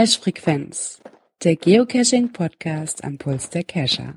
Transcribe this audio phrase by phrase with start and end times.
[0.00, 0.98] Cache Frequenz,
[1.44, 4.14] der Geocaching Podcast am Puls der Cacher.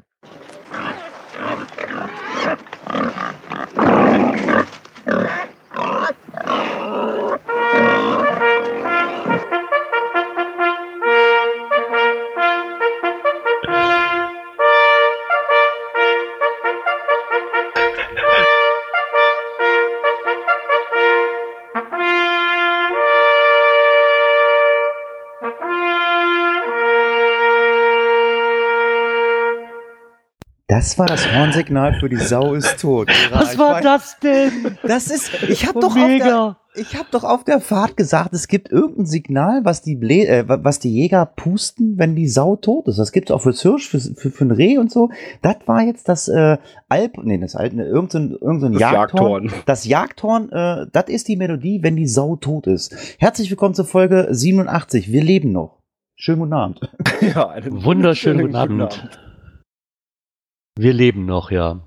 [30.84, 33.10] Das war das Hornsignal für die Sau ist tot.
[33.32, 34.78] Was war das denn?
[34.86, 36.58] Das ist, ich habe Oh, doch, auf der- mega.
[36.76, 40.44] ich hab doch auf der Fahrt gesagt, es gibt irgendein Signal, was die, Blä äh,
[40.46, 43.00] was die Jäger pusten, wenn die Sau tot ist.
[43.00, 45.10] Das gibt's auch fürs Hirsch, für, für, für ein Reh und so.
[45.42, 46.58] Das war jetzt das äh,
[46.90, 49.44] Alp, nee, das Alp, ne, irgendein, irgendein Das Jagdhorn.
[49.46, 49.64] Jagdhorn.
[49.66, 52.94] Das Jagdhorn, äh, das ist die Melodie, wenn die Sau tot ist.
[53.20, 55.10] Herzlich willkommen zur Folge 87.
[55.14, 55.80] Wir leben noch.
[56.18, 56.82] Schönen guten Abend.
[57.22, 59.10] Ja, einen Wunderschönen guten Abend.
[60.78, 61.82] Wir leben noch, ja.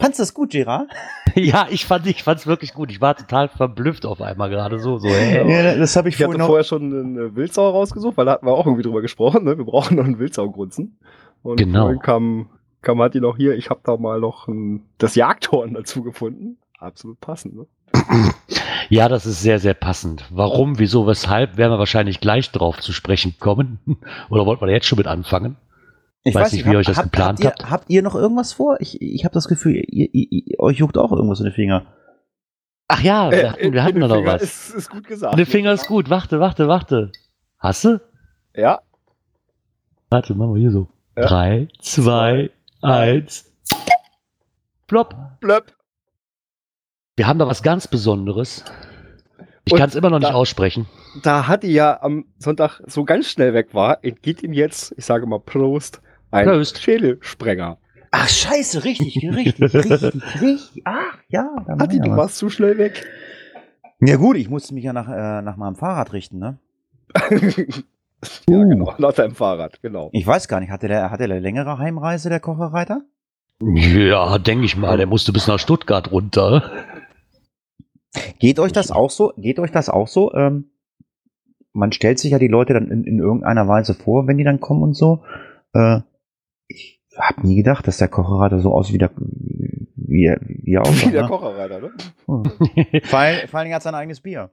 [0.00, 0.88] Fandst du das gut, Gerard?
[1.34, 2.90] Ja, ich fand ich fand's wirklich gut.
[2.90, 4.98] Ich war total verblüfft auf einmal gerade so.
[4.98, 5.06] so?
[5.08, 6.46] Ja, das habe ich, Ich hatte vorhin noch.
[6.46, 9.44] vorher schon eine Wildsau rausgesucht, weil da hatten wir auch irgendwie drüber gesprochen.
[9.44, 9.56] Ne?
[9.58, 10.98] Wir brauchen noch einen Wildsaugrunzen.
[11.42, 11.82] Und Genau.
[11.82, 12.48] vorhin kam,
[12.82, 13.54] kam Matti noch hier.
[13.54, 16.58] Ich habe da mal noch ein, das Jagdhorn dazu gefunden.
[16.78, 17.54] Absolut passend.
[17.56, 17.66] Ne?
[18.90, 20.24] Ja, das ist sehr, sehr passend.
[20.30, 23.78] Warum, wieso, weshalb, werden wir wahrscheinlich gleich drauf zu sprechen kommen.
[24.30, 25.56] Oder wollten wir da jetzt schon mit anfangen?
[26.28, 27.44] Ich weiß nicht, wie ihr euch das geplant habt.
[27.44, 27.70] Ihr, habt.
[27.70, 28.76] habt ihr noch irgendwas vor?
[28.80, 31.86] Ich, ich habe das Gefühl, ihr, ihr, ihr, euch juckt auch irgendwas in den Finger.
[32.88, 34.42] Ach ja, wir hatten, wir hatten in doch den noch Finger was.
[34.42, 35.38] Ist, ist gut gesagt.
[35.38, 36.08] Der Finger ist gut.
[36.10, 37.12] Warte, warte, warte.
[37.58, 38.00] Hast du?
[38.54, 38.80] Ja.
[40.10, 40.88] Warte, machen wir hier so.
[41.16, 41.26] Ja.
[41.26, 43.52] Drei, zwei, eins.
[44.86, 45.14] Plopp.
[45.40, 45.74] Blöpp.
[47.16, 48.64] Wir haben da was ganz Besonderes.
[49.64, 50.86] Ich kann es immer noch nicht da- aussprechen.
[51.22, 55.26] Da Hatti ja am Sonntag so ganz schnell weg war, entgeht ihm jetzt, ich sage
[55.26, 56.00] mal Prost,
[56.30, 56.80] ein Prost.
[56.80, 57.78] Schädelsprenger.
[58.10, 60.82] Ach, scheiße, richtig, richtig, richtig, richtig.
[60.84, 61.50] Ach, ja.
[61.66, 62.16] meiner du was.
[62.16, 63.06] warst zu schnell weg.
[64.00, 66.58] Ja gut, ich musste mich ja nach, äh, nach meinem Fahrrad richten, ne?
[68.48, 68.94] ja, genau.
[68.98, 70.08] Nach deinem Fahrrad, genau.
[70.12, 73.02] Ich weiß gar nicht, hatte der, hatte der eine längere Heimreise, der Kocherreiter?
[73.60, 74.96] Ja, denke ich mal.
[74.96, 76.70] Der musste bis nach Stuttgart runter.
[78.38, 79.32] Geht euch das auch so?
[79.36, 80.32] Geht euch das auch so?
[80.32, 80.70] Ähm,
[81.72, 84.60] man stellt sich ja die Leute dann in, in irgendeiner Weise vor, wenn die dann
[84.60, 85.24] kommen und so.
[85.72, 86.00] Äh,
[86.68, 90.82] ich habe nie gedacht, dass der Kocherreiter so aussieht, wie der, wie er, wie er
[90.82, 91.08] aussah.
[91.08, 91.28] Wie der ne?
[91.28, 91.90] Kocherreiter, ne?
[92.26, 93.02] Hm.
[93.04, 94.50] Vor allem, vor allem hat sein eigenes Bier.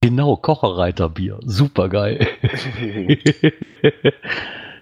[0.00, 1.40] Genau, Kocherreiterbier.
[1.44, 2.26] Super geil.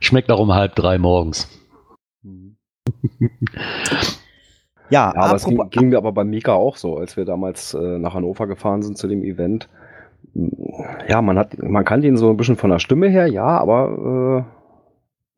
[0.01, 1.49] Schmeckt auch um halb drei morgens.
[4.91, 7.99] Ja, Ja, aber es ging mir aber bei Mika auch so, als wir damals äh,
[7.99, 9.71] nach Hannover gefahren sind zu dem Event.
[11.09, 14.45] Ja, man hat, man kannte ihn so ein bisschen von der Stimme her, ja, aber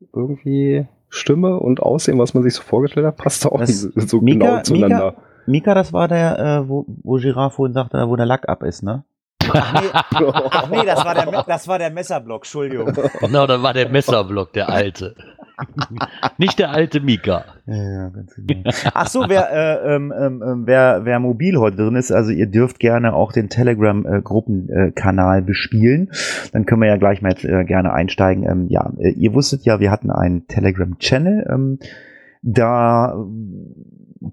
[0.01, 4.09] äh, irgendwie Stimme und Aussehen, was man sich so vorgestellt hat, passt auch Das- nicht
[4.09, 5.15] so Mika- genau zueinander.
[5.45, 8.83] Mika, das war der, äh, wo, wo Girard vorhin sagte, wo der Lack ab ist,
[8.83, 9.03] ne?
[9.53, 12.91] Ach nee, ach nee das, war der, das war der Messerblock, Entschuldigung.
[13.21, 15.15] Genau, da war der Messerblock, der alte.
[16.37, 17.45] Nicht der alte Mika.
[17.65, 18.69] Ja, ganz genau.
[18.93, 22.47] Ach so, wer, äh, ähm, ähm, ähm, wer, wer mobil heute drin ist, also ihr
[22.47, 26.11] dürft gerne auch den Telegram-Gruppenkanal bespielen.
[26.53, 28.43] Dann können wir ja gleich mal jetzt äh, gerne einsteigen.
[28.49, 31.47] Ähm, ja, äh, ihr wusstet ja, wir hatten einen Telegram-Channel.
[31.51, 31.79] Ähm,
[32.49, 33.13] da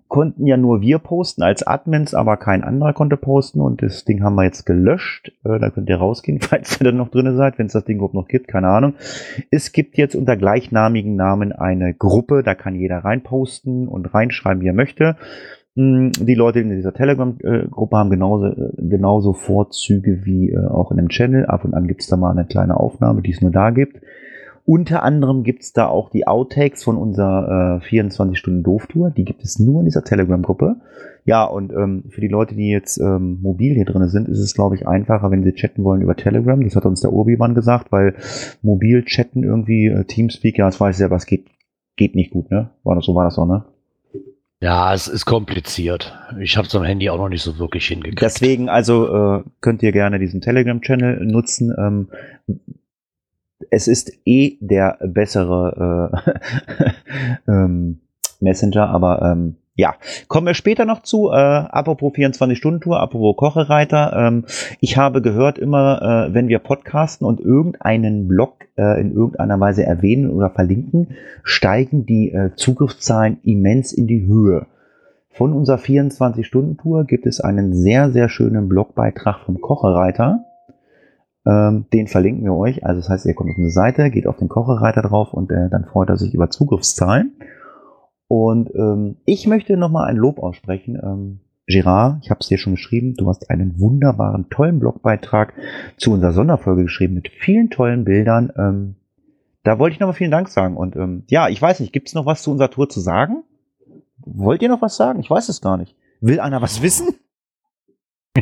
[0.06, 4.22] konnten ja nur wir posten als Admins, aber kein anderer konnte posten und das Ding
[4.22, 5.32] haben wir jetzt gelöscht.
[5.44, 7.96] Äh, da könnt ihr rausgehen, falls ihr dann noch drin seid, wenn es das Ding
[7.96, 8.94] überhaupt noch gibt, keine Ahnung.
[9.50, 14.68] Es gibt jetzt unter gleichnamigen Namen eine Gruppe, da kann jeder reinposten und reinschreiben, wie
[14.68, 15.16] er möchte.
[15.76, 20.98] Hm, Die Leute in dieser Telegram-Gruppe haben genauso, äh, genauso Vorzüge wie äh, auch in
[20.98, 21.46] dem Channel.
[21.46, 24.00] Ab und an gibt es da mal eine kleine Aufnahme, die es nur da gibt.
[24.66, 29.10] Unter anderem gibt es da auch die Outtakes von unserer äh, 24-Stunden-Doof-Tour.
[29.10, 30.76] Die gibt es nur in dieser Telegram-Gruppe.
[31.26, 34.54] Ja, und ähm, für die Leute, die jetzt ähm, mobil hier drin sind, ist es,
[34.54, 36.62] glaube ich, einfacher, wenn sie chatten wollen über Telegram.
[36.62, 38.14] Das hat uns der Urbi-Mann gesagt, weil
[38.62, 41.46] mobil chatten irgendwie, äh, Teamspeak, ja, das weiß ich ja, was geht,
[41.96, 42.70] geht nicht gut, ne?
[42.84, 43.64] War das, so war das auch, ne?
[44.60, 46.16] Ja, es ist kompliziert.
[46.40, 48.22] Ich habe es am Handy auch noch nicht so wirklich hingekriegt.
[48.22, 51.74] Deswegen, also äh, könnt ihr gerne diesen Telegram-Channel nutzen.
[51.78, 52.08] Ähm,
[53.70, 58.00] es ist eh der bessere äh, ähm,
[58.40, 59.94] Messenger, aber ähm, ja,
[60.28, 61.30] kommen wir später noch zu.
[61.30, 64.12] Äh, apropos 24-Stunden-Tour, apropos Kochereiter.
[64.16, 64.44] Ähm,
[64.80, 69.84] ich habe gehört, immer äh, wenn wir podcasten und irgendeinen Blog äh, in irgendeiner Weise
[69.84, 74.66] erwähnen oder verlinken, steigen die äh, Zugriffszahlen immens in die Höhe.
[75.30, 80.44] Von unserer 24-Stunden-Tour gibt es einen sehr, sehr schönen Blogbeitrag vom Kochereiter.
[81.46, 82.84] Ähm, den verlinken wir euch.
[82.84, 85.68] Also das heißt, ihr kommt auf eine Seite, geht auf den Kochereiter drauf und äh,
[85.70, 87.32] dann freut er sich über Zugriffszahlen.
[88.28, 90.98] Und ähm, ich möchte nochmal ein Lob aussprechen.
[91.02, 95.54] Ähm, Gerard, ich habe es dir schon geschrieben, du hast einen wunderbaren, tollen Blogbeitrag
[95.96, 98.52] zu unserer Sonderfolge geschrieben mit vielen tollen Bildern.
[98.56, 98.96] Ähm,
[99.62, 100.76] da wollte ich nochmal vielen Dank sagen.
[100.76, 103.44] Und ähm, ja, ich weiß nicht, gibt es noch was zu unserer Tour zu sagen?
[104.18, 105.20] Wollt ihr noch was sagen?
[105.20, 105.96] Ich weiß es gar nicht.
[106.20, 107.14] Will einer was wissen?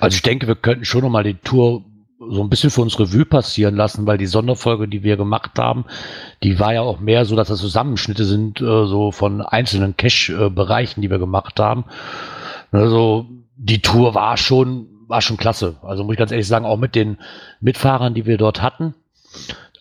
[0.00, 1.84] also ich denke, wir könnten schon noch mal die Tour
[2.28, 5.86] so ein bisschen für uns Revue passieren lassen, weil die Sonderfolge, die wir gemacht haben,
[6.42, 11.00] die war ja auch mehr so, dass das Zusammenschnitte sind, äh, so von einzelnen Cache-Bereichen,
[11.00, 11.84] die wir gemacht haben.
[12.72, 13.26] Also
[13.56, 15.76] die Tour war schon, war schon klasse.
[15.82, 17.16] Also muss ich ganz ehrlich sagen, auch mit den
[17.60, 18.94] Mitfahrern, die wir dort hatten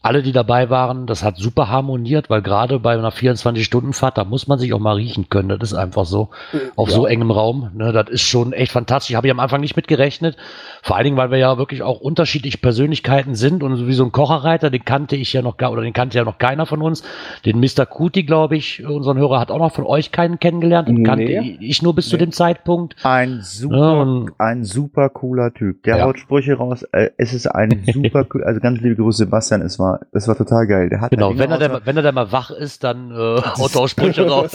[0.01, 4.47] alle, die dabei waren, das hat super harmoniert, weil gerade bei einer 24-Stunden-Fahrt, da muss
[4.47, 5.49] man sich auch mal riechen können.
[5.49, 6.29] Das ist einfach so.
[6.77, 6.95] Auf ja.
[6.95, 7.71] so engem Raum.
[7.73, 9.15] Ne, das ist schon echt fantastisch.
[9.15, 10.37] Habe ich am Anfang nicht mitgerechnet.
[10.83, 14.11] Vor allen Dingen, weil wir ja wirklich auch unterschiedliche Persönlichkeiten sind und wie so ein
[14.11, 17.03] Kocherreiter, den kannte ich ja noch gar, oder den kannte ja noch keiner von uns.
[17.45, 17.85] Den Mr.
[17.85, 21.03] Kuti, glaube ich, unseren Hörer hat auch noch von euch keinen kennengelernt und nee.
[21.03, 22.11] kannte ich nur bis nee.
[22.11, 22.95] zu dem Zeitpunkt.
[23.03, 25.83] Ein super, ja, ein super cooler Typ.
[25.83, 26.05] Der ja.
[26.05, 26.83] haut Sprüche raus.
[26.91, 29.61] Äh, es ist ein super, also ganz liebe Grüße, Sebastian.
[29.61, 30.89] Es war das war total geil.
[30.89, 33.75] Der hat genau, wenn er, der, wenn er dann mal wach ist, dann äh, haut
[33.75, 34.51] er Sprüche raus.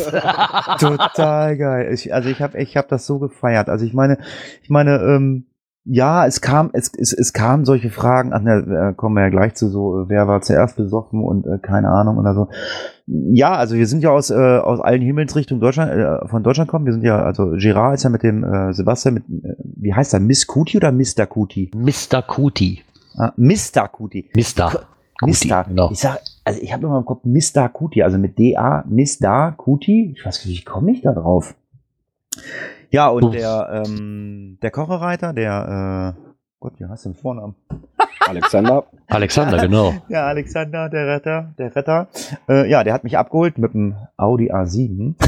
[0.78, 1.92] total geil.
[1.92, 3.68] Ich, also ich habe ich hab das so gefeiert.
[3.68, 4.18] Also ich meine,
[4.62, 5.46] ich meine, ähm,
[5.84, 9.54] ja, es kam, es, es, es kamen solche Fragen, ach ne, kommen wir ja gleich
[9.54, 12.48] zu so, äh, wer war zuerst besoffen und äh, keine Ahnung oder so.
[13.06, 16.86] Ja, also wir sind ja aus, äh, aus allen Himmelsrichtungen Deutschland, äh, von Deutschland kommen.
[16.86, 20.14] Wir sind ja, also Girard ist ja mit dem äh, Sebastian mit, äh, wie heißt
[20.14, 21.26] er, Miss Kuti oder Mr.
[21.26, 21.70] Kuti?
[21.74, 22.22] Mr.
[22.22, 22.82] Kuti.
[23.16, 23.88] Ah, Mr.
[23.88, 24.30] Kuti.
[24.34, 24.86] Mr.
[25.22, 25.62] Mista.
[25.62, 25.90] Genau.
[25.90, 30.14] Ich sag, also ich habe immer im Kopf Mista Kuti, also mit D-A, Mista Kuti.
[30.16, 31.54] Ich weiß nicht, wie komme ich da drauf?
[32.94, 33.32] Ja, und Uff.
[33.32, 36.20] der, ähm, der Kocherreiter, der, äh,
[36.60, 37.56] Gott, wie heißt denn Vornamen?
[38.20, 38.84] Alexander.
[39.08, 39.94] Alexander, genau.
[40.08, 42.06] Ja, Alexander, der Retter, der Retter.
[42.48, 45.14] Äh, ja, der hat mich abgeholt mit dem Audi A7.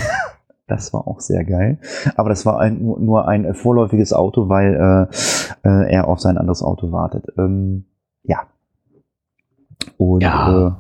[0.68, 1.78] Das war auch sehr geil.
[2.16, 6.60] Aber das war ein, nur ein vorläufiges Auto, weil äh, äh, er auf sein anderes
[6.60, 7.26] Auto wartet.
[7.38, 7.84] Ähm,
[8.24, 8.48] ja,
[9.96, 10.66] und ja.
[10.66, 10.72] äh,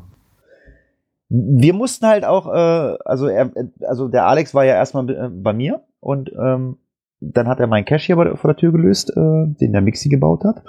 [1.28, 3.52] wir mussten halt auch, äh, also er,
[3.86, 6.78] also der Alex war ja erstmal äh, bei mir und ähm,
[7.20, 10.44] dann hat er meinen Cash hier vor der Tür gelöst, äh, den der Mixi gebaut
[10.44, 10.62] hat.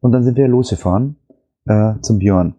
[0.00, 1.16] Und dann sind wir losgefahren
[1.66, 2.54] äh, zum Björn.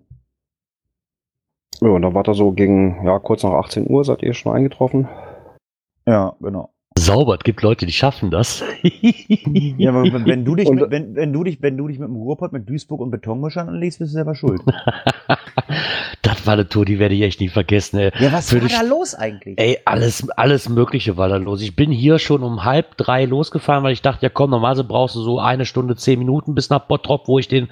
[1.82, 4.56] Ja, und da war er so gegen, ja, kurz nach 18 Uhr, seid ihr schon
[4.56, 5.08] eingetroffen?
[6.06, 6.70] Ja, genau
[7.06, 7.36] sauber.
[7.36, 8.64] Es gibt Leute, die schaffen das.
[8.82, 12.16] ja, aber wenn du dich, mit, wenn, wenn du dich, wenn du dich mit dem
[12.16, 14.62] Ruhrpott, mit Duisburg und Betonmischern anlegst, bist du selber schuld.
[16.46, 17.98] das war eine Tour, die werde ich echt nicht vergessen.
[17.98, 18.12] Ey.
[18.20, 19.60] Ja, was Für war da los eigentlich?
[19.60, 21.62] Ey, alles, alles Mögliche war da los.
[21.62, 25.16] Ich bin hier schon um halb drei losgefahren, weil ich dachte, ja komm, normalerweise brauchst
[25.16, 27.70] du so eine Stunde, zehn Minuten bis nach Bottrop, wo ich den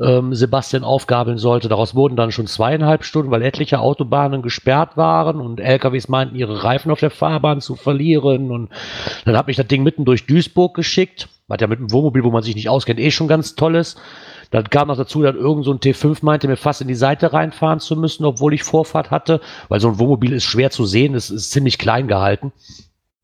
[0.00, 1.68] ähm, Sebastian aufgabeln sollte.
[1.68, 6.62] Daraus wurden dann schon zweieinhalb Stunden, weil etliche Autobahnen gesperrt waren und LKWs meinten, ihre
[6.62, 8.52] Reifen auf der Fahrbahn zu verlieren.
[8.52, 8.70] Und
[9.24, 11.28] dann habe ich das Ding mitten durch Duisburg geschickt.
[11.50, 13.96] Hat ja mit einem Wohnmobil, wo man sich nicht auskennt, eh schon ganz tolles.
[14.50, 17.32] Dann kam noch dazu, dass irgend so ein T5 meinte, mir fast in die Seite
[17.32, 21.14] reinfahren zu müssen, obwohl ich Vorfahrt hatte, weil so ein Wohnmobil ist schwer zu sehen,
[21.14, 22.52] es ist ziemlich klein gehalten.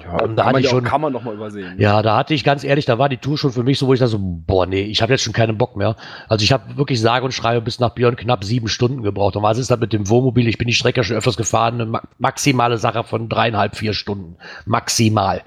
[0.02, 1.78] Ja, und da hatte ich schon, kann man noch mal übersehen.
[1.78, 3.94] Ja, da hatte ich ganz ehrlich, da war die Tour schon für mich so, wo
[3.94, 5.96] ich da so, boah, nee, ich habe jetzt schon keinen Bock mehr.
[6.28, 9.36] Also ich habe wirklich sage und schreibe bis nach Björn knapp sieben Stunden gebraucht.
[9.36, 10.48] Und was ist das mit dem Wohnmobil?
[10.48, 14.36] Ich bin die Strecke schon öfters gefahren, eine maximale Sache von dreieinhalb, vier Stunden.
[14.66, 15.42] Maximal.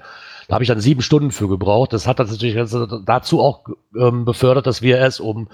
[0.48, 1.92] Da habe ich dann sieben Stunden für gebraucht.
[1.92, 2.56] Das hat das natürlich
[3.04, 3.64] dazu auch
[3.98, 5.48] ähm, befördert, dass wir es um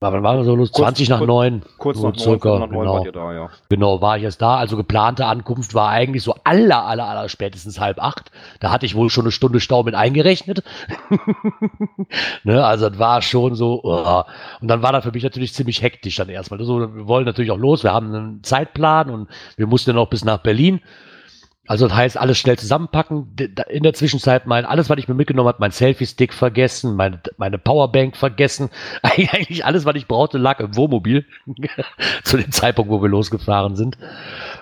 [0.00, 0.72] wann waren wir so los?
[0.72, 1.62] 20 nach 9.
[1.78, 3.04] Kurz so nach circa, 9, genau.
[3.04, 3.50] war da, ja.
[3.68, 4.56] Genau, war ich erst da.
[4.56, 8.30] Also geplante Ankunft war eigentlich so aller, aller, aller spätestens halb acht.
[8.60, 10.62] Da hatte ich wohl schon eine Stunde Stau mit eingerechnet.
[12.44, 13.82] ne, also das war schon so.
[13.82, 14.24] Uh.
[14.60, 16.60] Und dann war das für mich natürlich ziemlich hektisch dann erstmal.
[16.60, 17.82] Also, wir wollen natürlich auch los.
[17.82, 20.80] Wir haben einen Zeitplan und wir mussten dann auch bis nach Berlin.
[21.66, 23.34] Also das heißt, alles schnell zusammenpacken.
[23.68, 27.58] In der Zwischenzeit mein, alles, was ich mir mitgenommen habe, mein Selfie-Stick vergessen, meine, meine
[27.58, 28.70] Powerbank vergessen.
[29.02, 31.26] Eigentlich alles, was ich brauchte, lag im Wohnmobil.
[32.24, 33.98] Zu dem Zeitpunkt, wo wir losgefahren sind.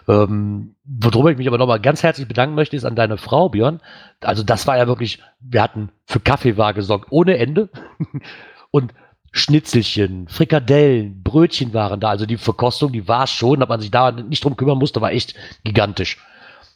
[0.09, 3.81] Ähm, worüber ich mich aber nochmal ganz herzlich bedanken möchte, ist an deine Frau, Björn.
[4.21, 7.69] Also das war ja wirklich, wir hatten für Kaffee war gesorgt ohne Ende.
[8.71, 8.95] Und
[9.37, 12.09] Schnitzelchen, Frikadellen, Brötchen waren da.
[12.09, 15.11] Also die Verkostung, die war schon, dass man sich da nicht drum kümmern musste, war
[15.11, 15.35] echt
[15.65, 16.19] gigantisch.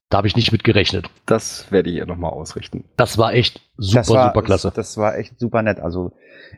[0.09, 1.11] Da habe ich nicht mit gerechnet.
[1.27, 2.85] Das werde ich ihr nochmal ausrichten.
[2.97, 4.69] Das war echt super, war, super klasse.
[4.69, 5.81] Das, das, war echt super nett.
[5.81, 6.13] Also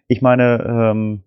[0.07, 1.25] ich meine, ähm,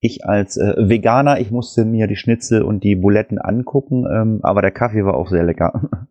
[0.00, 4.60] ich als äh, Veganer, ich musste mir die Schnitzel und die Buletten angucken, ähm, aber
[4.60, 5.90] der Kaffee war auch sehr lecker.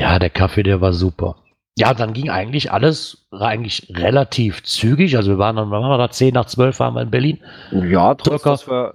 [0.00, 1.36] Ja, der Kaffee, der war super.
[1.76, 5.16] Ja, dann ging eigentlich alles eigentlich relativ zügig.
[5.16, 6.08] Also wir waren dann, wann waren wir da?
[6.08, 7.40] 10 nach 12 waren wir in Berlin.
[7.72, 8.50] Ja, trotz, Circa.
[8.50, 8.94] dass wir,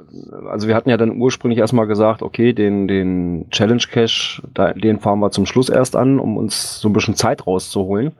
[0.49, 4.99] also wir hatten ja dann ursprünglich erstmal gesagt, okay, den, den Challenge Cache, da, den
[4.99, 8.13] fahren wir zum Schluss erst an, um uns so ein bisschen Zeit rauszuholen.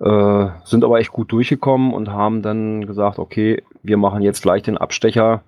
[0.00, 4.62] Äh, sind aber echt gut durchgekommen und haben dann gesagt, okay, wir machen jetzt gleich
[4.62, 5.42] den Abstecher,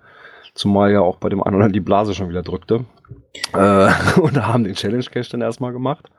[0.55, 2.85] zumal ja auch bei dem anderen die Blase schon wieder drückte.
[3.55, 6.11] Äh, und haben den Challenge Cache dann erstmal gemacht.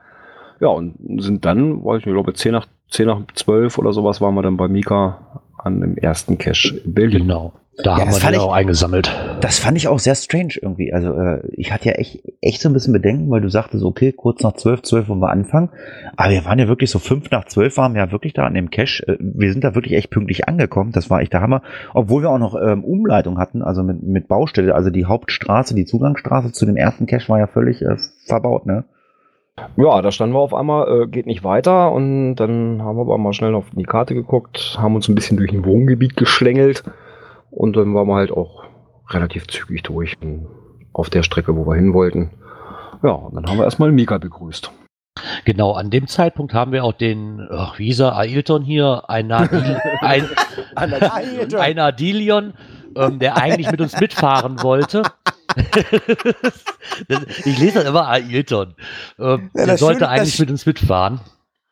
[0.60, 3.92] Ja, und sind dann, weiß ich nicht, ich glaube 10 nach, 10 nach 12 oder
[3.92, 7.22] sowas waren wir dann bei Mika an dem ersten Cache in Berlin.
[7.22, 7.52] Genau.
[7.82, 9.10] Da Ja, haben das wir fand den ich- auch eingesammelt.
[9.40, 10.92] Das fand ich auch sehr strange irgendwie.
[10.92, 14.12] Also äh, ich hatte ja echt, echt so ein bisschen Bedenken, weil du sagtest, okay,
[14.12, 15.70] kurz nach zwölf, zwölf wollen wir anfangen.
[16.16, 18.52] Aber wir waren ja wirklich so fünf nach zwölf waren wir ja wirklich da an
[18.52, 19.06] dem Cache.
[19.08, 20.92] Äh, wir sind da wirklich echt pünktlich angekommen.
[20.92, 21.62] Das war echt der Hammer.
[21.94, 24.74] Obwohl wir auch noch ähm, Umleitung hatten, also mit, mit Baustelle.
[24.74, 28.84] Also die Hauptstraße, die Zugangsstraße zu dem ersten Cache war ja völlig äh, verbaut, ne?
[29.76, 33.18] Ja, da standen wir auf einmal, äh, geht nicht weiter und dann haben wir aber
[33.18, 36.84] mal schnell auf die Karte geguckt, haben uns ein bisschen durch ein Wohngebiet geschlängelt
[37.50, 38.64] und dann waren wir halt auch
[39.10, 40.16] relativ zügig durch
[40.92, 42.30] auf der Strecke, wo wir hin wollten.
[43.02, 44.70] Ja, und dann haben wir erstmal Mika begrüßt.
[45.44, 49.30] Genau, an dem Zeitpunkt haben wir auch den, ach, wie hieß er, Ailton hier, ein,
[49.32, 50.28] Adil, ein,
[50.76, 51.60] Ailton.
[51.60, 52.54] ein Adilion,
[52.96, 55.02] ähm, der eigentlich mit uns mitfahren wollte.
[57.08, 58.74] Das- ich lese dann immer Ailton.
[59.18, 61.20] Ähm, Ja, der das sollte Schöne- eigentlich das- mit uns mitfahren.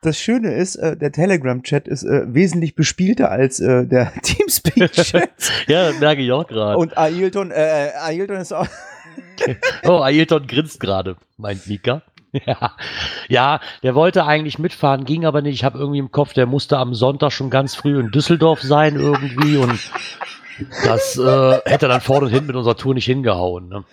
[0.01, 5.31] Das Schöne ist, äh, der Telegram-Chat ist äh, wesentlich bespielter als äh, der Teamspeak-Chat.
[5.67, 6.79] Ja, das merke ich auch gerade.
[6.79, 8.67] Und Ailton, äh, Ailton ist auch.
[9.85, 12.03] Oh, Ailton grinst gerade, meint Mika.
[12.47, 12.73] Ja.
[13.29, 15.55] ja, der wollte eigentlich mitfahren, ging aber nicht.
[15.55, 18.97] Ich habe irgendwie im Kopf, der musste am Sonntag schon ganz früh in Düsseldorf sein
[18.97, 19.79] irgendwie und
[20.85, 23.69] das äh, hätte dann vorne und hinten mit unserer Tour nicht hingehauen.
[23.69, 23.85] Ne?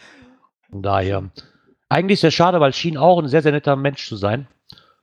[0.69, 1.24] Von daher.
[1.89, 4.48] Eigentlich sehr schade, weil schien auch ein sehr, sehr netter Mensch zu sein.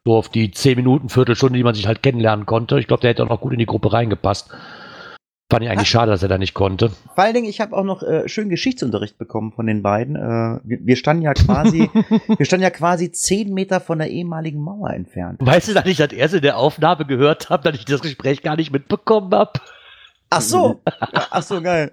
[0.04, 2.78] So auf die 10 Minuten, Viertelstunde, die man sich halt kennenlernen konnte.
[2.80, 4.50] Ich glaube, der hätte auch noch gut in die Gruppe reingepasst.
[5.52, 6.90] Fand ich eigentlich schade, dass er da nicht konnte.
[7.14, 10.16] Vor allen Dingen, ich habe auch noch äh, schön Geschichtsunterricht bekommen von den beiden.
[10.16, 11.90] Äh, wir, wir standen ja quasi,
[12.38, 15.38] wir standen ja quasi zehn Meter von der ehemaligen Mauer entfernt.
[15.42, 18.42] Weißt du, dass ich das erst in der Aufnahme gehört habe, dass ich das Gespräch
[18.42, 19.52] gar nicht mitbekommen habe?
[20.32, 20.80] Ach so,
[21.30, 21.92] ach so geil.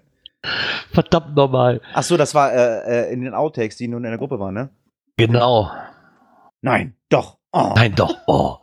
[0.91, 1.81] Verdammt nochmal.
[1.93, 4.53] Ach so, das war äh, äh, in den Outtakes, die nun in der Gruppe waren,
[4.53, 4.69] ne?
[5.17, 5.69] Genau.
[6.61, 7.37] Nein, doch.
[7.51, 7.73] Oh.
[7.75, 8.15] Nein, doch.
[8.27, 8.55] Oh.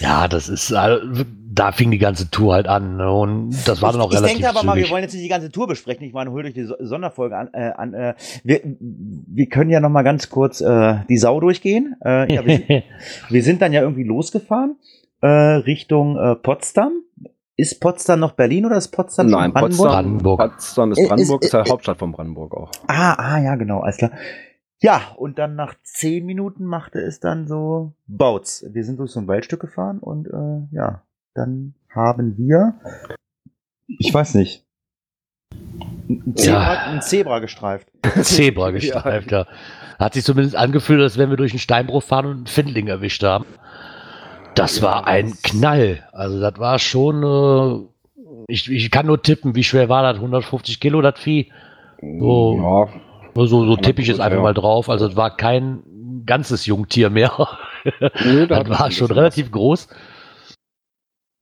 [0.00, 2.96] Ja, das ist, da fing die ganze Tour halt an.
[2.98, 3.10] Ne?
[3.10, 5.24] Und das war dann auch ich, ich relativ denke aber mal, wir wollen jetzt nicht
[5.24, 6.04] die ganze Tour besprechen.
[6.06, 7.48] Ich meine, holt euch die So- Sonderfolge an.
[7.52, 11.96] Äh, an äh, wir, wir können ja noch mal ganz kurz äh, die Sau durchgehen.
[12.04, 12.68] Äh, ja, wir, sind,
[13.28, 14.76] wir sind dann ja irgendwie losgefahren
[15.20, 16.92] äh, Richtung äh, Potsdam.
[17.60, 19.78] Ist Potsdam noch Berlin oder ist Potsdam schon Nein, Brandenburg?
[19.88, 20.38] Potsdam, Brandenburg.
[20.40, 22.70] Potsdam ist Äh, Brandenburg, ist- ist, ja äh, Hauptstadt von Brandenburg auch.
[22.86, 24.12] Ah, ah, ja, genau, alles klar.
[24.80, 28.64] Ja, und dann nach zehn Minuten machte es dann so Bautz.
[28.70, 31.02] Wir sind durch so ein Waldstück gefahren und äh, ja,
[31.34, 32.74] dann haben wir,
[33.88, 34.64] ich weiß nicht,
[36.08, 36.82] ein Zebra, Ja.
[36.92, 37.88] ein Zebra gestreift.
[38.22, 39.46] Zebra gestreift, ja.
[39.98, 43.24] Hat sich zumindest angefühlt, als wenn wir durch einen Steinbruch fahren und einen Findling erwischt
[43.24, 43.46] haben.
[44.58, 46.04] Das war ein Knall.
[46.12, 50.16] Also das war schon, äh, ich, ich kann nur tippen, wie schwer war das?
[50.16, 51.52] 150 Kilo, das Vieh?
[52.00, 52.58] So.
[52.60, 54.42] Ja, So, so tippe ich jetzt gut, einfach ja.
[54.42, 54.90] mal drauf.
[54.90, 55.82] Also es war kein
[56.26, 57.32] ganzes Jungtier mehr.
[58.00, 58.08] da
[58.48, 59.88] Das war schon relativ groß.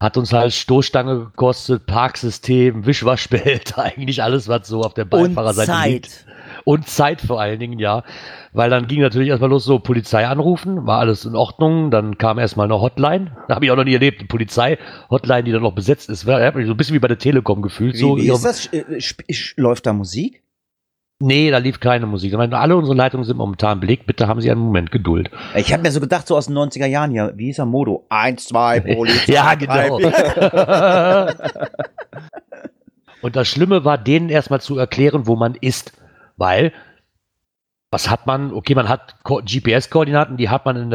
[0.03, 6.27] Hat uns halt Stoßstange gekostet, Parksystem, Wischwaschbehälter, eigentlich alles, was so auf der Beifahrerseite liegt.
[6.69, 8.03] Und Zeit vor allen Dingen, ja.
[8.53, 11.93] Weil dann ging natürlich erstmal los, so Polizei anrufen, war alles in Ordnung.
[11.93, 13.37] Dann kam erstmal eine Hotline.
[13.47, 16.27] Da habe ich auch noch nie erlebt, eine Polizei-Hotline, die dann noch besetzt ist.
[16.27, 17.95] War, so ein bisschen wie bei der Telekom gefühlt.
[17.95, 18.67] Wie, so wie ist das?
[18.73, 20.43] Äh, sch- Läuft da Musik?
[21.21, 22.33] Nee, da lief keine Musik.
[22.33, 24.07] Ich meine, alle unsere Leitungen sind momentan belegt.
[24.09, 25.31] Bitte haben Sie einen Moment Geduld.
[25.55, 28.05] Ich habe mir so gedacht, so aus den 90er Jahren hier, wie hieß er Modo?
[28.09, 29.33] Eins, zwei, Polizei.
[29.33, 30.01] Ja, genau.
[33.23, 35.93] Und das Schlimme war, denen erstmal zu erklären, wo man ist.
[36.37, 36.73] Weil,
[37.91, 38.53] was hat man?
[38.53, 40.91] Okay, man hat Ko- GPS-Koordinaten, die hat man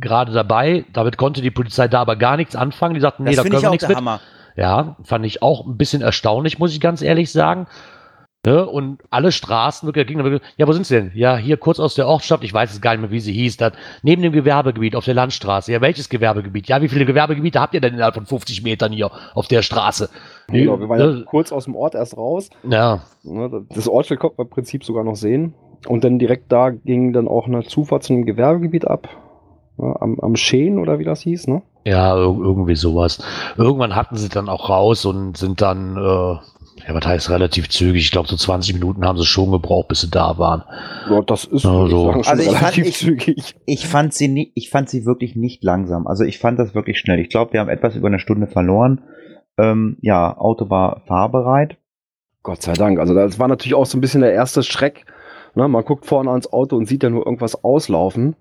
[0.00, 0.84] gerade dabei.
[0.92, 2.94] Damit konnte die Polizei da aber gar nichts anfangen.
[2.94, 3.96] Die sagten, nee, Das da können ich wir auch nichts der mit.
[3.98, 4.20] Hammer.
[4.56, 7.66] Ja, fand ich auch ein bisschen erstaunlich, muss ich ganz ehrlich sagen.
[8.44, 8.66] Ne?
[8.66, 11.12] Und alle Straßen, wirklich, da ging dann ja, wo sind sie denn?
[11.14, 13.56] Ja, hier kurz aus der Ortschaft, ich weiß jetzt gar nicht mehr, wie sie hieß,
[13.56, 13.72] das,
[14.02, 15.70] neben dem Gewerbegebiet auf der Landstraße.
[15.70, 16.66] Ja, welches Gewerbegebiet?
[16.66, 20.10] Ja, wie viele Gewerbegebiete habt ihr denn innerhalb von 50 Metern hier auf der Straße?
[20.48, 21.24] Genau, wir waren ja Ne?
[21.24, 22.50] kurz aus dem Ort erst raus.
[22.68, 25.54] ja, Ne, Das Ortsschild konnte man im Prinzip sogar noch sehen.
[25.86, 29.08] Und dann direkt da ging dann auch eine Zufahrt zu einem Gewerbegebiet ab.
[29.76, 31.62] Ne, am, am Scheen oder wie das hieß, ne?
[31.84, 33.22] Ja, ir- irgendwie sowas.
[33.56, 36.36] Irgendwann hatten sie dann auch raus und sind dann, äh,
[36.86, 38.02] Ja, was heißt relativ zügig?
[38.02, 40.64] Ich glaube, so 20 Minuten haben sie schon gebraucht, bis sie da waren.
[41.10, 43.54] Ja, das ist Also- ich Also ich fand- relativ ich- zügig.
[43.66, 46.06] Ich fand sie nie, ich fand sie wirklich nicht langsam.
[46.06, 47.20] Also ich fand das wirklich schnell.
[47.20, 49.02] Ich glaube, wir haben etwas über eine Stunde verloren.
[49.58, 51.76] Ähm, ja, Auto war fahrbereit.
[52.42, 52.98] Gott sei Dank.
[52.98, 55.04] Also das war natürlich auch so ein bisschen der erste Schreck.
[55.54, 58.34] Ne, man guckt vorne ans Auto und sieht ja nur irgendwas auslaufen.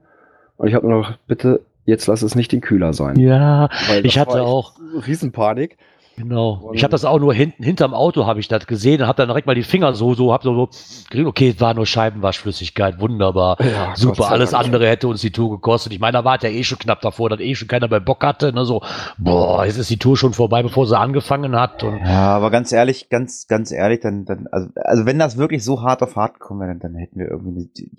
[0.58, 3.20] Und ich habe nur noch, bitte, jetzt lass es nicht den Kühler sein.
[3.20, 4.74] Ja, Weil ich hatte auch-
[5.06, 5.78] Riesenpanik.
[6.22, 6.60] Genau.
[6.64, 9.18] Und- Ich habe das auch nur hinten, hinterm Auto habe ich das gesehen und habe
[9.18, 10.70] dann direkt mal die Finger so, so, hab so,
[11.14, 13.58] so, okay, es war nur Scheibenwaschflüssigkeit, wunderbar.
[13.62, 14.66] Ja, Super, alles Dank.
[14.66, 15.94] andere hätte uns die Tour gekostet.
[15.94, 18.00] Ich meine, da war es ja eh schon knapp davor, dass eh schon keiner mehr
[18.00, 18.54] Bock hatte.
[18.54, 18.66] Ne?
[18.66, 18.82] So,
[19.18, 21.84] boah, jetzt ist die Tour schon vorbei, bevor sie angefangen hat.
[21.84, 25.64] Und Ja, aber ganz ehrlich, ganz, ganz ehrlich, dann, dann, also, also wenn das wirklich
[25.64, 27.90] so hart auf hart gekommen wäre, dann, dann hätten wir irgendwie, eine,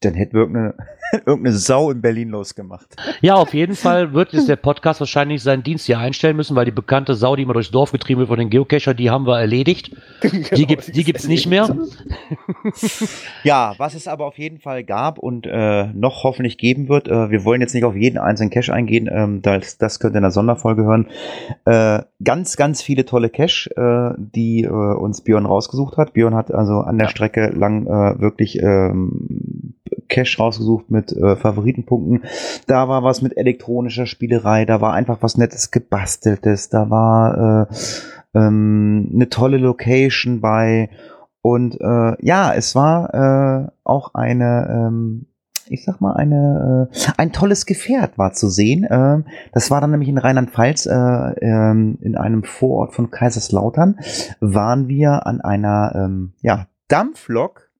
[0.00, 0.74] dann hätten wir irgendeine,
[1.26, 2.96] irgendeine Sau in Berlin losgemacht.
[3.20, 6.64] ja, auf jeden Fall wird jetzt der Podcast wahrscheinlich seinen Dienst hier einstellen müssen, weil
[6.64, 9.38] die bekannte Sau, die immer durchs Dorf getrieben wird von den Geocacher, die haben wir
[9.38, 9.94] erledigt.
[10.22, 11.68] Die gibt's, die gibt's nicht mehr.
[13.44, 17.30] Ja, was es aber auf jeden Fall gab und äh, noch hoffentlich geben wird, äh,
[17.30, 20.22] wir wollen jetzt nicht auf jeden einzelnen Cache eingehen, ähm, das, das könnt ihr in
[20.22, 21.08] der Sonderfolge hören.
[21.64, 26.12] Äh, ganz, ganz viele tolle Cache, äh, die äh, uns Björn rausgesucht hat.
[26.14, 29.28] Björn hat also an der Strecke lang äh, wirklich ähm,
[30.12, 32.24] Cache rausgesucht mit äh, Favoritenpunkten.
[32.66, 38.38] Da war was mit elektronischer Spielerei, da war einfach was Nettes gebasteltes, da war äh,
[38.38, 40.90] ähm, eine tolle Location bei
[41.42, 45.26] und äh, ja, es war äh, auch eine, ähm,
[45.68, 48.86] ich sag mal, eine, äh, ein tolles Gefährt war zu sehen.
[48.88, 53.98] Ähm, das war dann nämlich in Rheinland-Pfalz, äh, ähm, in einem Vorort von Kaiserslautern,
[54.40, 57.71] waren wir an einer ähm, ja, Dampflok.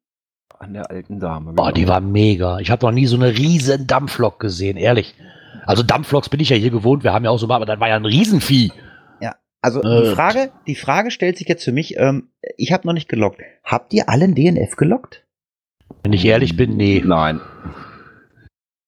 [0.63, 1.53] An der alten Dame.
[1.53, 2.59] Boah, die war mega.
[2.59, 5.15] Ich habe noch nie so eine riesen Dampflok gesehen, ehrlich.
[5.67, 7.79] Also Dampfloks bin ich ja hier gewohnt, wir haben ja auch so mal, aber das
[7.79, 8.73] war ja ein Riesenvieh.
[9.63, 10.15] Also die Äh.
[10.15, 13.41] Frage, die Frage stellt sich jetzt für mich, ähm, ich habe noch nicht gelockt.
[13.63, 15.25] Habt ihr alle ein DNF gelockt?
[16.03, 17.01] Wenn ich ehrlich bin, nee.
[17.05, 17.41] Nein.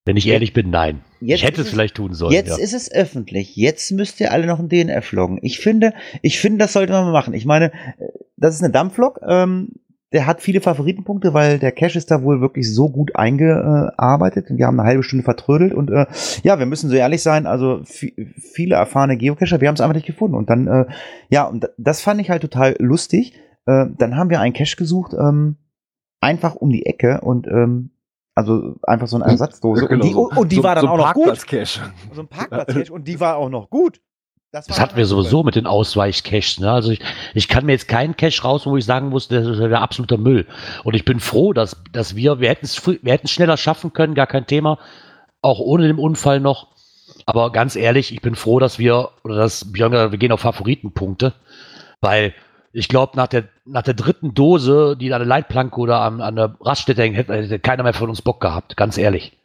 [0.04, 1.02] Wenn ich ehrlich bin, nein.
[1.21, 2.33] Jetzt ich hätte es vielleicht tun sollen.
[2.33, 2.62] Jetzt ja.
[2.62, 3.55] ist es öffentlich.
[3.55, 5.38] Jetzt müsst ihr alle noch ein DNF loggen.
[5.42, 7.35] Ich finde, ich finde, das sollte man mal machen.
[7.35, 9.20] Ich meine, äh, das ist eine Dampflok.
[9.27, 9.70] Ähm,
[10.14, 14.57] der hat viele Favoritenpunkte, weil der Cache ist da wohl wirklich so gut eingearbeitet und
[14.59, 16.07] wir haben eine halbe Stunde vertrödelt und äh,
[16.42, 19.94] ja, wir müssen so ehrlich sein, also vi- viele erfahrene Geocacher, wir haben es einfach
[19.94, 20.87] nicht gefunden und dann, äh,
[21.29, 23.35] ja, und das fand ich halt total lustig.
[23.66, 25.57] Äh, dann haben wir einen Cache gesucht, ähm,
[26.20, 27.90] einfach um die Ecke und ähm,
[28.37, 31.81] also einfach so eine Ersatzdose und die, und die war dann auch noch gut Parkplatz-Cache.
[32.12, 34.00] so ein Parkplatz und die war auch noch gut.
[34.55, 36.61] Das war hatten wir sowieso mit den Ausweichcaches.
[36.61, 36.71] Ne?
[36.71, 37.01] Also ich,
[37.35, 40.17] ich kann mir jetzt keinen Cache raus, wo ich sagen muss, das ist der absolute
[40.17, 40.47] Müll.
[40.85, 43.93] Und ich bin froh, dass, dass wir, wir hätten es wir hätten es schneller schaffen
[43.93, 44.79] können, gar kein Thema.
[45.43, 46.69] Auch ohne den Unfall noch.
[47.27, 51.33] Aber ganz ehrlich, ich bin froh, dass wir, oder dass Björn wir gehen auf Favoritenpunkte.
[52.01, 52.33] Weil
[52.73, 56.37] ich glaube, nach der, nach der dritten Dose, die an der Leitplanke oder an, an
[56.37, 58.77] der Raststätte hängt, hätte, hätte keiner mehr von uns Bock gehabt.
[58.77, 59.37] Ganz ehrlich.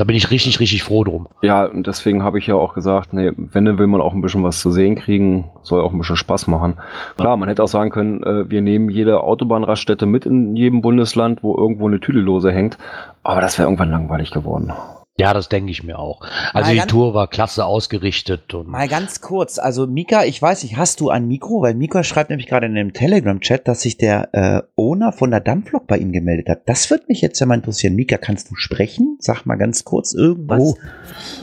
[0.00, 1.28] Da bin ich richtig, richtig froh drum.
[1.42, 4.22] Ja, und deswegen habe ich ja auch gesagt, nee, wenn, dann will man auch ein
[4.22, 6.78] bisschen was zu sehen kriegen, soll auch ein bisschen Spaß machen.
[7.18, 11.42] Klar, man hätte auch sagen können, äh, wir nehmen jede Autobahnraststätte mit in jedem Bundesland,
[11.42, 12.78] wo irgendwo eine Tüdellose hängt,
[13.22, 14.72] aber das wäre irgendwann langweilig geworden.
[15.20, 16.20] Ja, das denke ich mir auch.
[16.52, 20.40] Also Mal die ganz- Tour war klasse ausgerichtet und Mal ganz kurz, also Mika, ich
[20.40, 21.62] weiß nicht, hast du ein Mikro?
[21.62, 25.40] Weil Mika schreibt nämlich gerade in dem Telegram-Chat, dass sich der äh, Owner von der
[25.40, 26.62] Dampflok bei ihm gemeldet hat.
[26.66, 27.94] Das würde mich jetzt ja mal interessieren.
[27.94, 29.16] Mika, kannst du sprechen?
[29.20, 30.60] Sag mal ganz kurz irgendwas.
[30.60, 30.74] Oh.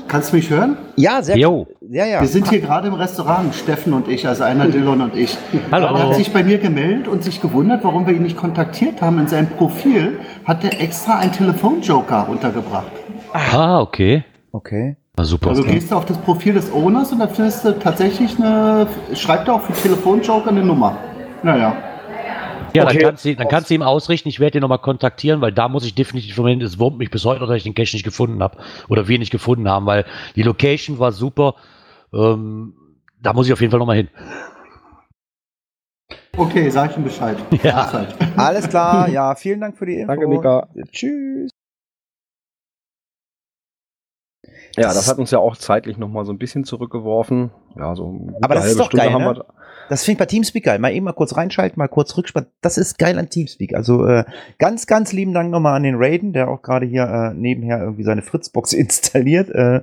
[0.07, 0.77] Kannst du mich hören?
[0.95, 1.67] Ja, sehr Jo.
[1.89, 2.21] Ja, ja.
[2.21, 5.37] Wir sind hier gerade im Restaurant, Steffen und ich, also einer Dylan und ich.
[5.71, 5.85] Hallo.
[5.87, 9.19] Er hat sich bei mir gemeldet und sich gewundert, warum wir ihn nicht kontaktiert haben.
[9.19, 12.91] In seinem Profil hat er extra einen Telefonjoker untergebracht.
[13.33, 14.23] Ah, okay.
[14.51, 14.95] Okay.
[15.15, 15.49] Na super.
[15.49, 19.47] Also gehst du auf das Profil des Owners und da findest du tatsächlich eine, schreibt
[19.47, 20.97] er auch für Telefonjoker eine Nummer.
[21.43, 21.75] Naja.
[22.73, 22.99] Ja, Okay.
[22.99, 25.67] dann, kannst du, dann kannst du ihm ausrichten, ich werde ihn nochmal kontaktieren, weil da
[25.69, 28.03] muss ich definitiv vermitteln, es wurmt mich bis heute, noch, dass ich den Cache nicht
[28.03, 28.57] gefunden habe.
[28.89, 31.55] Oder wir nicht gefunden haben, weil die Location war super.
[32.13, 32.73] Ähm,
[33.19, 34.09] da muss ich auf jeden Fall nochmal hin.
[36.37, 37.37] Okay, sag ich ihm Bescheid.
[37.63, 38.05] Ja.
[38.35, 40.07] Alles klar, ja, vielen Dank für die Info.
[40.07, 40.67] Danke, Mika.
[40.91, 41.49] Tschüss.
[44.77, 47.51] Ja, das hat uns ja auch zeitlich nochmal so ein bisschen zurückgeworfen.
[47.77, 49.35] Ja, so Aber das ist halbe doch geil, haben ne?
[49.35, 49.45] wir.
[49.89, 50.79] Das finde ich bei Teamspeak geil.
[50.79, 52.49] Mal eben mal kurz reinschalten, mal kurz rückspannen.
[52.61, 53.73] Das ist geil an Teamspeak.
[53.73, 54.25] Also äh,
[54.59, 58.03] ganz, ganz lieben Dank nochmal an den Raiden, der auch gerade hier äh, nebenher irgendwie
[58.03, 59.49] seine Fritzbox installiert.
[59.49, 59.81] Äh,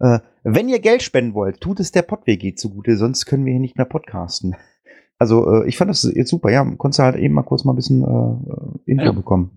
[0.00, 3.60] äh, wenn ihr Geld spenden wollt, tut es der PodWG zugute, sonst können wir hier
[3.60, 4.56] nicht mehr podcasten.
[5.18, 6.50] Also äh, ich fand das jetzt super.
[6.50, 9.12] Ja, konntest du halt eben mal kurz mal ein bisschen äh, Info Ja.
[9.12, 9.50] bekommen.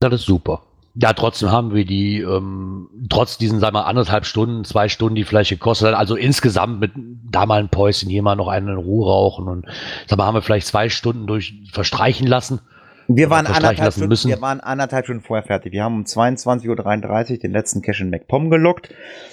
[0.00, 0.62] Das ist super.
[0.98, 5.24] Ja, trotzdem haben wir die, ähm, trotz diesen, sagen wir, anderthalb Stunden, zwei Stunden, die
[5.24, 6.92] vielleicht gekostet hat, also insgesamt mit
[7.30, 9.66] da mal ein Päuschen, hier mal noch einen in Ruhe rauchen und
[10.06, 12.60] sag mal, haben wir vielleicht zwei Stunden durch verstreichen lassen.
[13.08, 14.30] Wir waren, anderthalb Stunden, müssen.
[14.30, 15.72] wir waren anderthalb Stunden vorher fertig.
[15.72, 18.92] Wir haben um 22.33 Uhr den letzten Cache in MacPom gelockt,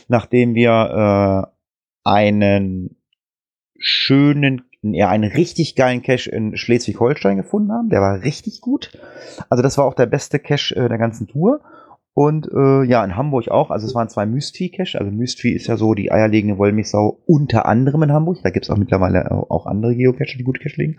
[0.10, 1.48] nachdem wir
[2.06, 2.98] äh, einen
[3.80, 7.90] schönen, ja, einen richtig geilen Cache in Schleswig-Holstein gefunden haben.
[7.90, 8.92] Der war richtig gut.
[9.50, 11.62] Also das war auch der beste Cache äh, der ganzen Tour.
[12.14, 13.72] Und äh, ja, in Hamburg auch.
[13.72, 15.00] Also es waren zwei Mystery-Cache.
[15.00, 18.40] Also Mystery ist ja so die eierlegende Wollmilchsau unter anderem in Hamburg.
[18.44, 20.98] Da gibt's auch mittlerweile auch andere Geocache, die gut Cache legen.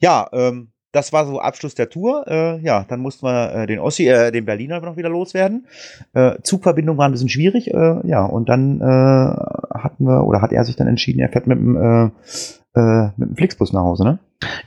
[0.00, 2.24] Ja, ähm, das war so Abschluss der Tour.
[2.26, 5.66] Äh, ja, dann mussten wir äh, den Ossi, äh, den Berliner noch wieder loswerden.
[6.14, 7.74] Äh, Zugverbindung war ein bisschen schwierig.
[7.74, 11.46] Äh, ja, und dann äh, hatten wir, oder hat er sich dann entschieden, er fährt
[11.46, 12.10] mit dem, äh,
[12.74, 14.18] äh, mit dem Flixbus nach Hause, ne?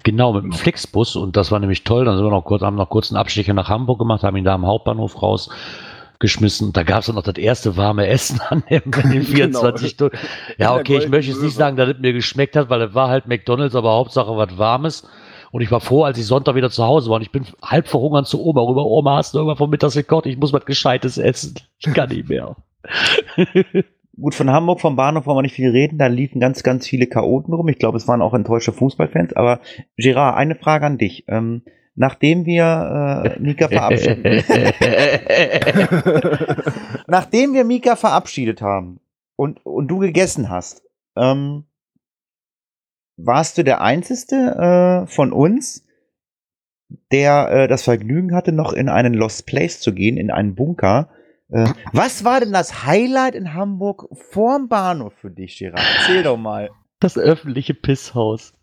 [0.03, 2.05] Genau, mit dem Flixbus und das war nämlich toll.
[2.05, 4.45] Dann sind wir noch kurz, haben noch kurz einen Abstecher nach Hamburg gemacht, haben ihn
[4.45, 6.67] da am Hauptbahnhof rausgeschmissen.
[6.67, 9.91] Und da gab es dann noch das erste warme Essen an dem, in den 24
[9.91, 10.17] Stunden.
[10.57, 13.09] Ja, okay, ich möchte jetzt nicht sagen, dass es mir geschmeckt hat, weil es war
[13.09, 15.07] halt McDonalds, aber Hauptsache was Warmes.
[15.51, 17.17] Und ich war froh, als ich Sonntag wieder zu Hause war.
[17.17, 18.85] Und ich bin halb verhungert zu Oma rüber.
[18.85, 20.25] Oma, hast du irgendwann vom Mittags gekocht?
[20.25, 21.55] Ich muss was Gescheites essen.
[21.79, 22.55] Ich kann nicht mehr.
[24.19, 25.99] Gut, von Hamburg, vom Bahnhof wollen wir nicht viel reden.
[25.99, 27.67] Da liefen ganz, ganz viele Chaoten rum.
[27.67, 29.33] Ich glaube, es waren auch enttäuschte Fußballfans.
[29.33, 29.59] Aber
[29.95, 31.25] Gerard, eine Frage an dich.
[31.27, 31.61] Ähm,
[31.93, 34.25] nachdem wir äh, Mika verabschiedet,
[37.07, 38.99] nachdem wir Mika verabschiedet haben
[39.35, 40.81] und, und du gegessen hast,
[41.15, 41.65] ähm,
[43.17, 45.85] warst du der Einzige äh, von uns,
[47.11, 51.09] der äh, das Vergnügen hatte, noch in einen Lost Place zu gehen, in einen Bunker.
[51.49, 55.81] Äh, was war denn das Highlight in Hamburg vorm Bahnhof für dich, Gerard?
[55.99, 56.69] Erzähl doch mal.
[56.99, 58.53] Das öffentliche Pisshaus.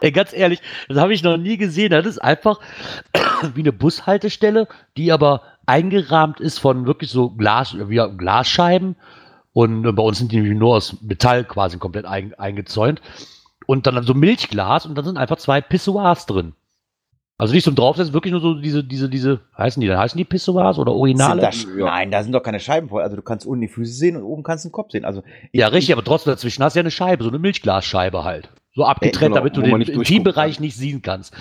[0.00, 1.90] Ey, ganz ehrlich, das habe ich noch nie gesehen.
[1.90, 2.60] Das ist einfach
[3.54, 8.96] wie eine Bushaltestelle, die aber eingerahmt ist von wirklich so Glas, wie Glasscheiben.
[9.52, 13.00] Und äh, bei uns sind die nur aus Metall quasi komplett ein, eingezäunt.
[13.66, 16.54] Und dann so Milchglas und dann sind einfach zwei Pissoirs drin.
[17.40, 20.24] Also nicht zum Draufsetzen, wirklich nur so diese, diese, diese, heißen die dann, heißen die
[20.24, 21.52] Pissoirs oder Originale?
[21.52, 23.00] Sind da, Nein, da sind doch keine Scheiben voll.
[23.00, 25.04] Also du kannst unten die Füße sehen und oben kannst du den Kopf sehen.
[25.04, 25.22] Also
[25.52, 28.50] ich, ja, richtig, aber trotzdem dazwischen hast du ja eine Scheibe, so eine Milchglasscheibe halt.
[28.74, 31.32] So abgetrennt, genau, damit du den Intimbereich nicht sehen kannst.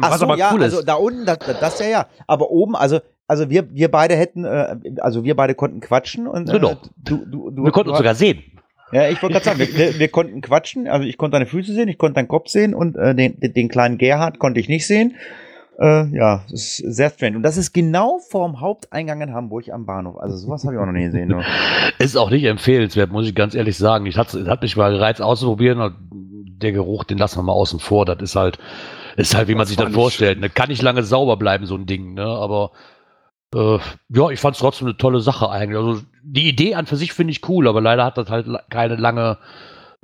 [0.00, 0.74] Ach Was so, aber ja, cool ist.
[0.74, 2.06] also da unten, das, das ja, ja.
[2.26, 6.50] Aber oben, also, also wir, wir beide hätten, äh, also wir beide konnten quatschen und
[6.50, 6.76] äh, Genau.
[6.96, 8.42] du, du, du, Wir konnten du, uns sogar sehen.
[8.92, 10.86] Ja, ich wollte gerade sagen, wir, wir, wir konnten quatschen.
[10.88, 13.52] Also ich konnte deine Füße sehen, ich konnte deinen Kopf sehen und äh, den, den,
[13.52, 15.16] den kleinen Gerhard konnte ich nicht sehen.
[15.78, 17.36] Äh, ja, das ist sehr strange.
[17.36, 20.16] Und das ist genau vorm Haupteingang in Hamburg am Bahnhof.
[20.18, 21.28] Also sowas habe ich auch noch nie gesehen.
[21.28, 21.42] Nur.
[21.98, 24.06] Ist auch nicht empfehlenswert, muss ich ganz ehrlich sagen.
[24.06, 25.80] Ich hatte, hat mich mal gereizt auszuprobieren.
[25.80, 25.94] und
[26.62, 28.04] Der Geruch, den lassen wir mal außen vor.
[28.04, 28.58] Das ist halt,
[29.16, 30.40] ist halt, wie man Das sich war das vorstellt.
[30.40, 30.48] Ne?
[30.48, 32.14] Kann nicht lange sauber bleiben, so ein Ding.
[32.14, 32.24] Ne?
[32.24, 32.70] Aber
[33.54, 33.78] äh,
[34.10, 35.78] ja, ich fand es trotzdem eine tolle Sache eigentlich.
[35.78, 38.96] Also die Idee an für sich finde ich cool, aber leider hat das halt keine
[38.96, 39.38] lange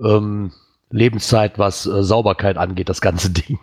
[0.03, 0.53] ähm,
[0.91, 3.59] Lebenszeit, was äh, Sauberkeit angeht, das ganze Ding.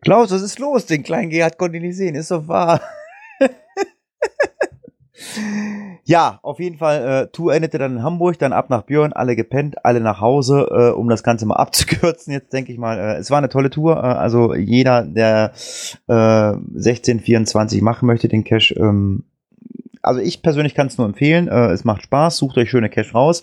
[0.00, 0.86] Klaus, was ist los?
[0.86, 2.14] Den kleinen Gerhard konnte ich nicht sehen.
[2.14, 2.80] Ist doch wahr.
[6.04, 9.34] ja, auf jeden Fall, äh, Tour endete dann in Hamburg, dann ab nach Björn, alle
[9.34, 12.34] gepennt, alle nach Hause, äh, um das Ganze mal abzukürzen.
[12.34, 13.96] Jetzt denke ich mal, äh, es war eine tolle Tour.
[13.96, 15.52] Äh, also jeder, der
[16.06, 19.24] äh, 16, 24 machen möchte, den Cash, ähm,
[20.04, 21.48] also ich persönlich kann es nur empfehlen.
[21.48, 23.42] Äh, es macht Spaß, sucht euch schöne Cash raus.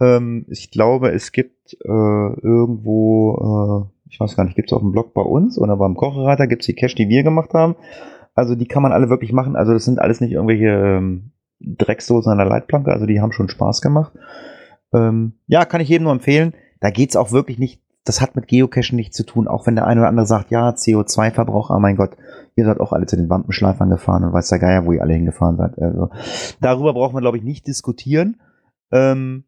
[0.00, 4.82] Ähm, ich glaube, es gibt äh, irgendwo, äh, ich weiß gar nicht, gibt es auf
[4.82, 7.76] dem Blog bei uns oder beim Kochreiter, gibt es die Cash, die wir gemacht haben.
[8.34, 9.56] Also die kann man alle wirklich machen.
[9.56, 12.92] Also das sind alles nicht irgendwelche ähm, Drecksdosen an der Leitplanke.
[12.92, 14.12] Also die haben schon Spaß gemacht.
[14.92, 16.52] Ähm, ja, kann ich jedem nur empfehlen.
[16.80, 19.48] Da geht's auch wirklich nicht, das hat mit Geocachen nichts zu tun.
[19.48, 22.16] Auch wenn der eine oder andere sagt, ja, CO2-Verbrauch, ah mein Gott,
[22.54, 25.14] ihr seid auch alle zu den Wampenschleifern gefahren und weiß der Geier, wo ihr alle
[25.14, 25.78] hingefahren seid.
[25.78, 26.10] Also
[26.60, 28.36] darüber braucht man, glaube ich, nicht diskutieren.
[28.92, 29.44] Ähm,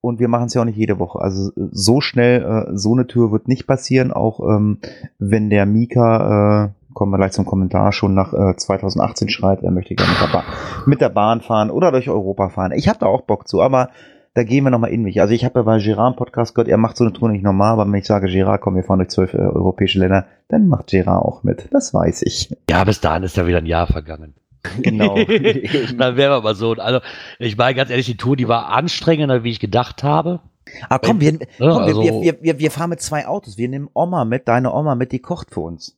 [0.00, 1.18] und wir machen es ja auch nicht jede Woche.
[1.18, 4.78] Also so schnell, äh, so eine Tür wird nicht passieren, auch ähm,
[5.18, 9.70] wenn der Mika, äh, kommen wir gleich zum Kommentar, schon nach äh, 2018 schreit, er
[9.70, 10.44] möchte gerne mit der,
[10.86, 12.72] mit der Bahn fahren oder durch Europa fahren.
[12.72, 13.90] Ich habe da auch Bock zu, aber
[14.34, 15.20] da gehen wir nochmal in mich.
[15.20, 17.42] Also ich habe ja bei Gerard im Podcast gehört, er macht so eine Tour nicht
[17.42, 20.68] normal, aber wenn ich sage, Gerard, komm, wir fahren durch zwölf äh, europäische Länder, dann
[20.68, 21.68] macht Gerard auch mit.
[21.72, 22.54] Das weiß ich.
[22.70, 24.34] Ja, bis dahin ist ja wieder ein Jahr vergangen.
[24.82, 25.14] Genau.
[25.96, 26.72] Dann wären wir mal so.
[26.72, 26.98] Also,
[27.38, 30.40] ich meine ganz ehrlich, die Tour, die war anstrengender, wie ich gedacht habe.
[30.88, 33.56] Aber komm, wir, komm, also- wir, wir, wir, wir fahren mit zwei Autos.
[33.56, 35.96] Wir nehmen Oma mit, deine Oma mit, die kocht für uns.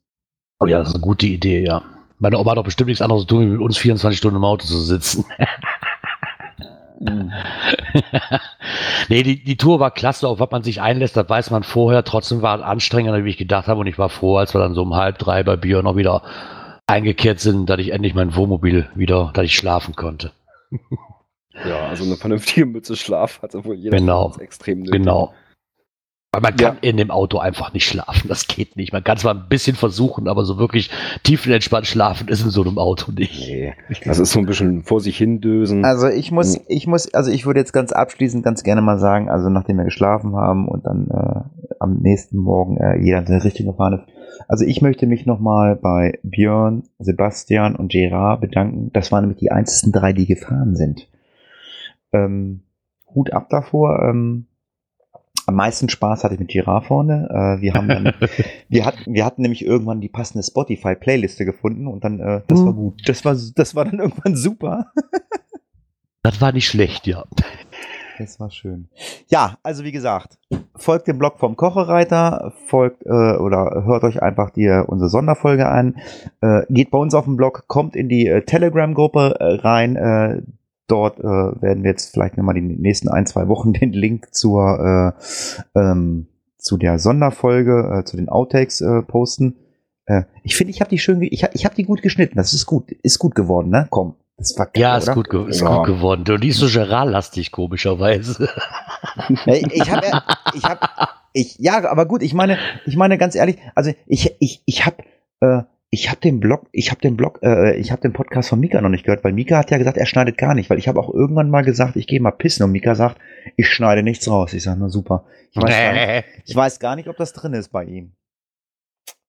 [0.60, 1.82] Oh ja, das ist eine gute Idee, ja.
[2.18, 4.44] Meine Oma hat doch bestimmt nichts anderes zu tun, wie mit uns 24 Stunden im
[4.44, 5.24] Auto zu sitzen.
[9.08, 12.04] nee, die, die Tour war klasse, auf was man sich einlässt, das weiß man vorher.
[12.04, 13.80] Trotzdem war es anstrengender, wie ich gedacht habe.
[13.80, 16.22] Und ich war froh, als wir dann so um halb drei bei Bier noch wieder
[16.86, 20.32] eingekehrt sind, dass ich endlich mein Wohnmobil wieder, dass ich schlafen konnte.
[21.64, 24.32] Ja, also eine vernünftige Mütze Schlaf hat wohl jeder Genau.
[24.38, 24.92] extrem nötig.
[24.92, 25.34] Genau.
[26.32, 26.88] Weil man kann Ja.
[26.88, 28.28] in dem Auto einfach nicht schlafen.
[28.28, 28.92] Das geht nicht.
[28.92, 30.88] Man kann zwar ein bisschen versuchen, aber so wirklich
[31.24, 33.48] tiefenentspannt schlafen ist in so einem Auto nicht.
[33.48, 35.84] Nee, das ist so ein bisschen vor sich hindösen.
[35.84, 36.64] Also ich muss, Mhm.
[36.68, 39.84] ich muss, also ich würde jetzt ganz abschließend ganz gerne mal sagen, also nachdem wir
[39.84, 44.14] geschlafen haben und dann äh, am nächsten Morgen äh, jeder in seine Richtung gefahren ist.
[44.46, 48.90] Also ich möchte mich nochmal bei Björn, Sebastian und Gerard bedanken.
[48.92, 51.08] Das waren nämlich die einzigen drei, die gefahren sind.
[52.12, 52.60] Ähm,
[53.14, 54.00] Hut ab davor.
[54.08, 54.46] Ähm,
[55.50, 57.28] am meisten Spaß hatte ich mit Girard vorne.
[57.28, 58.14] Äh, wir haben dann,
[58.68, 62.72] wir hatten, wir hatten nämlich irgendwann die passende Spotify-Playliste gefunden und dann, äh, das war
[62.72, 63.02] gut.
[63.06, 64.86] Das war, das war dann irgendwann super.
[66.22, 67.24] Das war nicht schlecht, ja.
[68.18, 68.90] Das war schön.
[69.28, 70.38] Ja, also wie gesagt,
[70.76, 75.96] folgt dem Blog vom Kochereiter, folgt äh, oder hört euch einfach die, unsere Sonderfolge an,
[76.42, 80.46] äh, geht bei uns auf den Blog, kommt in die äh, Telegram-Gruppe äh, rein.
[80.90, 85.14] Dort äh, werden wir jetzt vielleicht nochmal die nächsten ein, zwei Wochen den Link zur
[85.74, 86.26] äh, ähm,
[86.58, 89.56] zu der Sonderfolge, äh, zu den Outtakes äh, posten.
[90.06, 92.36] Äh, ich finde, ich habe die schön, ich, ich habe die gut geschnitten.
[92.36, 93.86] Das ist gut, ist gut geworden, ne?
[93.90, 95.76] Komm, das war geil, Ja, ist, gut, ist Ja.
[95.78, 96.24] gut geworden.
[96.24, 98.48] Du, die ist so Gerard-lastig, komischerweise.
[99.46, 100.06] Ich habe,
[100.54, 100.80] ich habe,
[101.32, 104.96] ich, ja, aber gut, ich meine, ich meine ganz ehrlich, also ich, ich, ich habe,
[105.40, 108.60] äh, ich habe den Blog, ich habe den Blog, äh, ich habe den Podcast von
[108.60, 110.86] Mika noch nicht gehört, weil Mika hat ja gesagt, er schneidet gar nicht, weil ich
[110.86, 113.18] habe auch irgendwann mal gesagt, ich gehe mal pissen und Mika sagt,
[113.56, 114.52] ich schneide nichts raus.
[114.52, 115.24] Ich sage, na super.
[115.50, 118.12] Ich weiß, gar nicht, ich weiß gar nicht, ob das drin ist bei ihm.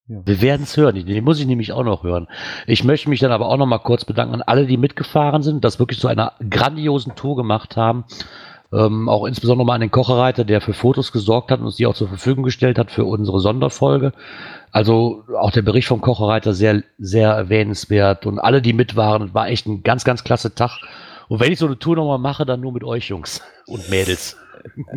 [0.07, 1.03] Wir werden es hören.
[1.05, 2.27] Den muss ich nämlich auch noch hören.
[2.67, 5.63] Ich möchte mich dann aber auch noch mal kurz bedanken an alle, die mitgefahren sind,
[5.63, 8.03] das wirklich zu einer grandiosen Tour gemacht haben.
[8.73, 11.85] Ähm, auch insbesondere mal an den Kochereiter, der für Fotos gesorgt hat und uns die
[11.85, 14.13] auch zur Verfügung gestellt hat für unsere Sonderfolge.
[14.71, 19.47] Also auch der Bericht vom Kochereiter sehr, sehr erwähnenswert und alle, die mit waren, war
[19.47, 20.79] echt ein ganz, ganz klasse Tag.
[21.27, 24.37] Und wenn ich so eine Tour nochmal mache, dann nur mit euch Jungs und Mädels.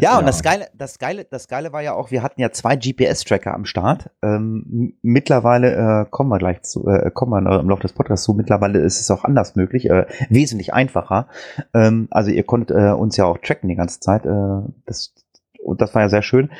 [0.01, 2.77] Ja, und das Geile, das Geile, das Geile war ja auch, wir hatten ja zwei
[2.77, 4.11] GPS-Tracker am Start.
[4.23, 8.35] Ähm, mittlerweile äh, kommen wir gleich zu, äh, kommen wir im Laufe des Podcasts zu.
[8.35, 11.29] Mittlerweile ist es auch anders möglich, äh, wesentlich einfacher.
[11.73, 14.27] Ähm, also ihr konntet äh, uns ja auch tracken die ganze Zeit.
[14.27, 15.15] Äh, das
[15.65, 16.51] und das war ja sehr schön.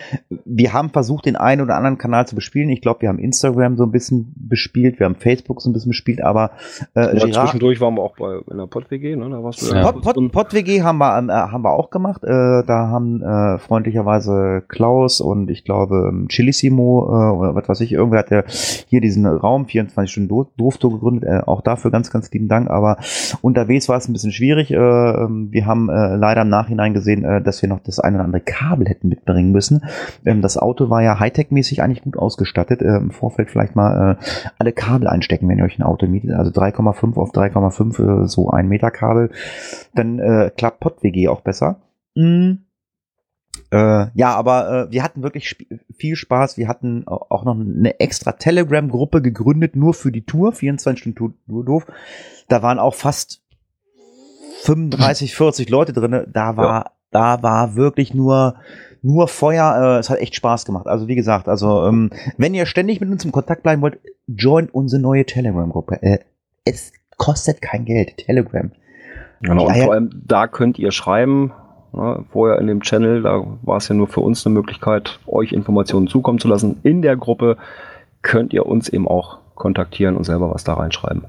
[0.45, 2.71] Wir haben versucht, den einen oder anderen Kanal zu bespielen.
[2.71, 5.91] Ich glaube, wir haben Instagram so ein bisschen bespielt, wir haben Facebook so ein bisschen
[5.91, 6.53] bespielt, aber
[6.95, 9.29] äh, Ja, zwischendurch waren wir auch bei in der Pott-WG, ne?
[9.31, 9.93] Da warst du Ja.
[9.93, 12.25] Pod, Pod, PodWG haben wir, äh, haben wir auch gemacht.
[12.25, 17.81] Äh, da haben äh, freundlicherweise Klaus und ich glaube ähm, Chilissimo äh, oder was weiß
[17.83, 18.45] ich, irgendwer hat ja
[18.89, 21.29] hier diesen Raum 24 Stunden Do Doofto gegründet.
[21.29, 22.71] Äh, auch dafür ganz, ganz lieben Dank.
[22.71, 22.99] Aber
[23.43, 24.71] unterwegs war es ein bisschen schwierig.
[24.71, 28.15] Äh, ähm, wir haben äh, leider im Nachhinein gesehen, äh, dass wir noch das ein
[28.15, 29.85] oder andere Kabel hätten mitbringen müssen.
[30.25, 32.83] Ähm, das Auto war ja Hightech-mäßig eigentlich gut ausgestattet.
[32.83, 34.25] Äh, Im Vorfeld vielleicht mal äh,
[34.59, 36.33] alle Kabel einstecken, wenn ihr euch ein Auto mietet.
[36.33, 39.31] Also 3,5 auf 3,5 äh, so ein Meter Kabel.
[39.95, 41.81] Dann äh, klappt PodWG auch besser.
[42.15, 42.53] Mm.
[43.71, 46.57] Äh, ja, aber äh, wir hatten wirklich sp viel Spaß.
[46.59, 51.35] Wir hatten au- auch noch eine extra Telegram-Gruppe gegründet, nur für die Tour, 24 Stunden
[51.47, 51.87] Tour, doof.
[52.49, 53.43] Da waren auch fast
[54.63, 56.27] 35, 40 Leute drinne.
[56.33, 58.57] Da war, da war wirklich nur,
[59.03, 59.97] nur Feuer.
[59.97, 60.87] Äh, es hat echt Spaß gemacht.
[60.87, 64.75] Also wie gesagt, also ähm, wenn ihr ständig mit uns im Kontakt bleiben wollt, joint
[64.75, 66.03] unsere neue Telegram-Gruppe.
[66.03, 66.19] Äh,
[66.65, 68.17] es kostet kein Geld.
[68.17, 68.73] Telegram.
[69.41, 71.53] Genau, und vor allem da könnt ihr schreiben.
[71.93, 75.53] Ne, vorher in dem Channel, da war es ja nur für uns eine Möglichkeit, euch
[75.53, 76.81] Informationen zukommen zu lassen.
[76.83, 77.57] In der Gruppe
[78.23, 81.27] könnt ihr uns eben auch kontaktieren und selber was da reinschreiben.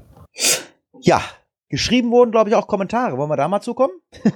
[1.00, 1.20] Ja,
[1.68, 3.16] geschrieben wurden, glaube ich, auch Kommentare.
[3.16, 3.92] Wollen wir da mal zukommen?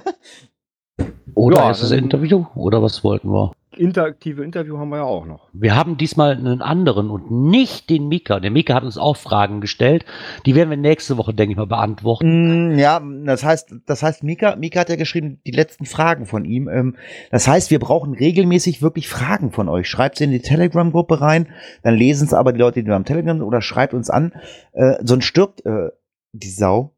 [1.35, 2.45] Oder Ja, ist es dann- Interview?
[2.55, 3.51] Oder was wollten wir?
[3.77, 5.47] Interaktive Interview haben wir ja auch noch.
[5.53, 8.41] Wir haben diesmal einen anderen und nicht den Mika.
[8.41, 10.03] Der Mika hat uns auch Fragen gestellt.
[10.45, 12.73] Die werden wir nächste Woche, denke ich mal, beantworten.
[12.75, 16.43] Mm, ja, das heißt, das heißt, Mika, Mika hat ja geschrieben, die letzten Fragen von
[16.43, 16.67] ihm.
[16.67, 16.97] Ähm,
[17.31, 19.87] das heißt, wir brauchen regelmäßig wirklich Fragen von euch.
[19.89, 21.47] Schreibt sie in die Telegram-Gruppe rein,
[21.81, 24.33] dann lesen es aber die Leute, die am Telegram sind, oder schreibt uns an.
[24.73, 25.91] Äh, sonst stirbt äh,
[26.33, 26.91] die Sau.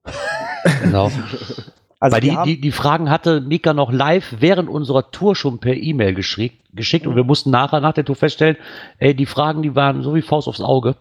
[0.84, 1.12] Genau.
[2.04, 5.74] Also Weil die, die, die Fragen hatte Mika noch live während unserer Tour schon per
[5.74, 8.58] E-Mail geschickt, geschickt und wir mussten nachher nach der Tour feststellen,
[8.98, 10.98] ey, die Fragen, die waren so wie Faust aufs Auge.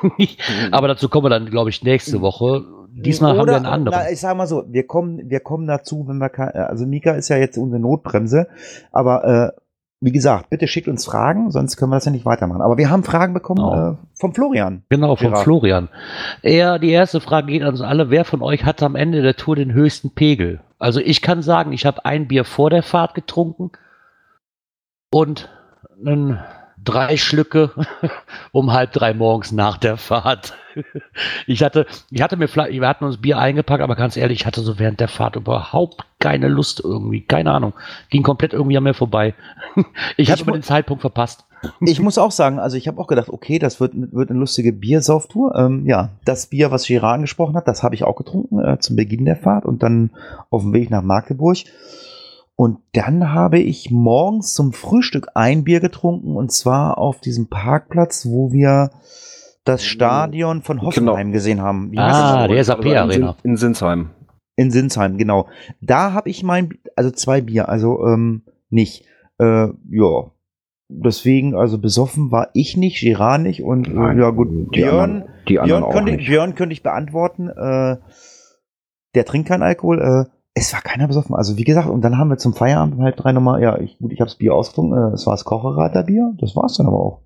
[0.70, 2.64] Aber dazu kommen wir dann, glaube ich, nächste Woche.
[2.90, 3.98] Diesmal haben wir einen anderen.
[4.00, 6.30] Na, ich sag mal so, wir kommen, wir kommen dazu, wenn wir
[6.66, 8.48] also Mika ist ja jetzt unsere Notbremse,
[8.90, 9.60] aber äh,
[10.00, 12.60] wie gesagt, bitte schickt uns Fragen, sonst können wir das ja nicht weitermachen.
[12.62, 13.90] Aber wir haben Fragen bekommen Genau.
[13.92, 14.84] äh, vom Florian.
[14.88, 15.42] Genau, von Gerard.
[15.44, 15.88] Florian.
[16.42, 18.08] Er, die erste Frage geht an uns alle.
[18.10, 20.60] Wer von euch hatte am Ende der Tour den höchsten Pegel?
[20.78, 23.72] Also ich kann sagen, ich habe ein Bier vor der Fahrt getrunken
[25.10, 25.48] und
[26.04, 26.38] einen
[26.82, 27.70] drei Schlücke
[28.52, 30.54] um halb drei morgens nach der Fahrt.
[31.48, 34.46] Ich hatte, ich hatte mir, vielleicht- wir hatten uns Bier eingepackt, aber ganz ehrlich, ich
[34.46, 37.72] hatte so während der Fahrt überhaupt keine Lust irgendwie, keine Ahnung,
[38.10, 39.34] ging komplett irgendwie an mir vorbei.
[40.16, 41.44] Ich habe mu- den Zeitpunkt verpasst.
[41.80, 44.72] Ich muss auch sagen, also ich habe auch gedacht, okay, das wird, wird eine lustige
[44.72, 45.56] Biersauftour.
[45.56, 48.94] Ähm, ja, das Bier, was Girard angesprochen hat, das habe ich auch getrunken äh, zum
[48.96, 50.10] Beginn der Fahrt und dann
[50.50, 51.58] auf dem Weg nach Magdeburg.
[52.54, 58.26] Und dann habe ich morgens zum Frühstück ein Bier getrunken und zwar auf diesem Parkplatz,
[58.26, 58.90] wo wir
[59.64, 61.90] das Stadion von Hoffenheim gesehen haben.
[61.92, 62.54] Wie Ah, das?
[62.54, 63.36] der SAP Also in Arena.
[63.42, 64.10] Sin- In Sinsheim.
[64.58, 65.46] In Sinsheim, genau.
[65.80, 69.04] Da habe ich mein, also zwei Bier, also ähm, nicht.
[69.38, 70.32] Äh, ja.
[70.88, 75.30] Deswegen, also besoffen war ich nicht, Girard nicht und äh, ja gut, die Björn, anderen,
[75.46, 76.26] die anderen Björn, auch könnte, nicht.
[76.26, 77.50] Björn könnte ich beantworten.
[77.50, 77.98] Äh,
[79.14, 80.00] der trinkt keinen Alkohol.
[80.00, 81.36] Äh, es war keiner besoffen.
[81.36, 83.96] Also wie gesagt, und dann haben wir zum Feierabend um halb drei nochmal, ja, ich,
[83.98, 84.98] gut, ich habe das Bier ausgetrunken.
[84.98, 86.34] Äh, es war das Kochereiterbier.
[86.40, 87.20] Das war es dann aber auch.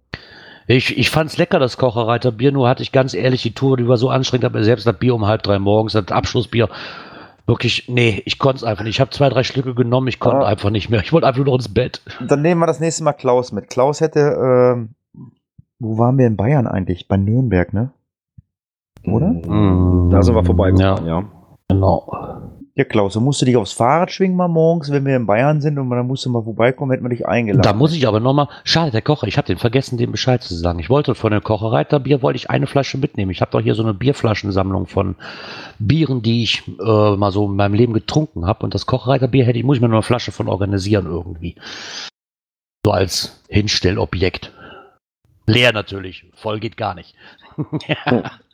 [0.66, 3.96] Ich, ich fand's lecker, das Kocherreiterbier, nur hatte ich ganz ehrlich, die Tour, die war
[3.96, 6.68] so anstrengend, aber selbst das Bier um halb drei morgens, das Abschlussbier,
[7.46, 8.94] wirklich, nee, ich konnte es einfach nicht.
[8.96, 10.48] Ich habe zwei, drei Schlücke genommen, ich konnte Ah.
[10.48, 11.00] einfach nicht mehr.
[11.00, 12.02] Ich wollte einfach nur noch ins Bett.
[12.26, 13.68] Dann nehmen wir das nächste Mal Klaus mit.
[13.68, 14.90] Klaus hätte, ähm,
[15.78, 17.08] wo waren wir in Bayern eigentlich?
[17.08, 17.90] Bei Nürnberg, ne?
[19.04, 19.28] Oder?
[19.30, 20.10] Mm.
[20.10, 21.24] Da sind wir vorbeigefahren, ja.
[21.68, 22.12] Genau.
[22.74, 25.60] Ja, Klaus, du musst du dich aufs Fahrrad schwingen mal morgens, wenn wir in Bayern
[25.60, 27.62] sind und dann musst du mal vorbeikommen, hätten wir dich eingeladen.
[27.62, 30.54] Da muss ich aber nochmal, schade, der Kocher, ich habe den vergessen, dem Bescheid zu
[30.54, 30.78] sagen.
[30.78, 33.30] Ich wollte von der Kocherreiterbier, wollte ich eine Flasche mitnehmen.
[33.30, 35.16] Ich habe doch hier so eine Bierflaschensammlung von
[35.78, 38.64] Bieren, die ich äh, mal so in meinem Leben getrunken habe.
[38.64, 41.56] Und das Kocherreiterbier hätte ich, muss ich mir nur eine Flasche von organisieren irgendwie.
[42.86, 44.50] So als Hinstellobjekt.
[45.46, 47.14] Leer natürlich, voll geht gar nicht.
[47.86, 48.30] Ja,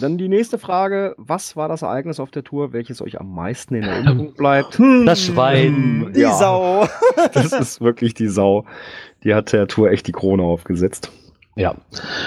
[0.00, 1.14] dann die nächste Frage.
[1.18, 4.80] Was war das Ereignis auf der Tour, welches euch am meisten in Ähm, Erinnerung bleibt?
[5.06, 6.12] Das Schwein.
[6.14, 6.32] Die Ja.
[6.32, 6.86] Sau.
[7.32, 8.64] Das ist wirklich die Sau.
[9.24, 11.10] Die hat der Tour echt die Krone aufgesetzt.
[11.56, 11.74] Ja,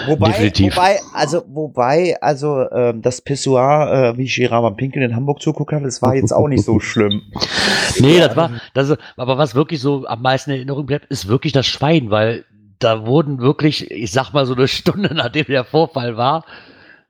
[0.05, 0.75] Wobei, Definitiv.
[0.75, 5.71] wobei, also, wobei, also, ähm, das Pissoir, äh, wie Girard beim Pinkeln in Hamburg zuguckt
[5.71, 7.21] hat, das war jetzt auch nicht so schlimm.
[7.99, 11.53] Nee, das war, das, aber was wirklich so am meisten in Erinnerung bleibt, ist wirklich
[11.53, 12.43] das Schwein, weil
[12.79, 16.43] da wurden wirklich, ich sag mal so eine Stunde nachdem der Vorfall war,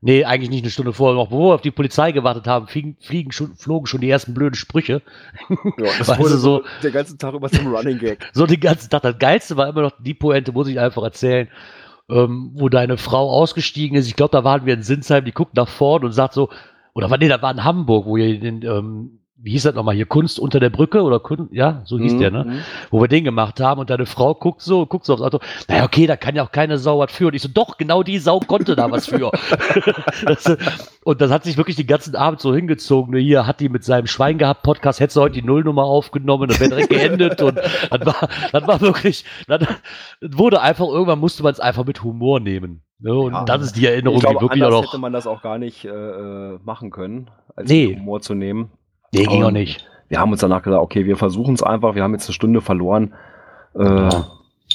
[0.04, 2.98] nee, eigentlich nicht eine Stunde vorher, noch bevor wir auf die Polizei gewartet haben, fliegen,
[3.00, 5.02] fliegen schon, flogen schon die ersten blöden Sprüche.
[5.50, 5.58] Ja,
[5.98, 8.30] das Weißt wurde so- der ganze Tag über zum Running Gag.
[8.34, 9.02] So den ganzen Tag.
[9.02, 11.48] Das Geilste war immer noch die Pointe, muss ich einfach erzählen,
[12.10, 14.08] ähm, wo deine Frau ausgestiegen ist.
[14.08, 16.50] Ich glaube, da waren wir in Sinsheim, die guckt nach vorne und sagt so,
[16.94, 19.94] oder war, nee, da war in Hamburg, wo ihr den, ähm, wie hieß das nochmal
[19.94, 22.46] hier, Kunst unter der Brücke oder Kun ja, so hieß der, ne?
[22.46, 22.60] Mhm.
[22.92, 25.84] wo wir den gemacht haben und deine Frau guckt so, guckt so aufs Auto, naja,
[25.84, 27.28] okay, da kann ja auch keine Sau was für.
[27.28, 29.32] Und ich so, doch, genau die Sau konnte da was für.
[30.26, 30.58] das,
[31.04, 33.16] und das hat sich wirklich den ganzen Abend so hingezogen.
[33.18, 36.62] Hier hat die mit seinem Schwein gehabt Podcast, hätte sie heute die Nullnummer aufgenommen, das
[36.62, 37.42] wäre direkt geendet.
[37.42, 39.68] und das war, das war wirklich, das
[40.22, 42.82] wurde einfach, irgendwann musste man es einfach mit Humor nehmen.
[43.00, 43.14] Ne?
[43.14, 43.44] Und Ja.
[43.44, 44.94] das ist die Erinnerung, Ich glaube, die wirklich auch anders noch.
[44.94, 47.96] hätte man das auch gar nicht äh, äh, machen können, als Nee.
[47.98, 48.72] Humor zu nehmen.
[49.14, 49.86] Nee, ging auch nicht.
[50.10, 51.96] Wir haben uns danach gesagt, okay, wir versuchen es einfach.
[51.96, 53.14] Wir haben jetzt eine Stunde verloren.
[53.76, 54.28] Äh, Ja.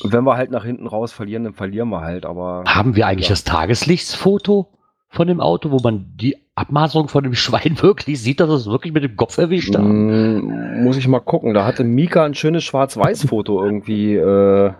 [0.04, 2.24] Wenn wir halt nach hinten raus verlieren, dann verlieren wir halt.
[2.24, 3.32] Aber Haben wir eigentlich Ja.
[3.32, 4.68] das Tageslichtsfoto
[5.08, 8.92] von dem Auto, wo man die Abmaßung von dem Schwein wirklich sieht, dass es wirklich
[8.92, 9.82] mit dem Kopf erwischt hat?
[9.82, 11.54] Mm, muss ich mal gucken.
[11.54, 14.72] Da hatte Mika ein schönes Schwarz-Weiß-Foto irgendwie äh,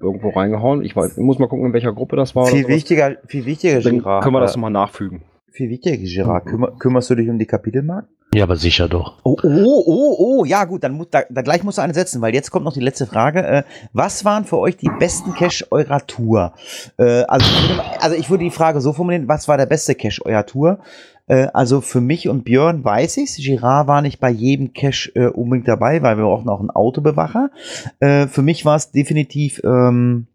[0.00, 0.82] irgendwo reingehauen.
[0.82, 2.46] Ich weiß, ich muss mal gucken, in welcher Gruppe das war.
[2.46, 5.22] Viel wichtiger, viel wichtiger, Dann können wir das äh, mal nachfügen.
[5.52, 6.46] Viel wichtiger, Girard.
[6.46, 8.08] Kümmer, kümmerst du dich um die Kapitelmarken?
[8.32, 9.18] Ja, aber sicher doch.
[9.24, 12.22] Oh, oh, oh, oh, ja gut, dann muss, da, da gleich musst du eine setzen,
[12.22, 13.42] weil jetzt kommt noch die letzte Frage.
[13.44, 16.52] Äh, was waren für euch die besten Cash eurer Tour?
[16.96, 19.66] Äh, also, ich würde, mal- also ich würde die Frage so formulieren, was war der
[19.66, 20.78] beste Cash eurer Tour?
[21.26, 23.36] Äh, also für mich und Björn weiß ich's.
[23.36, 27.50] Girard war nicht bei jedem Cash äh, unbedingt dabei, weil wir brauchen auch einen Autobewacher.
[27.98, 30.28] Äh, für mich war es definitiv ähm,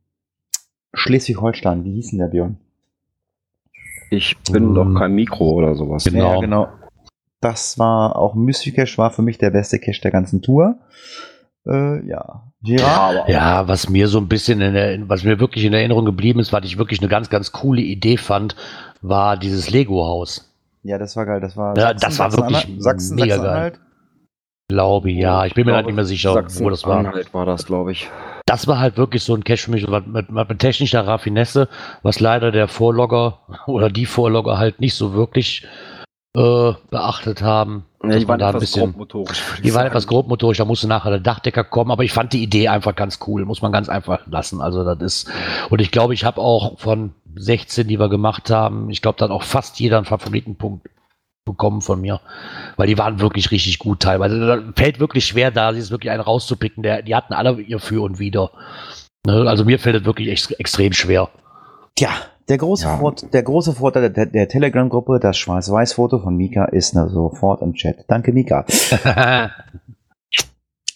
[0.94, 1.86] Schleswig-Holstein.
[1.86, 2.58] Wie hieß denn der Björn?
[4.10, 6.04] Ich bin doch kein Mikro oder sowas.
[6.04, 6.36] Genau.
[6.36, 6.68] Ja, genau.
[7.42, 10.80] Das war auch Mystery Cash, war für mich der beste Cash der ganzen Tour.
[11.68, 12.44] Äh, ja.
[12.64, 13.30] Girard?
[13.30, 16.54] Ja, was mir so ein bisschen in der, was mir wirklich in Erinnerung geblieben ist,
[16.54, 18.56] was ich wirklich eine ganz, ganz coole Idee fand,
[19.02, 20.52] war dieses Lego-Haus.
[20.84, 21.42] Ja, das war geil.
[21.42, 23.80] Das war, Ja, das war wirklich Sachsen, mega Sachsen-Anhalt.
[24.68, 25.46] Glaube ja.
[25.46, 27.04] Ich bin mir halt nicht mehr sicher, wo das war.
[27.04, 28.10] Sachsen-Anhalt war das, glaube ich.
[28.46, 31.68] Das war halt wirklich so ein Cache für mich was mit, mit, mit technischer Raffinesse,
[32.04, 35.66] was leider der Vorlogger oder die Vorlogger halt nicht so wirklich
[36.38, 37.86] äh, beachtet haben.
[38.04, 39.42] Ja, die waren da ein etwas bisschen- grobmotorisch.
[39.64, 42.68] Die waren etwas grobmotorisch, da musste nachher der Dachdecker kommen, aber ich fand die Idee
[42.68, 44.62] einfach ganz cool, muss man ganz einfach lassen.
[44.62, 45.32] Also das ist,
[45.72, 49.32] und ich glaube, ich habe auch von 16, die wir gemacht haben, ich glaube, dann
[49.32, 50.88] auch fast jeder einen Favoritenpunkt
[51.46, 52.20] bekommen von mir,
[52.76, 54.40] weil die waren wirklich richtig gut teilweise.
[54.40, 56.84] Da fällt wirklich schwer, da ist wirklich einen rauszupicken.
[56.84, 58.52] Der, die hatten alle ihr Für und Wider.
[59.26, 61.30] Ne, Also mir fällt es wirklich ex extrem schwer.
[61.96, 62.10] Tja,
[62.50, 62.98] der große, Ja.
[63.00, 67.74] Vort, der große Vorteil der, der Telegram-Gruppe, das Schwarz-Weiß-Foto von Mika ist na, sofort im
[67.74, 68.06] Chat.
[68.08, 68.66] Danke, Mika.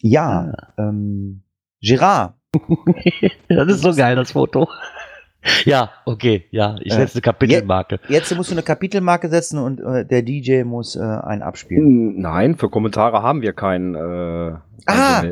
[0.02, 1.44] Ja, ähm,
[1.82, 2.34] Girard,
[3.50, 4.70] das ist so geil, das Foto.
[5.66, 8.00] Ja, okay, ja, ich Äh, setze eine Kapitelmarke.
[8.10, 12.20] jetzt musst du eine Kapitelmarke setzen und äh, der DJ muss äh, einen abspielen.
[12.20, 13.96] Nein, für Kommentare haben wir keinen.
[13.96, 15.24] Äh, Ah!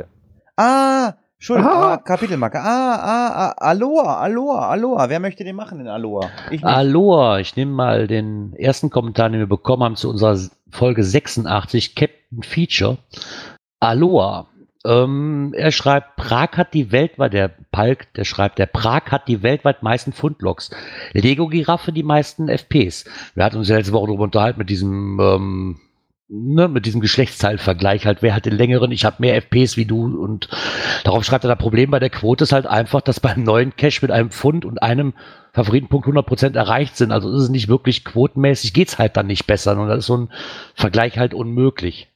[0.56, 1.94] Ah, Entschuldigung, Aha.
[1.94, 2.60] ah, Kapitelmarke.
[2.60, 5.10] Ah, ah, ah, Aloha, Aloha, Aloha.
[5.10, 6.30] Wer möchte den machen in Aloha?
[6.52, 6.64] Ich.
[6.66, 10.38] Aloha, ich nehme mal den ersten Kommentar, den wir bekommen haben zu unserer
[10.72, 12.98] Folge 86, Captain Feature.
[13.80, 14.48] Aloha.
[14.88, 19.44] Ähm, er schreibt, Prag hat die weltweit, der Palk, der schreibt, der Prag hat die
[19.44, 20.72] weltweit meisten Fundloks.
[21.12, 23.06] Lego-Giraffe die meisten FPs.
[23.36, 25.80] Wir hatten uns ja letzte Woche darüber unterhalten mit diesem, ähm,
[26.30, 30.22] ne, mit diesem Geschlechtsteilvergleich halt, wer hat den längeren, ich habe mehr FPs wie du
[30.22, 30.48] und
[31.04, 34.00] darauf schreibt er, das Problem bei der Quote ist halt einfach, dass beim neuen Cache
[34.02, 35.14] mit einem Pfund und einem
[35.52, 37.12] Favoritenpunkt 100% erreicht sind.
[37.12, 39.78] Also ist es nicht wirklich quotenmäßig, geht's halt dann nicht besser.
[39.78, 40.30] Und da ist so ein
[40.76, 42.08] Vergleich halt unmöglich.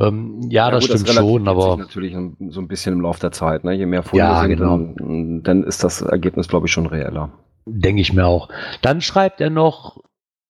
[0.00, 2.16] Ähm, ja, das gut, stimmt relativiert schon, sich aber natürlich
[2.50, 3.64] so ein bisschen im Laufe der Zeit.
[3.64, 3.72] Ne?
[3.74, 4.76] Je mehr Funde Ja, sind, genau.
[4.78, 7.30] dann, dann ist das Ergebnis, glaube ich, schon reeller.
[7.66, 8.48] denke ich mir auch.
[8.82, 10.00] Dann schreibt er noch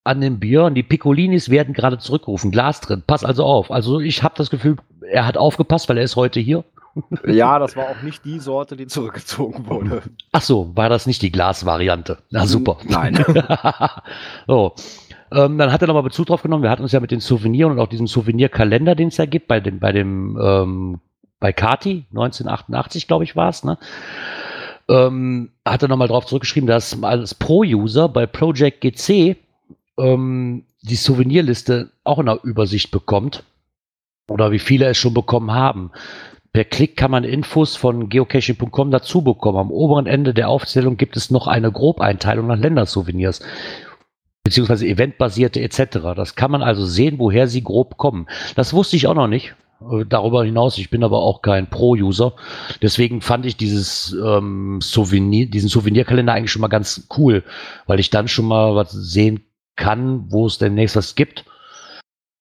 [0.04, 3.70] an den Björn, die Piccolinis werden gerade zurückgerufen, Glas drin, pass also auf.
[3.70, 4.76] Also ich habe das Gefühl,
[5.10, 6.64] er hat aufgepasst, weil er ist heute hier.
[7.26, 10.02] Ja, das war auch nicht die Sorte, die zurückgezogen wurde.
[10.30, 12.18] Ach so, war das nicht die Glasvariante?
[12.30, 12.76] Na super.
[12.84, 13.24] Nein.
[14.46, 14.74] so.
[15.34, 16.62] Ähm, dann hat er nochmal Bezug drauf genommen.
[16.62, 19.48] Wir hatten uns ja mit den Souveniren und auch diesem Souvenirkalender, den es ja gibt,
[19.48, 21.00] bei dem, bei dem, ähm,
[21.40, 23.78] bei Kati, 1988, glaube ich, war es, ne?
[24.88, 29.36] Ähm, hat er nochmal drauf zurückgeschrieben, dass als Pro-User bei Project GC
[29.98, 33.44] ähm, die Souvenirliste auch in der Übersicht bekommt.
[34.28, 35.90] Oder wie viele es schon bekommen haben.
[36.52, 39.58] Per Klick kann man Infos von geocaching.com dazu bekommen.
[39.58, 43.40] Am oberen Ende der Aufzählung gibt es noch eine Grobeinteilung nach Ländersouvenirs,
[44.44, 46.14] beziehungsweise eventbasierte etc.
[46.14, 48.26] Das kann man also sehen, woher sie grob kommen.
[48.54, 49.54] Das wusste ich auch noch nicht.
[49.80, 52.34] Äh, Darüber hinaus, ich bin aber auch kein Pro-User.
[52.82, 57.42] Deswegen fand ich dieses ähm, Souvenir, diesen Souvenirkalender eigentlich schon mal ganz cool,
[57.86, 59.44] weil ich dann schon mal was sehen
[59.76, 61.44] kann, wo es demnächst was gibt.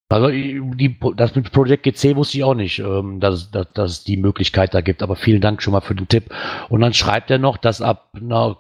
[0.10, 4.04] Also die, das mit Project GC wusste ich auch nicht, ähm, dass, dass, dass es
[4.04, 5.02] die Möglichkeit da gibt.
[5.02, 6.26] Aber vielen Dank schon mal für den Tipp.
[6.70, 8.58] Und dann schreibt er noch, dass ab einer,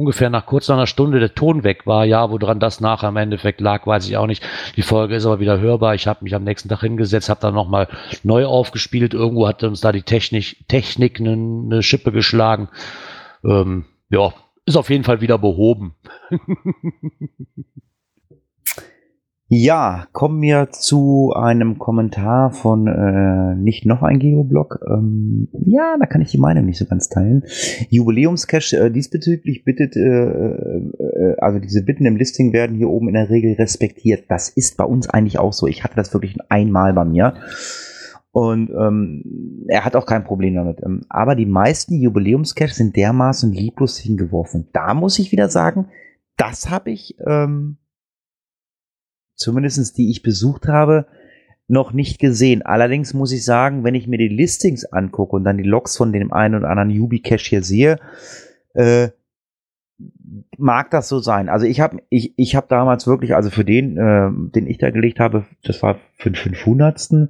[0.00, 2.06] ungefähr nach kurz einer Stunde der Ton weg war.
[2.06, 4.42] Ja, woran das nachher im Endeffekt lag, weiß ich auch nicht.
[4.76, 5.94] Die Folge ist aber wieder hörbar.
[5.94, 7.88] Ich habe mich am nächsten Tag hingesetzt, habe dann nochmal
[8.22, 9.12] neu aufgespielt.
[9.12, 12.68] Irgendwo hat uns da die Technik, Technik eine, eine Schippe geschlagen.
[13.44, 14.32] Ähm, ja,
[14.64, 15.94] ist auf jeden Fall wieder behoben.
[19.52, 24.78] Ja, kommen wir zu einem Kommentar von äh, nicht noch ein Geoblog.
[24.88, 27.42] Ähm, ja, da kann ich die Meinung nicht so ganz teilen.
[27.88, 33.14] Jubiläumscache äh, diesbezüglich bittet, äh, äh, also diese Bitten im Listing werden hier oben in
[33.14, 34.26] der Regel respektiert.
[34.28, 35.66] Das ist bei uns eigentlich auch so.
[35.66, 37.34] Ich hatte das wirklich einmal bei mir.
[38.30, 40.80] Und ähm, er hat auch kein Problem damit.
[40.84, 44.68] Ähm, aber die meisten Jubiläumscaches sind dermaßen lieblos hingeworfen.
[44.72, 45.88] Da muss ich wieder sagen,
[46.36, 47.78] das habe ich ähm,
[49.40, 51.06] zumindestens die ich besucht habe,
[51.66, 52.62] noch nicht gesehen.
[52.62, 56.12] Allerdings muss ich sagen, wenn ich mir die Listings angucke und dann die Logs von
[56.12, 57.98] dem einen oder anderen Yubi-Cache hier sehe,
[58.74, 59.08] äh,
[60.58, 61.48] mag das so sein.
[61.48, 64.90] Also ich habe ich, ich hab damals wirklich, also für den, äh, den ich da
[64.90, 67.28] gelegt habe, das war für den 500.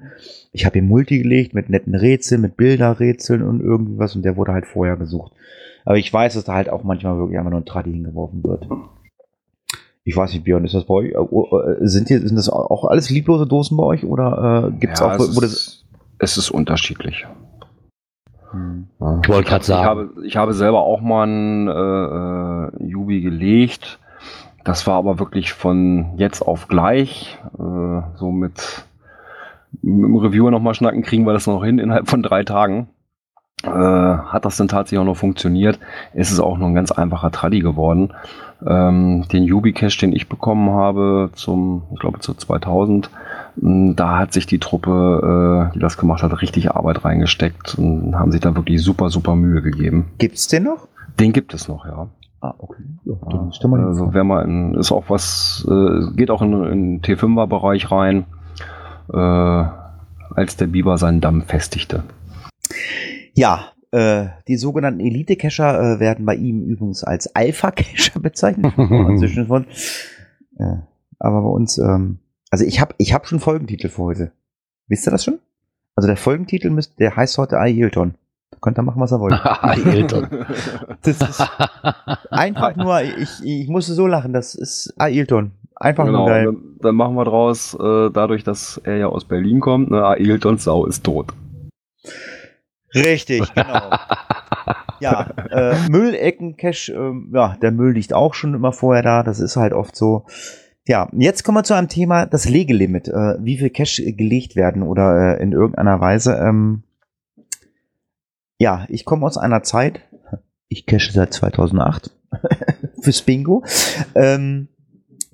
[0.52, 4.36] Ich habe ihn Multi gelegt mit netten Rätseln, mit Bilderrätseln und irgendwie was und der
[4.36, 5.32] wurde halt vorher gesucht.
[5.84, 8.66] Aber ich weiß, dass da halt auch manchmal wirklich einfach nur ein Tradi hingeworfen wird.
[10.10, 11.12] Ich weiß nicht, Björn, ist das bei euch?
[11.12, 15.00] äh, Sind, hier, sind das auch alles lieblose Dosen bei euch oder äh, gibt es
[15.00, 15.52] Ja, auch, es, wo das.
[15.52, 15.84] ist,
[16.18, 17.26] es ist unterschiedlich.
[18.50, 18.88] Hm.
[19.22, 19.84] Ich wollte gerade Ich sagen.
[19.88, 24.00] habe, ich habe selber auch mal einen äh, äh, Jubi gelegt.
[24.64, 27.38] Das war aber wirklich von jetzt auf gleich.
[27.56, 28.84] Äh, so mit,
[29.80, 32.88] mit dem Reviewer nochmal schnacken, kriegen wir das noch hin innerhalb von drei Tagen.
[33.62, 35.78] Äh, hat das denn tatsächlich auch noch funktioniert?
[36.14, 38.14] Ist es auch noch ein ganz einfacher Traddy geworden.
[38.66, 43.10] Ähm, den Yubi-Cache, den ich bekommen habe, zum, ich glaube zu 2000,
[43.56, 48.18] mh, da hat sich die Truppe, äh, die das gemacht hat, richtig Arbeit reingesteckt und
[48.18, 50.10] haben sich da wirklich super, super Mühe gegeben.
[50.18, 50.88] Gibt's den noch?
[51.18, 52.08] Den gibt es noch, ja.
[52.42, 52.82] Ah, okay.
[53.04, 57.00] Ja, dann mal Also wer mal in, ist auch was, äh, geht auch in, in
[57.00, 58.24] den T5er-Bereich rein,
[59.12, 62.04] äh, als der Biber seinen Damm festigte.
[63.34, 68.76] Ja, äh, die sogenannten Elite-Cacher äh, werden bei ihm übrigens als Alpha-Cacher bezeichnet.
[69.48, 69.66] Wort.
[70.58, 70.76] äh,
[71.18, 72.18] aber bei uns, ähm,
[72.50, 74.32] also ich habe ich hab schon Folgentitel für heute.
[74.88, 75.38] Wisst ihr das schon?
[75.96, 78.14] Also der Folgentitel müsste, der heißt heute Ailton.
[78.60, 79.34] Könnt ihr machen, was ihr wollt.
[79.44, 80.28] Ailton.
[81.02, 81.42] Das ist
[82.30, 85.52] einfach nur, ich, ich musste so lachen, das ist Ailton.
[85.76, 86.44] Einfach genau, nur geil.
[86.44, 90.64] dann, dann machen wir draus, äh, dadurch, dass er ja aus Berlin kommt, ne, Ailtons
[90.64, 91.32] Sau ist tot.
[92.94, 93.90] Richtig, genau.
[95.00, 99.56] ja, äh, Müllecken-Cache, ähm, ja, der Müll liegt auch schon immer vorher da, das ist
[99.56, 100.26] halt oft so.
[100.86, 104.82] Ja, jetzt kommen wir zu einem Thema, das Legelimit, äh, wie viel Cache gelegt werden
[104.82, 106.34] oder äh, in irgendeiner Weise.
[106.36, 106.82] Ähm,
[108.58, 110.00] ja, ich komme aus einer Zeit,
[110.68, 112.10] ich cache seit 2008
[113.02, 113.64] fürs Bingo.
[114.14, 114.68] Ähm,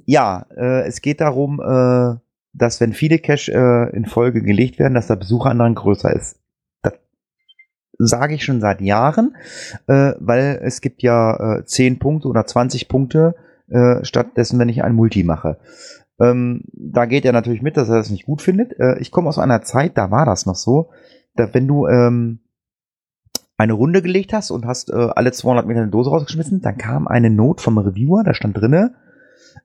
[0.05, 2.17] ja, äh, es geht darum, äh,
[2.53, 6.39] dass wenn viele Cache äh, in Folge gelegt werden, dass der Besucherandrang größer ist.
[7.99, 9.37] Sage ich schon seit Jahren,
[9.87, 13.35] äh, weil es gibt ja äh, 10 Punkte oder 20 Punkte
[13.69, 15.59] äh, stattdessen, wenn ich ein Multi mache.
[16.19, 18.79] Ähm, da geht er natürlich mit, dass er das nicht gut findet.
[18.79, 20.91] Äh, ich komme aus einer Zeit, da war das noch so,
[21.35, 22.41] da, wenn du ähm,
[23.59, 27.09] eine Runde gelegt hast und hast äh, alle 200 Meter eine Dose rausgeschmissen, dann kam
[27.09, 28.95] eine Not vom Reviewer, da stand drinne,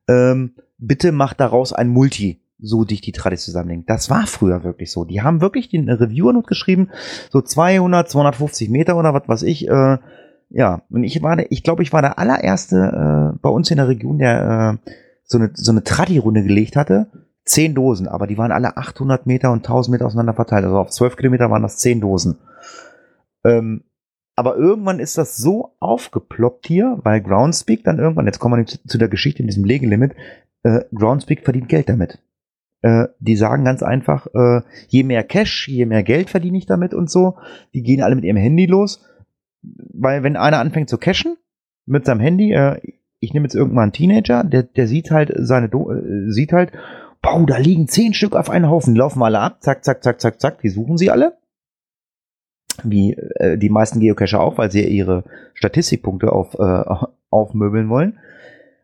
[0.08, 3.86] ähm, bitte mach daraus ein Multi, so dich die Tradis zusammenlegen.
[3.88, 5.04] Das war früher wirklich so.
[5.04, 6.90] Die haben wirklich den Reviewer-Not geschrieben,
[7.30, 9.98] so 200, 250 Meter oder was weiß ich, äh,
[10.54, 13.88] ja, und ich war ich glaube, ich war der allererste äh, bei uns in der
[13.88, 14.92] Region, der äh,
[15.24, 17.08] so eine, so eine Tradi-Runde gelegt hatte.
[17.44, 20.66] Zehn Dosen, aber die waren alle 800 Meter und 1000 Meter auseinander verteilt.
[20.66, 22.38] Also auf 12 Kilometer waren das zehn Dosen.
[23.44, 23.84] Ähm,
[24.36, 28.98] aber irgendwann ist das so aufgeploppt hier, weil Groundspeak dann irgendwann, jetzt kommen wir zu
[28.98, 30.14] der Geschichte in diesem Legelimit,
[30.64, 32.20] äh, Groundspeak verdient Geld damit.
[32.82, 36.94] Äh, die sagen ganz einfach, äh, je mehr Cash, je mehr Geld verdiene ich damit
[36.94, 37.38] und so.
[37.74, 39.04] Die gehen alle mit ihrem Handy los,
[39.62, 41.38] weil wenn einer anfängt zu cashen
[41.86, 42.80] mit seinem Handy, äh,
[43.20, 46.72] ich nehme jetzt irgendwann einen Teenager, der, der sieht halt seine, Do äh, sieht halt,
[47.22, 50.42] boah, da liegen zehn Stück auf einen Haufen, laufen alle ab, zack, zack, zack, zack,
[50.42, 51.38] zack, die suchen sie alle.
[52.84, 55.24] Wie äh, die meisten Geocacher auch, weil sie ihre
[55.54, 56.84] Statistikpunkte auf, äh,
[57.30, 58.18] aufmöbeln wollen.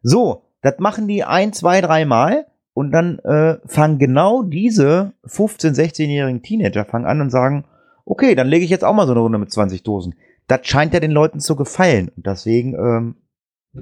[0.03, 2.45] So, das machen die ein, zwei, drei Mal
[2.77, 7.65] und dann äh, fangen genau diese 15-, 16-jährigen Teenager fangen an und sagen,
[8.05, 10.13] okay, dann lege ich jetzt auch mal so eine Runde mit 20 Dosen.
[10.45, 12.11] Das scheint ja den Leuten zu gefallen.
[12.15, 13.15] Und deswegen, ähm,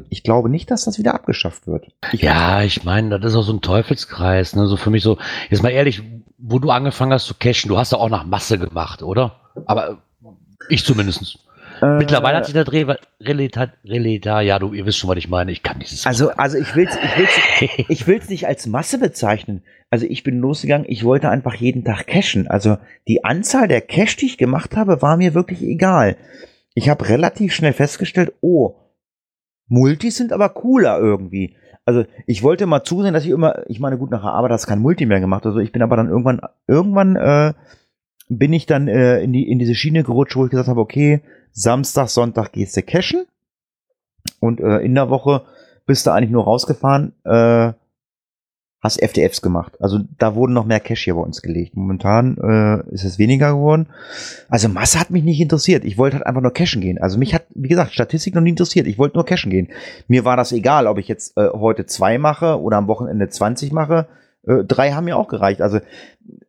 [0.09, 1.87] ich glaube nicht, dass das wieder abgeschafft wird.
[2.13, 4.55] Ich Ja, ich meine, das ist auch so ein Teufelskreis.
[4.55, 4.65] Ne?
[4.65, 5.17] So für mich so,
[5.49, 6.01] jetzt mal ehrlich,
[6.37, 9.35] wo du angefangen hast zu cashen, du hast ja auch nach Masse gemacht, oder?
[9.65, 9.97] Aber
[10.69, 11.44] ich zumindest.
[11.81, 12.85] Äh, Mittlerweile hat sich der Dreh
[13.19, 15.51] Relata, Relata, ja, du, ihr wisst schon, was ich meine.
[15.51, 16.05] Ich kann dieses.
[16.05, 19.63] Also, also ich will's, ich will's, ich will's nicht als Masse bezeichnen.
[19.89, 22.47] Also ich bin losgegangen, ich wollte einfach jeden Tag cashen.
[22.47, 26.17] Also die Anzahl der Cash, die ich gemacht habe, war mir wirklich egal.
[26.73, 28.75] Ich habe relativ schnell festgestellt, oh,
[29.67, 31.55] Multis sind aber cooler irgendwie.
[31.85, 34.67] Also ich wollte mal zusehen, dass ich immer, ich meine, gut, nach der Arbeit hast
[34.67, 35.45] kein Multi mehr gemacht.
[35.45, 37.53] Also ich bin aber dann irgendwann, irgendwann äh,
[38.29, 41.21] bin ich dann äh, in, die, in diese Schiene gerutscht, wo ich gesagt habe, okay,
[41.51, 43.25] Samstag, Sonntag gehst du cashen.
[44.39, 45.43] Und äh, in der Woche
[45.85, 47.73] bist du eigentlich nur rausgefahren, äh,
[48.81, 49.81] hast FDFs gemacht.
[49.81, 51.75] Also da wurden noch mehr Cash hier bei uns gelegt.
[51.75, 53.87] Momentan äh, ist es weniger geworden.
[54.47, 55.85] Also Masse hat mich nicht interessiert.
[55.85, 56.99] Ich wollte halt einfach nur cashen gehen.
[56.99, 58.87] Also mich hat, wie gesagt, Statistik noch nie interessiert.
[58.87, 59.69] Ich wollte nur cashen gehen.
[60.07, 63.71] Mir war das egal, ob ich jetzt äh, heute zwei mache oder am Wochenende 20
[63.71, 64.07] mache.
[64.47, 65.61] Äh, drei haben mir auch gereicht.
[65.61, 65.79] Also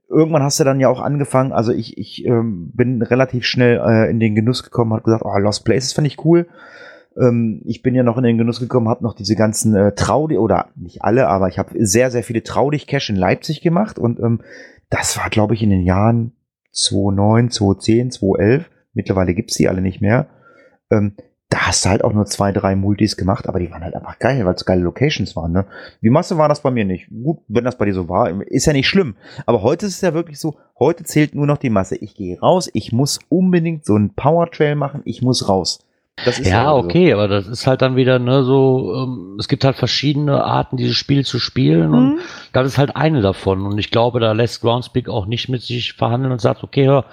[0.09, 4.11] irgendwann hast du dann ja auch angefangen, also ich, ich ähm, bin relativ schnell äh,
[4.11, 6.47] in den Genuss gekommen, hat gesagt, oh, Lost Places fand ich cool.
[7.19, 10.39] Ähm, ich bin ja noch in den Genuss gekommen, habe noch diese ganzen äh, Traudig,
[10.39, 14.41] oder nicht alle, aber ich habe sehr, sehr viele Traudig-Cash in Leipzig gemacht und ähm,
[14.91, 16.33] das war, glaube ich, in den Jahren
[16.73, 18.71] 2009, 2010, 2011.
[18.93, 20.29] Mittlerweile gibt's die alle nicht mehr.
[20.91, 21.15] Ähm,
[21.49, 24.19] da hast du halt auch nur zwei, drei Multis gemacht, aber die waren halt einfach
[24.19, 25.53] geil, weil es geile Locations waren.
[25.53, 25.67] Ne?
[26.03, 27.09] Die Masse war das bei mir nicht.
[27.09, 29.15] Gut, wenn das bei dir so war, ist ja nicht schlimm.
[29.47, 31.97] Aber heute ist es ja wirklich so, heute zählt nur noch die Masse.
[31.97, 35.86] Ich gehe raus, ich muss unbedingt so einen Powertrail machen, ich muss raus.
[36.25, 36.77] Das ist ja, so.
[36.77, 40.79] okay, aber das ist halt dann wieder, ne, so, ähm, es gibt halt verschiedene Arten,
[40.79, 42.19] dieses Spiel zu spielen und Mhm.
[42.55, 43.67] das ist halt eine davon.
[43.67, 47.05] Und ich glaube, da lässt Groundspeak auch nicht mit sich verhandeln und sagt, okay, hör,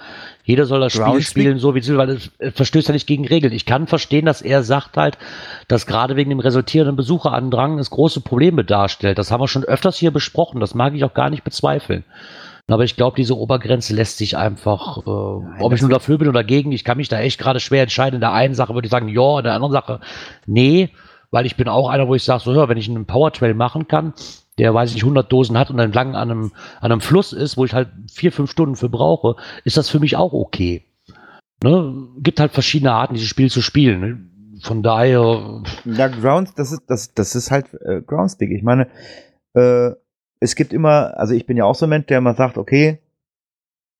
[0.44, 3.06] jeder soll das Spiel spielen, so wie es will, weil es, es verstößt ja nicht
[3.06, 3.52] gegen Regeln.
[3.52, 5.18] Ich kann verstehen, dass er sagt halt,
[5.68, 9.18] dass gerade wegen dem resultierenden Besucherandrang es große Probleme darstellt.
[9.18, 10.60] Das haben wir schon öfters hier besprochen.
[10.60, 12.04] Das mag ich auch gar nicht bezweifeln.
[12.66, 16.40] Aber ich glaube, diese Obergrenze lässt sich einfach, äh, ob ich nun dafür bin oder
[16.40, 18.16] dagegen, ich kann mich da echt gerade schwer entscheiden.
[18.16, 20.00] In der einen Sache würde ich sagen, ja, in der anderen Sache,
[20.46, 20.88] nee,
[21.30, 23.86] weil ich bin auch einer, wo ich sage, so, hör, wenn ich einen Powertrail machen
[23.86, 24.14] kann,
[24.58, 27.56] der, weiß ich nicht, 100 Dosen hat und entlang an einem, an einem Fluss ist,
[27.56, 30.84] wo ich halt vier, fünf Stunden für brauche, ist das für mich auch okay.
[31.62, 32.08] Ne?
[32.18, 34.00] Gibt halt verschiedene Arten, dieses Spiel zu spielen.
[34.00, 34.60] Ne?
[34.62, 38.50] Von daher, Ja, Grounds, das ist, das, das ist halt äh, Groundspeak.
[38.52, 38.88] Ich meine,
[39.54, 39.90] äh,
[40.44, 42.98] es gibt immer, also ich bin ja auch so ein Mensch, der immer sagt, okay,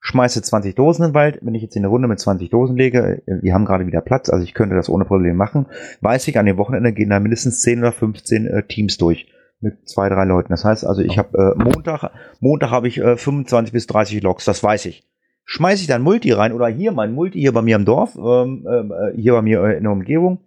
[0.01, 1.39] schmeiße 20 Dosen in den Wald.
[1.41, 4.03] Wenn ich jetzt in eine Runde mit 20 Dosen lege, äh, wir haben gerade wieder
[4.03, 5.67] Platz, also ich könnte das ohne Probleme machen,
[6.03, 9.27] weiß ich, an dem Wochenende gehen da mindestens 10 oder 15 äh, Teams durch
[9.61, 10.51] mit zwei, drei Leuten.
[10.51, 14.45] Das heißt also, ich habe äh, Montag, Montag habe ich äh, 25 bis 30 Loks,
[14.45, 15.09] das weiß ich.
[15.47, 18.67] Schmeiße ich dann Multi rein oder hier mein Multi hier bei mir im Dorf, ähm,
[18.67, 20.41] äh, hier bei mir äh, in der Umgebung.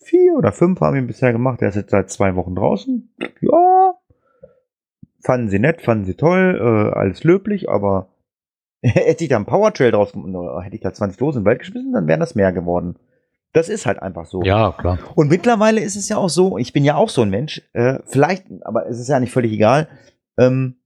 [0.00, 3.12] Vier oder fünf haben wir bisher gemacht, der ist jetzt seit zwei Wochen draußen.
[3.40, 3.94] Ja,
[5.26, 8.08] fanden sie nett, fanden sie toll, äh, alles löblich, aber
[8.82, 11.42] hätte ich da einen Power Trail draus gemacht, oder hätte ich da 20 Dosen in
[11.42, 12.96] den Wald geschmissen, dann wären das mehr geworden.
[13.52, 14.42] Das ist halt einfach so.
[14.42, 14.98] Ja, klar.
[15.14, 17.98] Und mittlerweile ist es ja auch so, ich bin ja auch so ein Mensch, äh,
[18.06, 19.88] vielleicht, aber es ist ja nicht völlig egal,
[20.38, 20.76] ähm,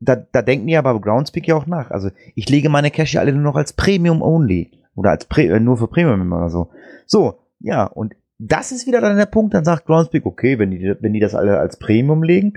[0.00, 1.90] da, da denken die ja bei Groundspeak ja auch nach.
[1.90, 5.60] Also ich lege meine Cache alle nur noch als Premium Only oder als Pre äh,
[5.60, 6.70] nur für Premium oder so.
[7.06, 8.14] So, ja, und
[8.44, 11.34] das ist wieder dann der Punkt, dann sagt Groundspeak, okay, wenn die, wenn die das
[11.34, 12.54] alle als Premium legen,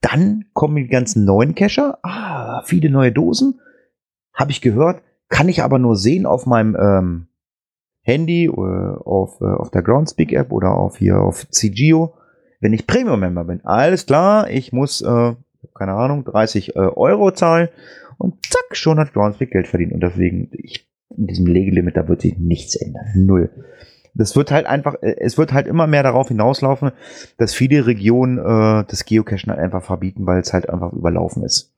[0.00, 3.60] dann kommen die ganzen neuen Cacher, ah, viele neue Dosen,
[4.34, 7.26] habe ich gehört, kann ich aber nur sehen auf meinem ähm,
[8.02, 12.14] Handy äh, auf, äh, auf der Groundspeak App oder auf hier auf CGO,
[12.60, 13.64] wenn ich Premium-Member bin.
[13.64, 15.34] Alles klar, ich muss, äh,
[15.74, 17.68] keine Ahnung, 30 äh, Euro zahlen
[18.18, 19.92] und zack, schon hat Groundspeak Geld verdient.
[19.92, 23.06] Und deswegen, ich, in diesem Legelimit, da wird sich nichts ändern.
[23.14, 23.50] Null.
[24.16, 26.92] Das wird halt einfach, äh, es wird halt immer mehr darauf hinauslaufen,
[27.38, 31.72] dass viele Regionen äh, das Geocachen halt einfach verbieten, weil es halt einfach überlaufen ist.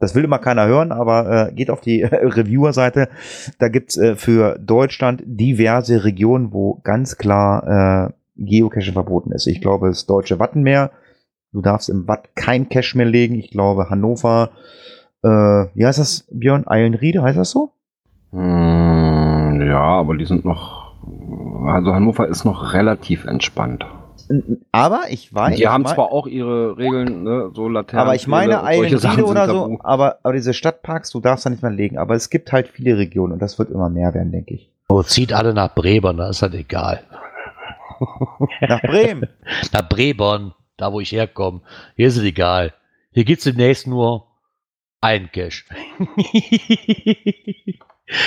[0.00, 3.08] Das will immer keiner hören, aber äh, geht auf die Reviewer-Seite.
[3.58, 9.46] Da gibt's äh, für Deutschland diverse Regionen, wo ganz klar äh, Geocache verboten ist.
[9.46, 10.90] Ich glaube, das deutsche Wattenmeer.
[11.52, 13.36] Du darfst im Watt kein Cache mehr legen.
[13.36, 14.50] Ich glaube, Hannover,
[15.22, 16.66] äh, wie heißt das, Björn?
[16.66, 17.70] Eilenriede, heißt das so?
[18.32, 20.83] Hm, ja, aber die sind noch,
[21.66, 23.84] also Hannover ist noch relativ entspannt.
[24.72, 25.56] Aber ich weiß.
[25.56, 28.06] Die haben zwar auch ihre Regeln, ne, so Laternen.
[28.06, 31.70] aber ich meine Eilenriede oder so, aber, aber diese Stadtparks, du darfst da nicht mehr
[31.70, 31.98] legen.
[31.98, 34.70] Aber es gibt halt viele Regionen und das wird immer mehr werden, denke ich.
[34.88, 37.02] Oh, zieht alle nach Brebern, da ist halt egal.
[38.60, 39.28] Nach Bremen.
[39.72, 41.60] Nach Brebern, da wo ich herkomme,
[41.96, 42.74] hier ist es egal.
[43.12, 44.26] Hier gibt's demnächst nur
[45.00, 45.64] einen Cache.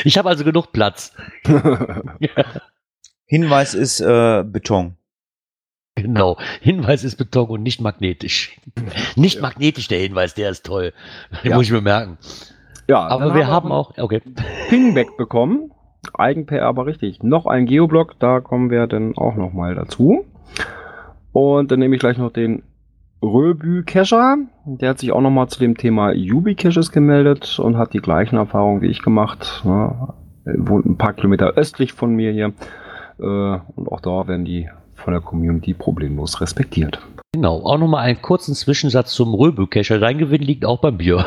[0.03, 1.13] ich habe also genug Platz.
[3.25, 4.95] Hinweis ist äh, Beton.
[5.95, 6.37] Genau.
[6.61, 8.59] Hinweis ist Beton und nicht magnetisch.
[9.15, 10.93] Nicht magnetisch, der Hinweis, der ist toll.
[11.43, 11.55] Den Ja.
[11.57, 12.17] muss ich mir merken.
[12.87, 14.21] ja, Aber wir haben auch, okay.
[14.69, 15.71] Pingback bekommen.
[16.13, 17.23] Eigen-PR aber richtig.
[17.23, 20.25] Noch ein Geoblock, da kommen wir dann auch noch mal dazu.
[21.33, 22.61] Und dann nehme ich gleich noch den
[23.23, 24.37] Röbü-Cacher.
[24.65, 28.37] Der hat sich auch noch mal zu dem Thema Yubi-Caches gemeldet und hat die gleichen
[28.37, 29.63] Erfahrungen wie ich gemacht.
[29.65, 30.13] Er
[30.45, 32.53] wohnt ein paar Kilometer östlich von mir hier.
[33.19, 36.99] Äh, Und auch da werden die von der Community problemlos respektiert.
[37.33, 37.61] Genau.
[37.63, 39.99] Auch nochmal einen kurzen Zwischensatz zum Röbü-Cacher.
[39.99, 41.25] Dein Gewinn liegt auch beim Bier.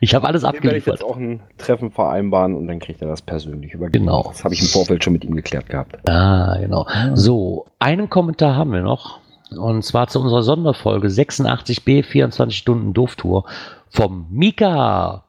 [0.00, 0.94] Ich habe alles Dem werde ich abgeliefert.
[1.00, 4.06] jetzt auch ein Treffen vereinbaren und dann kriegt er das persönlich übergeben.
[4.06, 4.24] Genau.
[4.28, 6.08] Das habe ich im Vorfeld schon mit ihm geklärt gehabt.
[6.08, 6.86] Ah, genau.
[7.14, 9.20] So, einen Kommentar haben wir noch.
[9.56, 13.44] Und zwar zu unserer Sonderfolge 86b 24 Stunden Dufttour
[13.90, 15.24] vom Mika.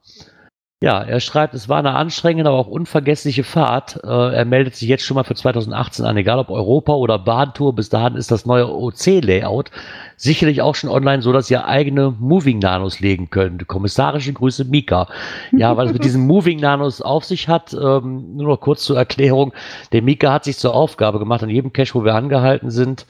[0.81, 3.99] Ja, er schreibt, es war eine anstrengende, aber auch unvergessliche Fahrt.
[4.01, 7.75] Äh, er meldet sich jetzt schon mal für 2018 an, egal ob Europa oder Bahntour.
[7.75, 9.71] Bis dahin ist das neue OC-Layout
[10.15, 13.67] sicherlich auch schon online, so dass ihr eigene Moving Nanos legen könnt.
[13.67, 15.07] Kommissarische Grüße, Mika.
[15.51, 18.97] Ja, was es mit diesen Moving Nanos auf sich hat, ähm, nur noch kurz zur
[18.97, 19.53] Erklärung.
[19.91, 23.05] Der Mika hat sich zur Aufgabe gemacht, an jedem Cache, wo wir angehalten sind,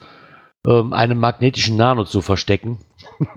[0.66, 2.78] ähm, einen magnetischen Nano zu verstecken,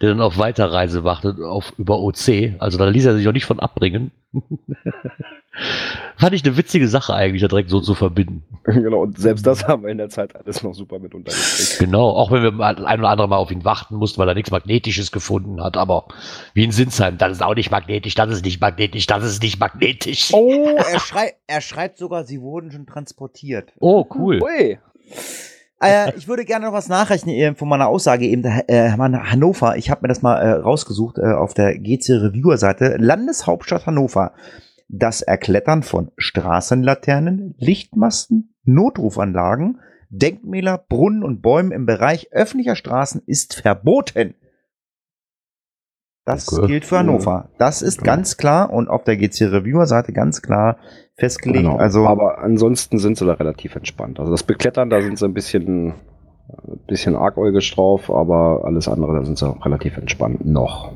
[0.00, 2.54] der dann auf Weiterreise wartet, auf, über OC.
[2.58, 4.10] Also da ließ er sich auch nicht von abbringen.
[6.16, 8.44] Fand ich eine witzige Sache eigentlich, da direkt so zu verbinden.
[8.64, 11.78] genau, und selbst das haben wir in der Zeit alles noch super mit untergekriegt.
[11.78, 14.34] Genau, auch wenn wir mal ein oder andere Mal auf ihn warten mussten, weil er
[14.34, 15.76] nichts Magnetisches gefunden hat.
[15.76, 16.08] Aber
[16.54, 19.58] wie in Sinsheim, das ist auch nicht magnetisch, das ist nicht magnetisch, das ist nicht
[19.58, 20.32] magnetisch.
[20.32, 23.72] Oh, er, schrei er schreibt sogar, sie wurden schon transportiert.
[23.78, 24.40] Oh, cool.
[24.42, 24.78] Ui.
[25.80, 28.44] Äh, ich würde gerne noch was nachrechnen äh, von meiner Aussage eben.
[28.44, 32.96] Äh, Hannover, ich habe mir das mal äh, rausgesucht äh, auf der GC Reviewer Seite.
[32.98, 34.32] Landeshauptstadt Hannover.
[34.88, 43.54] Das Erklettern von Straßenlaternen, Lichtmasten, Notrufanlagen, Denkmäler, Brunnen und Bäumen im Bereich öffentlicher Straßen ist
[43.54, 44.34] verboten.
[46.24, 46.66] Das Okay.
[46.66, 47.50] gilt für Hannover.
[47.58, 50.78] Das ist ganz klar und auf der GC Reviewer Seite ganz klar
[51.18, 51.64] festgelegt.
[51.64, 51.76] Genau.
[51.76, 54.18] Also Aber ansonsten sind sie da relativ entspannt.
[54.20, 55.88] Also das Beklettern, da sind sie ein bisschen,
[56.48, 60.92] ein bisschen argäugisch drauf, aber alles andere, da sind sie auch relativ entspannt noch.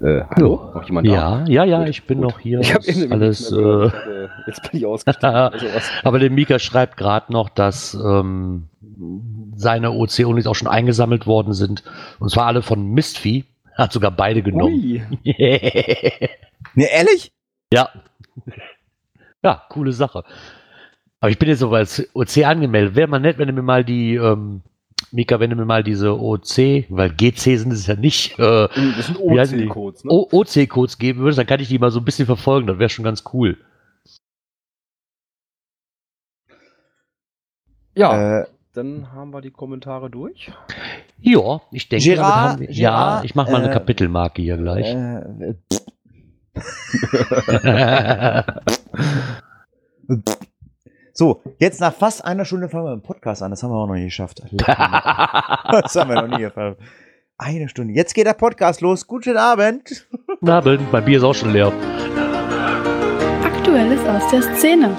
[0.00, 0.70] Äh, hallo?
[0.74, 1.44] Noch jemand da?
[1.44, 2.30] Ja, ja, ja, Gut, ich bin gut.
[2.30, 2.60] noch hier.
[2.60, 3.50] Ich habe alles.
[3.50, 3.94] gehört.
[3.94, 5.50] Äh, dachte, Jetzt bin ich ausgestiegen.
[5.58, 5.90] sowas.
[6.02, 8.68] aber der Mika schreibt gerade noch, dass ähm,
[9.56, 11.82] seine OC-Unis auch schon eingesammelt worden sind.
[12.20, 13.44] Und zwar alle von Mistvieh.
[13.74, 14.72] Hat sogar beide genommen.
[14.74, 15.02] Ui.
[16.74, 17.32] Ne, ehrlich?
[17.72, 17.88] ja.
[19.46, 20.24] Ja, coole Sache.
[21.20, 22.96] Aber ich bin jetzt so als OC angemeldet.
[22.96, 24.62] Wäre mal nett, wenn du mir mal die, ähm,
[25.12, 28.66] Mika, wenn du mir mal diese OC, weil GC sind es ja nicht, äh,
[28.96, 29.18] Das sind?
[29.68, 30.10] OC-Codes, ne?
[30.10, 32.66] OC-Codes geben würdest, dann kann ich die mal so ein bisschen verfolgen.
[32.66, 33.56] Das wäre schon ganz cool.
[37.94, 40.50] Ja, Äh, dann haben wir die Kommentare durch.
[41.20, 44.92] Ja, ich denke, Gerard, wir, ja, Gerard, ich mache mal eine äh, Kapitelmarke hier gleich.
[44.92, 45.54] äh,
[51.12, 53.50] so, jetzt nach fast einer Stunde fangen wir mit dem Podcast an.
[53.50, 54.42] Das haben wir auch noch nie geschafft.
[54.66, 56.80] Das haben wir noch nie geschafft.
[57.38, 57.92] Eine Stunde.
[57.92, 59.06] Jetzt geht der Podcast los.
[59.06, 60.06] Guten Abend.
[60.26, 61.72] Guten Abend, mein Bier ist auch schon leer.
[63.42, 64.96] Aktuelles aus der Szene.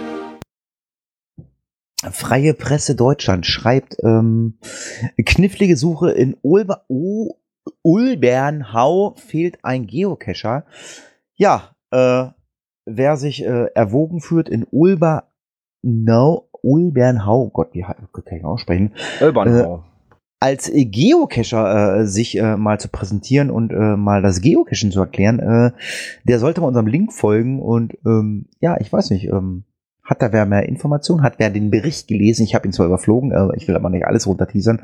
[2.12, 4.60] Freie Presse Deutschland schreibt, ähm,
[5.26, 7.34] knifflige Suche in Ulba U
[7.82, 10.66] Ulbernhau fehlt ein Geocacher.
[11.36, 12.28] Ja, äh,
[12.88, 15.26] wer sich äh, erwogen führt in Ulba
[15.84, 18.94] no, Ulbernhau, Gott, wie kann ich aussprechen,
[20.40, 25.00] als äh, Geocacher äh, sich äh, mal zu präsentieren und äh, mal das Geocachen zu
[25.00, 25.72] erklären, äh,
[26.26, 29.64] der sollte mal unserem Link folgen und ähm, ja, ich weiß nicht, ähm,
[30.10, 31.22] hat da wer mehr Informationen?
[31.22, 32.44] Hat wer den Bericht gelesen?
[32.44, 34.82] Ich habe ihn zwar überflogen, äh, ich will aber nicht alles runterteasern.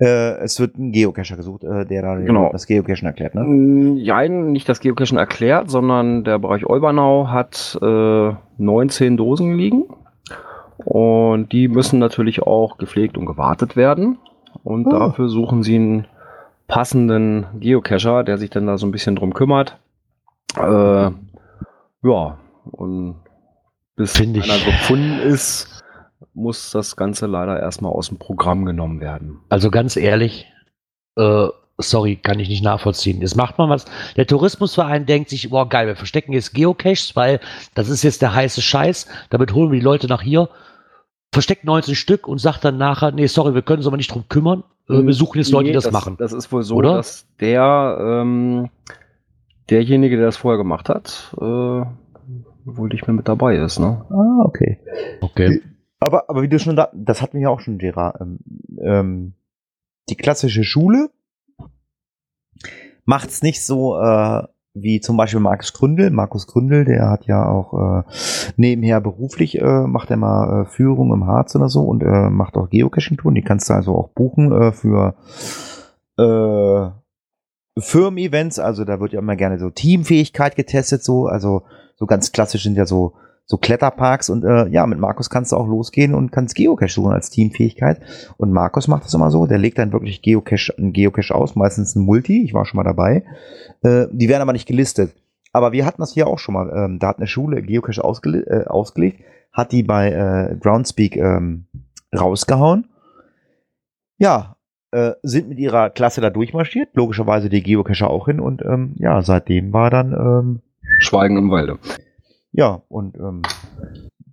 [0.00, 2.48] Äh, es wird ein Geocacher gesucht, äh, der da Genau.
[2.50, 3.44] das Geocachen erklärt, ne?
[3.44, 9.84] Mm, Ja, nicht das Geocachen erklärt, sondern der Bereich Olbernau hat äh, 19 Dosen liegen.
[10.84, 14.18] Und die müssen natürlich auch gepflegt und gewartet werden.
[14.64, 14.90] Und Oh.
[14.90, 16.06] dafür suchen sie einen
[16.66, 19.78] passenden Geocacher, der sich dann da so ein bisschen drum kümmert.
[20.56, 20.62] Äh,
[22.02, 22.38] ja,
[22.70, 23.16] und
[23.96, 24.44] bis Find ich.
[24.44, 25.82] einer gefunden ist,
[26.34, 29.40] muss das Ganze leider erstmal aus dem Programm genommen werden.
[29.48, 30.46] Also ganz ehrlich,
[31.16, 33.20] äh, sorry, kann ich nicht nachvollziehen.
[33.20, 33.84] Jetzt macht man was.
[34.16, 37.40] Der Tourismusverein denkt sich, boah, geil, wir verstecken jetzt Geocaches, weil
[37.74, 39.06] das ist jetzt der heiße Scheiß.
[39.30, 40.48] Damit holen wir die Leute nach hier.
[41.34, 44.24] Versteckt 19 Stück und sagt dann nachher, nee, sorry, wir können uns aber nicht drum
[44.28, 44.64] kümmern.
[44.88, 46.16] Äh, wir suchen jetzt Leute, die Nee, das, machen.
[46.18, 46.94] Das ist wohl so, Oder?
[46.96, 48.68] dass der ähm,
[49.70, 51.84] derjenige, der das vorher gemacht hat, äh,
[52.64, 53.78] wohl nicht mehr mit dabei ist.
[53.78, 54.04] Ne?
[54.10, 54.78] Ah, okay.
[55.20, 55.60] Okay.
[56.00, 58.20] Aber, aber wie du schon da, das hatten wir ja auch schon, Gerard.
[58.20, 58.38] Ähm,
[58.80, 59.32] ähm,
[60.08, 61.10] die klassische Schule
[63.04, 64.42] macht's nicht so äh,
[64.74, 66.10] wie zum Beispiel Markus Gründel.
[66.10, 68.02] Markus Gründel, der hat ja auch äh,
[68.56, 72.56] nebenher beruflich, äh, macht er mal äh, Führung im Harz oder so und äh, macht
[72.56, 73.34] auch Geocaching-Touren.
[73.34, 75.14] Die kannst du also auch buchen äh, für
[76.18, 76.90] äh,
[77.80, 78.58] Firmen-Events.
[78.58, 81.26] Also da wird ja immer gerne so Teamfähigkeit getestet, so.
[81.26, 81.62] Also
[82.02, 85.56] so ganz klassisch sind ja so so Kletterparks und äh, ja, mit Markus kannst du
[85.56, 88.00] auch losgehen und kannst Geocache suchen als Teamfähigkeit.
[88.38, 91.94] Und Markus macht das immer so, der legt dann wirklich Geocache, einen Geocache aus, meistens
[91.94, 93.24] ein Multi, ich war schon mal dabei.
[93.82, 95.14] Äh, die werden aber nicht gelistet.
[95.52, 96.72] Aber wir hatten das hier auch schon mal.
[96.74, 99.20] Ähm, da hat eine Schule Geocache ausgele äh, ausgelegt,
[99.52, 101.66] hat die bei äh, Groundspeak ähm,
[102.16, 102.88] rausgehauen.
[104.18, 104.56] Ja,
[104.90, 109.22] äh, sind mit ihrer Klasse da durchmarschiert, logischerweise die Geocacher auch hin und ähm, ja,
[109.22, 110.62] seitdem war dann ähm,
[111.02, 111.78] Schweigen im Walde.
[112.52, 113.42] ja, und, ähm,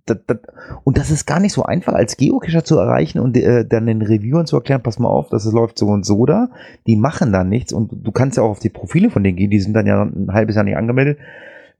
[0.06, 0.38] das, das,
[0.84, 4.02] und das ist gar nicht so einfach, als Geocacher zu erreichen und äh, dann den
[4.02, 6.48] Reviewern zu erklären, pass mal auf, das läuft so und so da.
[6.86, 9.50] Die machen dann nichts und du kannst ja auch auf die Profile von denen gehen,
[9.50, 11.18] die sind dann ja ein halbes Jahr nicht angemeldet.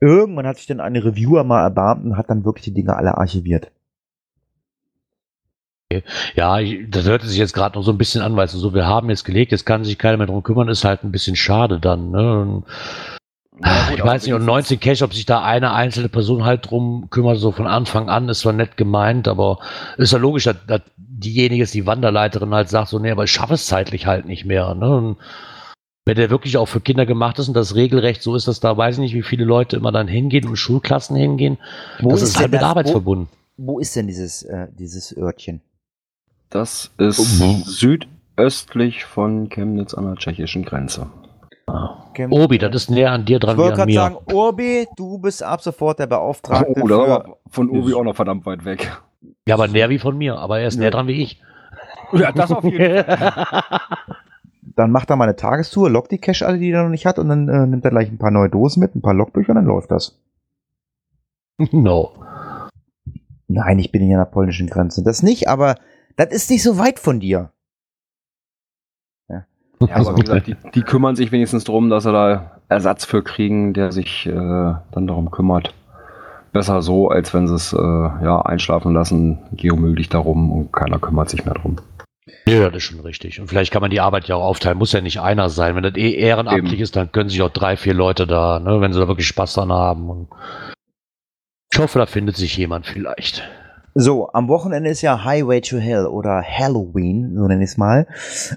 [0.00, 3.18] Irgendwann hat sich dann eine Reviewer mal erbarmt und hat dann wirklich die Dinge alle
[3.18, 3.70] archiviert.
[6.36, 8.86] Ja, ich, das hört sich jetzt gerade noch so ein bisschen an, du, so, wir
[8.86, 11.80] haben jetzt gelegt, jetzt kann sich keiner mehr drum kümmern, ist halt ein bisschen schade
[11.80, 12.62] dann, ne?
[13.62, 16.70] Gut, ich weiß nicht, und wenigstens- 19 Cash, ob sich da eine einzelne Person halt
[16.70, 19.58] drum kümmert, so von Anfang an, ist zwar nett gemeint, aber
[19.98, 23.30] ist ja logisch, dass, dass diejenige ist, die Wanderleiterin halt sagt so, nee, aber ich
[23.32, 24.88] schaffe es zeitlich halt nicht mehr, ne?
[24.96, 25.16] Und
[26.06, 28.74] wenn der wirklich auch für Kinder gemacht ist und das Regelrecht so ist, dass da
[28.76, 31.58] weiß ich nicht, wie viele Leute immer dann hingehen und Schulklassen hingehen,
[32.02, 33.28] das ist, halt mit Arbeit wo, verbunden.
[33.58, 35.60] wo ist denn dieses, äh, dieses Örtchen?
[36.48, 37.62] Das ist Mhm.
[37.64, 41.06] südöstlich von Chemnitz an der tschechischen Grenze.
[42.30, 45.62] Obi, das ist näher an dir dran Ich wollte gerade sagen, Urbi, du bist ab
[45.62, 48.90] sofort der Beauftragte Oh, da für, war von Obi auch noch verdammt weit weg.
[49.46, 50.80] Ja, aber näher wie von mir, aber er ist Ja.
[50.80, 51.42] näher dran wie ich.
[52.12, 53.04] Ja, das auf jeden
[54.76, 57.18] dann macht er mal eine Tagestour, lockt die Cache alle, die er noch nicht hat,
[57.18, 59.56] und dann äh, nimmt er gleich ein paar neue Dosen mit, ein paar Logbücher, und
[59.56, 60.18] dann läuft das.
[61.72, 62.12] no.
[63.48, 65.02] Nein, ich bin nicht an der polnischen Grenze.
[65.02, 65.76] Das nicht, aber
[66.16, 67.50] das ist nicht so weit von dir.
[69.86, 73.22] Ja, aber wie gesagt, die, die kümmern sich wenigstens darum, dass sie da Ersatz für
[73.22, 75.74] kriegen, der sich äh, dann darum kümmert.
[76.52, 80.98] Besser so, als wenn sie es äh, ja, einschlafen lassen, Geomüll liegt darum und keiner
[80.98, 81.76] kümmert sich mehr drum.
[82.46, 83.40] Ja, das ist schon richtig.
[83.40, 84.78] Und vielleicht kann man die Arbeit ja auch aufteilen.
[84.78, 85.76] Muss ja nicht einer sein.
[85.76, 86.82] Wenn das eh ehrenamtlich Eben.
[86.82, 89.54] ist, dann können sich auch drei, vier Leute da, ne, wenn sie da wirklich Spaß
[89.54, 90.10] dran haben.
[90.10, 90.28] Und
[91.72, 93.48] ich hoffe, da findet sich jemand vielleicht.
[93.94, 98.06] So, am Wochenende ist ja Highway to Hell oder Halloween, so nenne ich es mal.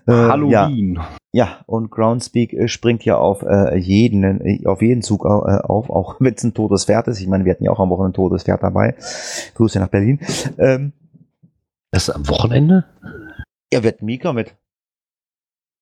[0.08, 1.00] Äh, Ja, Halloween.
[1.32, 5.90] ja, und Groundspeak äh, springt ja auf äh, jeden, äh, auf jeden Zug äh, auf,
[5.90, 7.20] auch wenn es ein totes Pferd ist.
[7.20, 8.96] Ich meine, wir hatten ja auch am Wochenende ein totes Pferd dabei.
[9.56, 10.20] Grüße nach Berlin.
[10.60, 10.94] Ähm,
[11.92, 12.86] Das ist am Wochenende?
[13.74, 14.56] ja, wird Mika mit.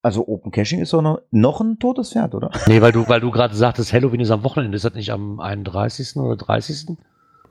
[0.04, 2.50] Also Open Caching ist doch noch, noch ein totes Pferd, oder?
[2.68, 4.76] Nee, weil du, weil du gerade sagtest, Halloween ist am Wochenende.
[4.78, 6.16] Ist das nicht am 31.
[6.16, 6.98] oder 30.?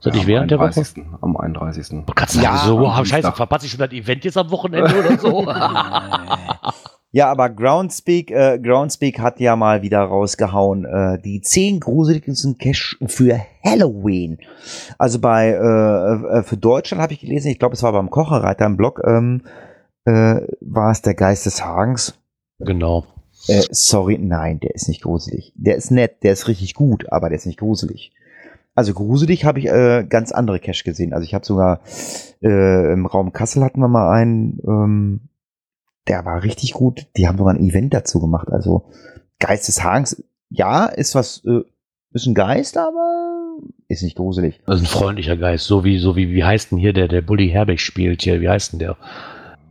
[0.01, 0.69] Ist das nicht am während der Woche?
[0.69, 1.03] 31.
[1.21, 2.05] Am 31.
[2.07, 4.49] Du kannst sagen, Ja, so, am oh, scheiße, verpasse ich schon das Event jetzt am
[4.49, 5.45] Wochenende oder so?
[7.13, 12.95] Ja, aber Groundspeak, äh, Groundspeak hat ja mal wieder rausgehauen, äh, die zehn gruseligsten Cache
[13.05, 14.37] für Halloween.
[14.97, 18.65] Also bei, äh, äh, für Deutschland habe ich gelesen, ich glaube, es war beim Kocherreiter
[18.65, 19.41] im Blog, ähm,
[20.05, 22.17] äh, war es der Geist des Hagens.
[22.59, 23.05] genau.
[23.47, 25.51] Äh, sorry, nein, der ist nicht gruselig.
[25.55, 28.13] Der ist nett, der ist richtig gut, aber der ist nicht gruselig.
[28.73, 31.13] Also gruselig habe ich äh, ganz andere Cache gesehen.
[31.13, 31.81] Also ich habe sogar
[32.41, 35.29] äh, im Raum Kassel hatten wir mal einen, ähm,
[36.07, 37.07] der war richtig gut.
[37.17, 38.49] Die haben sogar ein Event dazu gemacht.
[38.49, 38.85] Also
[39.39, 41.61] Geist des Hagens, ja, ist was, äh,
[42.13, 43.57] ist ein Geist, aber
[43.87, 44.61] ist nicht gruselig.
[44.67, 45.65] Ist ein freundlicher Geist.
[45.65, 48.39] So wie, so wie, wie heißt denn hier der, der Bully Herbeck spielt hier?
[48.41, 48.95] Wie heißt denn der?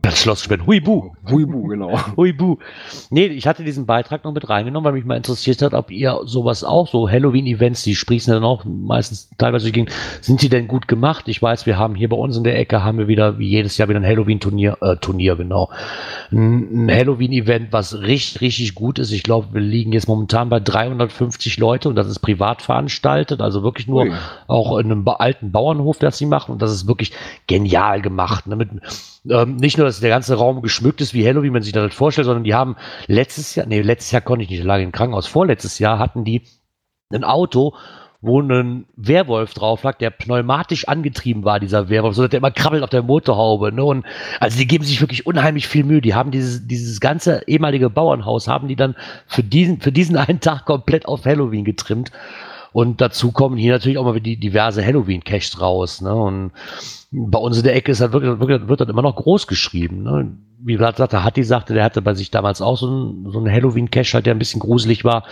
[0.01, 0.65] Das Schloss spielt.
[0.65, 1.11] Huibu.
[1.31, 1.99] Huibu, genau.
[2.17, 2.57] Huibu.
[3.09, 6.19] Nee, ich hatte diesen Beitrag noch mit reingenommen, weil mich mal interessiert hat, ob ihr
[6.25, 9.87] sowas auch, so Halloween-Events, die sprießen dann auch meistens teilweise gegen,
[10.21, 11.27] sind die denn gut gemacht?
[11.27, 13.77] Ich weiß, wir haben hier bei uns in der Ecke, haben wir wieder, wie jedes
[13.77, 15.69] Jahr wieder ein Halloween-Turnier, äh, Turnier, genau.
[16.31, 19.11] Ein, ein Halloween-Event, was richtig, richtig gut ist.
[19.11, 23.63] Ich glaube, wir liegen jetzt momentan bei 350 Leute und das ist privat veranstaltet, also
[23.63, 24.11] wirklich nur Ui.
[24.47, 26.51] auch in einem alten Bauernhof, das sie machen.
[26.51, 27.11] Und das ist wirklich
[27.47, 28.47] genial gemacht.
[28.47, 28.55] Ne?
[28.55, 28.69] Mit,
[29.29, 31.93] ähm, nicht nur, dass der ganze Raum geschmückt ist wie Halloween, wenn man sich das
[31.93, 32.75] vorstellt, sondern die haben
[33.07, 35.27] letztes Jahr, nee, letztes Jahr konnte ich nicht, da lag im Krankenhaus.
[35.27, 36.43] Vorletztes Jahr hatten die
[37.11, 37.75] ein Auto,
[38.21, 42.51] wo ein Werwolf drauf lag, der pneumatisch angetrieben war, dieser Werwolf, so dass der immer
[42.51, 43.71] krabbelt auf der Motorhaube.
[43.71, 43.83] Ne?
[43.83, 44.05] Und
[44.39, 46.01] also die geben sich wirklich unheimlich viel Mühe.
[46.01, 48.95] Die haben dieses, dieses ganze ehemalige Bauernhaus, haben die dann
[49.25, 52.11] für diesen, für diesen einen Tag komplett auf Halloween getrimmt.
[52.73, 56.01] Und dazu kommen hier natürlich auch mal die diverse Halloween-Caches raus.
[56.01, 56.13] Ne?
[56.13, 56.51] Und
[57.11, 60.03] bei uns in der Ecke ist halt wirklich, wirklich, wird das immer noch groß geschrieben.
[60.03, 60.37] Ne?
[60.59, 63.51] Wie gerade sagte, Hatti sagte, der hatte bei sich damals auch so einen, so einen
[63.51, 65.25] Halloween-Cache, halt, der ein bisschen gruselig war.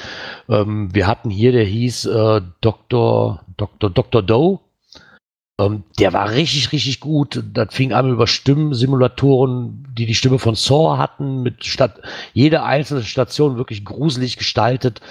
[0.49, 3.41] Ähm, wir hatten hier, der hieß äh, Dr.
[3.55, 3.89] Dr.
[3.89, 4.21] Dr.
[4.21, 4.59] Doe.
[5.59, 7.43] Ähm, der war richtig, richtig gut.
[7.53, 12.01] Das fing an über Stimmensimulatoren, die die Stimme von Saw hatten, mit statt
[12.33, 15.01] jede einzelne Station wirklich gruselig gestaltet.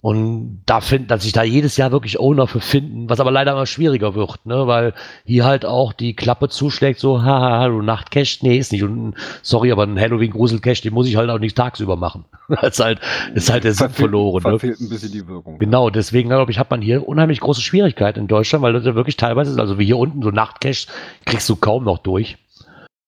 [0.00, 3.50] Und da finden, dass sich da jedes Jahr wirklich Owner für finden, was aber leider
[3.50, 4.94] immer schwieriger wird, ne, weil
[5.24, 8.84] hier halt auch die Klappe zuschlägt, so, haha, du Nachtcache, nee, ist nicht.
[8.84, 12.24] Und sorry, aber ein Halloween-Grusel-Cache, den muss ich halt auch nicht tagsüber machen.
[12.60, 13.00] Das ist halt,
[13.34, 14.42] ist halt der Sinn verloren.
[14.42, 14.58] Ne?
[14.58, 15.58] Verfehlt ein bisschen die Wirkung.
[15.58, 18.94] Genau, deswegen glaube ich, hat man hier unheimlich große Schwierigkeiten in Deutschland, weil das ja
[18.94, 20.86] wirklich teilweise ist, also wie hier unten so Nachtcache,
[21.26, 22.38] kriegst du kaum noch durch.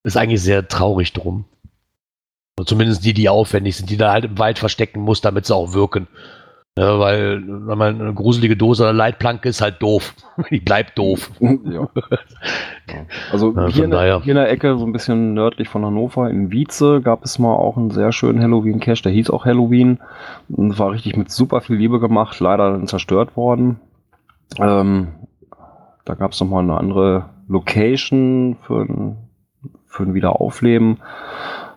[0.03, 1.45] Ist eigentlich sehr traurig drum.
[2.59, 5.55] Und zumindest die, die aufwendig sind, die da halt im Wald verstecken muss, damit sie
[5.55, 6.07] auch wirken.
[6.77, 10.15] Ja, weil wenn man eine gruselige Dose oder Leitplanke ist halt doof.
[10.51, 11.31] Die bleibt doof.
[11.39, 11.89] ja.
[13.31, 16.29] Also Ja, hier, in der, hier in der Ecke, so ein bisschen nördlich von Hannover,
[16.29, 19.99] in Wietze, gab es mal auch einen sehr schönen Halloween-Cache, der hieß auch Halloween.
[20.49, 23.79] Und war richtig mit super viel Liebe gemacht, leider dann zerstört worden.
[24.59, 25.09] Ähm,
[26.03, 29.17] da gab es nochmal eine andere Location für ein,
[29.85, 30.97] für ein Wiederaufleben.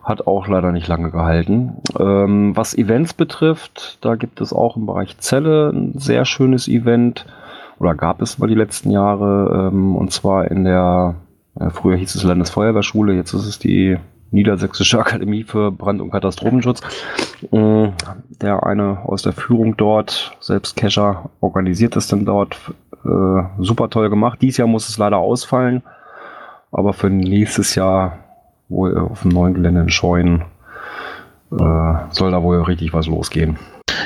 [0.05, 1.77] Hat auch leider nicht lange gehalten.
[1.99, 7.25] Ähm, was Events betrifft, da gibt es auch im Bereich Celle ein sehr schönes Event.
[7.79, 9.71] Oder gab es mal die letzten Jahre.
[9.73, 11.15] Ähm, und zwar in der,
[11.59, 13.97] äh, früher hieß es Landesfeuerwehrschule, jetzt ist es die
[14.29, 16.81] Niedersächsische Akademie für Brand- und Katastrophenschutz.
[17.51, 17.93] Ähm,
[18.41, 22.59] der eine aus der Führung dort, selbst Kescher, organisiert es dann dort.
[23.03, 24.39] Äh, super toll gemacht.
[24.39, 25.81] Dieses Jahr muss es leider ausfallen.
[26.71, 28.19] Aber für nächstes Jahr
[28.69, 30.41] wohl auf dem neuen Gelände in Scheuen
[31.51, 33.57] äh, soll da wohl richtig was losgehen.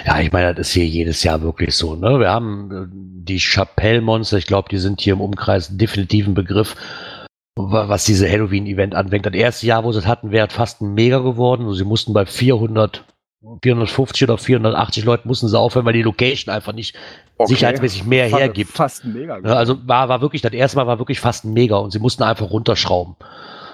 [0.05, 1.95] Ja, ich meine, das ist hier jedes Jahr wirklich so.
[1.95, 2.20] Ne?
[2.20, 6.76] Wir haben äh, die Chapelle-Monster, ich glaube, die sind hier im Umkreis definitiv ein Begriff,
[7.55, 9.26] wa- was diese Halloween-Event anfängt.
[9.26, 11.64] Das erste Jahr, wo sie es hatten, wäre fast ein Mega geworden.
[11.64, 13.03] Also sie mussten bei 400,
[13.64, 16.95] 450 oder 480 Leuten mussten sie aufhören, weil die Location einfach nicht
[17.45, 18.72] sicherheitsmäßig mehr Fa- hergibt.
[18.72, 19.39] Fast mega.
[19.39, 21.99] Ne, also war, war wirklich, das erste Mal war wirklich fast ein Mega und sie
[21.99, 23.16] mussten einfach runterschrauben.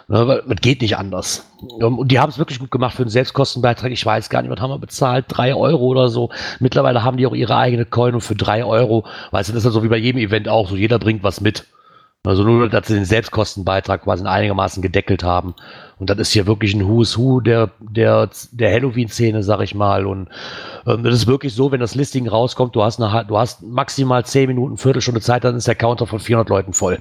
[0.07, 1.51] Ne, das geht nicht anders.
[1.81, 3.91] Ähm, Und die haben es wirklich gut gemacht für den Selbstkostenbeitrag.
[3.91, 5.25] Ich weiß gar nicht, was haben wir bezahlt?
[5.29, 6.29] Drei Euro oder so.
[6.59, 9.65] Mittlerweile haben die auch ihre eigene Coin und für drei Euro, weißt du, das ist
[9.65, 10.75] ja so wie bei jedem Event auch so.
[10.75, 11.65] Jeder bringt was mit.
[12.23, 15.55] Also nur, dass sie den Selbstkostenbeitrag quasi einigermaßen gedeckelt haben.
[15.99, 20.05] Und das ist hier wirklich ein Who's Who der, der, der Halloween-Szene, sag ich mal.
[20.05, 20.29] Und
[20.87, 24.25] ähm, das ist wirklich so, wenn das Listing rauskommt, du hast, eine, du hast maximal
[24.25, 26.99] 10 Minuten, Viertelstunde Zeit, dann ist der Counter von 400 Leuten voll.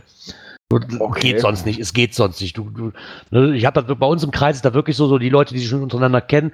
[0.71, 1.33] Okay.
[1.33, 2.57] Geht sonst nicht, es geht sonst nicht.
[2.57, 2.93] Du, du,
[3.31, 5.55] ne, ich habe das bei uns im Kreis ist da wirklich so, so die Leute,
[5.55, 6.53] die sich schon untereinander kennen,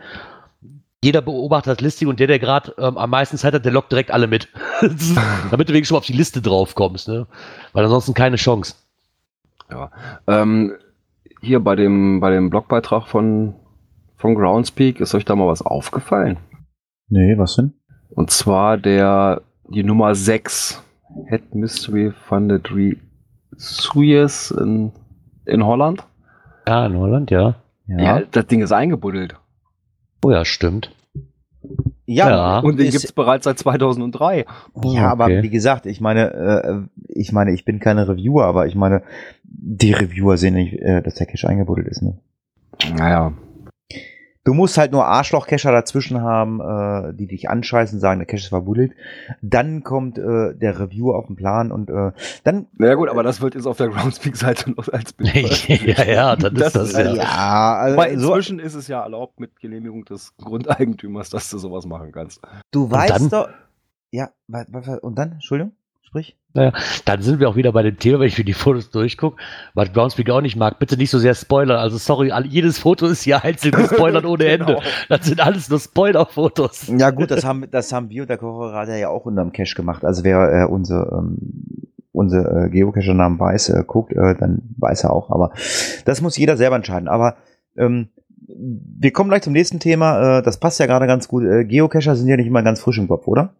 [1.02, 3.90] jeder beobachtet das Listing und der, der gerade ähm, am meisten Zeit hat, der lockt
[3.90, 4.48] direkt alle mit.
[5.50, 7.26] Damit du wenigstens schon mal auf die Liste drauf kommst, ne?
[7.72, 8.74] Weil ansonsten keine Chance.
[10.26, 10.74] Ähm,
[11.40, 13.54] hier bei dem, bei dem Blogbeitrag von,
[14.16, 16.38] von Groundspeak ist euch da mal was aufgefallen?
[17.08, 17.72] Nee, was denn?
[18.10, 20.82] Und zwar der, die Nummer 6,
[21.28, 22.70] Head Mystery Funded
[23.60, 24.92] Resuies in,
[25.44, 26.04] in Holland.
[26.66, 27.56] Ja, in Holland, ja.
[27.86, 28.20] Ja.
[28.30, 29.34] das Ding ist eingebuddelt.
[30.24, 30.94] Oh ja, stimmt.
[32.06, 32.58] Ja, Ja.
[32.60, 34.46] Und den ist- gibt's bereits seit 2003.
[34.84, 35.42] Ja, aber okay.
[35.42, 39.02] wie gesagt, ich meine, äh, ich meine, ich bin keine Reviewer, aber ich meine,
[39.44, 42.02] die Reviewer sehen nicht, äh, dass der Cache eingebuddelt ist.
[42.02, 42.18] Ne?
[42.96, 43.32] Naja.
[44.50, 48.48] Du musst halt nur Arschloch-Cacher dazwischen haben, äh, die dich anscheißen, sagen, der Cache ist
[48.48, 48.94] verbuddelt.
[49.42, 52.10] Dann kommt äh, der Reviewer auf den Plan und äh,
[52.42, 56.34] dann Na gut, aber das wird jetzt auf der Groundspeak-Seite noch als Bild ja, ja,
[56.34, 57.14] dann ist das, ist ja.
[57.14, 61.58] ja, also Weil so, inzwischen ist es ja erlaubt mit Genehmigung des Grundeigentümers, dass du
[61.58, 62.40] sowas machen kannst.
[62.72, 63.50] du weißt doch,
[64.10, 64.30] ja,
[65.00, 65.76] und dann, Entschuldigung,
[66.10, 66.36] sprich.
[66.52, 69.40] Dann sind wir auch wieder bei dem Thema, wenn ich mir die Fotos durchgucke,
[69.74, 70.80] was Groundspeak auch nicht mag.
[70.80, 71.78] Bitte nicht so sehr spoilern.
[71.78, 74.66] Also sorry, jedes Foto ist hier einzeln gespoilert ohne Ende.
[74.66, 74.82] Genau.
[75.08, 76.88] Das sind alles nur Spoiler-Fotos.
[76.98, 80.04] Ja gut, das haben, das haben wir und der Kocherradio ja auch unterm Cache gemacht.
[80.04, 81.38] Also wer äh, unser, ähm,
[82.10, 85.30] unser äh, Geocacher-Namen weiß, äh, guckt, äh, dann weiß er auch.
[85.30, 85.52] Aber
[86.06, 87.06] das muss jeder selber entscheiden.
[87.06, 87.36] Aber
[87.76, 88.08] ähm,
[88.48, 90.38] wir kommen gleich zum nächsten Thema.
[90.38, 91.44] Äh, das passt ja gerade ganz gut.
[91.44, 93.54] Äh, Geocacher sind ja nicht immer ganz frisch im Kopf, oder?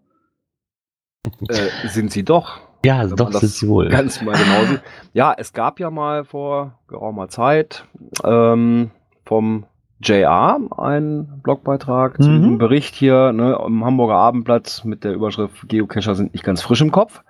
[1.49, 2.59] Äh, sind sie doch.
[2.83, 3.89] Ja, Wenn doch, das sind sie wohl.
[3.91, 4.81] Ganz mal genau sieht.
[5.13, 7.85] Ja, es gab ja mal vor geraumer Zeit
[8.25, 8.91] ähm,
[9.27, 9.67] vom
[10.03, 12.37] JR einen Blogbeitrag zu Mhm.
[12.39, 16.81] diesem Bericht hier ne, im Hamburger Abendblatt mit der Überschrift Geocacher sind nicht ganz frisch
[16.81, 17.21] im Kopf.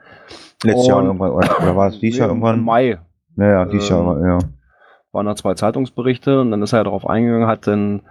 [0.63, 2.61] Letztes Jahr irgendwann, oder, oder war es dieses Jahr irgendwann?
[2.61, 2.99] Im Mai
[3.35, 4.39] Naja, dieses Ähm, Jahr, ja.
[5.11, 8.03] waren da zwei Zeitungsberichte und dann ist er darauf eingegangen, hat dann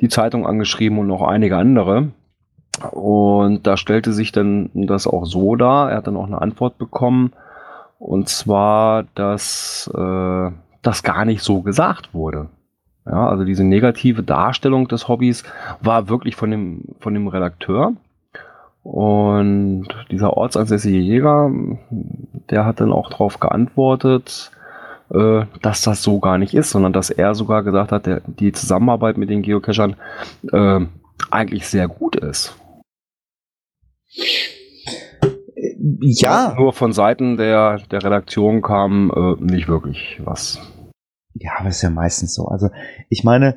[0.00, 2.08] die Zeitung angeschrieben und noch einige andere.
[2.90, 5.90] Und da stellte sich dann das auch so dar.
[5.90, 7.32] Er hat dann auch eine Antwort bekommen.
[7.98, 10.50] Und zwar, dass äh,
[10.82, 12.48] das gar nicht so gesagt wurde.
[13.06, 15.44] Ja, also diese negative Darstellung des Hobbys
[15.80, 17.94] war wirklich von dem, von dem Redakteur.
[18.82, 21.50] Und dieser ortsansässige Jäger,
[22.50, 24.50] der hat dann auch darauf geantwortet,
[25.12, 28.52] äh, dass das so gar nicht ist, sondern dass er sogar gesagt hat, der, die
[28.52, 29.96] Zusammenarbeit mit den Geocachern
[30.52, 30.80] äh,
[31.30, 32.56] eigentlich sehr gut ist.
[36.00, 40.60] Ja, Nur von Seiten der, der Redaktion kam äh, nicht wirklich was.
[41.34, 42.46] Ja, aber ist ja meistens so.
[42.46, 42.68] Also
[43.08, 43.56] ich meine,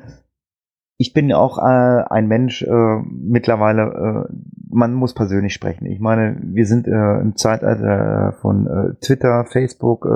[0.98, 4.32] ich bin ja auch äh, ein Mensch äh, mittlerweile, äh,
[4.70, 5.86] man muss persönlich sprechen.
[5.86, 10.08] Ich meine, wir sind äh, im Zeitalter von äh, Twitter, Facebook, äh,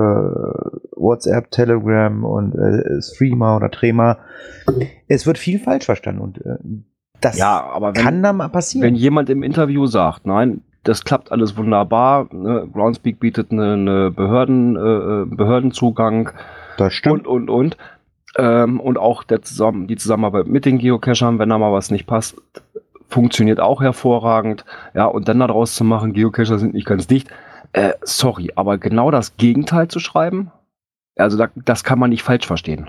[0.97, 4.19] WhatsApp, Telegram und äh, Streamer oder Trema.
[5.07, 6.57] Es wird viel falsch verstanden und äh,
[7.21, 8.87] das Ja, aber wenn, kann da mal passieren.
[8.87, 14.11] wenn jemand im Interview sagt, nein, das klappt alles wunderbar, ne, Groundspeak bietet eine, eine
[14.11, 16.31] Behörden, äh, Behördenzugang,
[16.77, 17.27] das und, stimmt.
[17.27, 17.77] und, und.
[18.39, 22.07] Ähm, und auch der zusammen, die Zusammenarbeit mit den Geocachern, wenn da mal was nicht
[22.07, 22.41] passt,
[23.09, 24.65] funktioniert auch hervorragend.
[24.95, 27.29] Ja, und dann daraus zu machen, Geocacher sind nicht ganz dicht.
[27.73, 30.53] Äh, sorry, aber genau das Gegenteil zu schreiben,
[31.17, 32.89] also da, das kann man nicht falsch verstehen.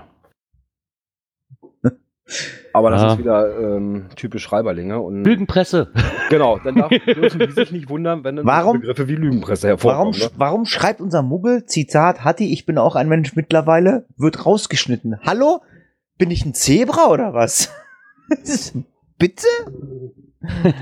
[2.72, 3.12] Aber das Ja.
[3.12, 5.00] ist wieder ähm, typisch Schreiberlinge.
[5.00, 5.90] Und Lügenpresse.
[6.30, 9.76] genau, dann darf, dürfen die sich nicht wundern, wenn dann Warum- Begriffe wie Lügenpresse Warum,
[10.12, 10.18] hervorkommen.
[10.18, 10.30] Ne?
[10.36, 15.18] warum schreibt unser Muggel, Zitat, Hatti, ich bin auch ein Mensch mittlerweile, wird rausgeschnitten.
[15.26, 15.60] Hallo?
[16.18, 17.70] Bin ich ein Zebra oder was?
[19.18, 19.46] Bitte?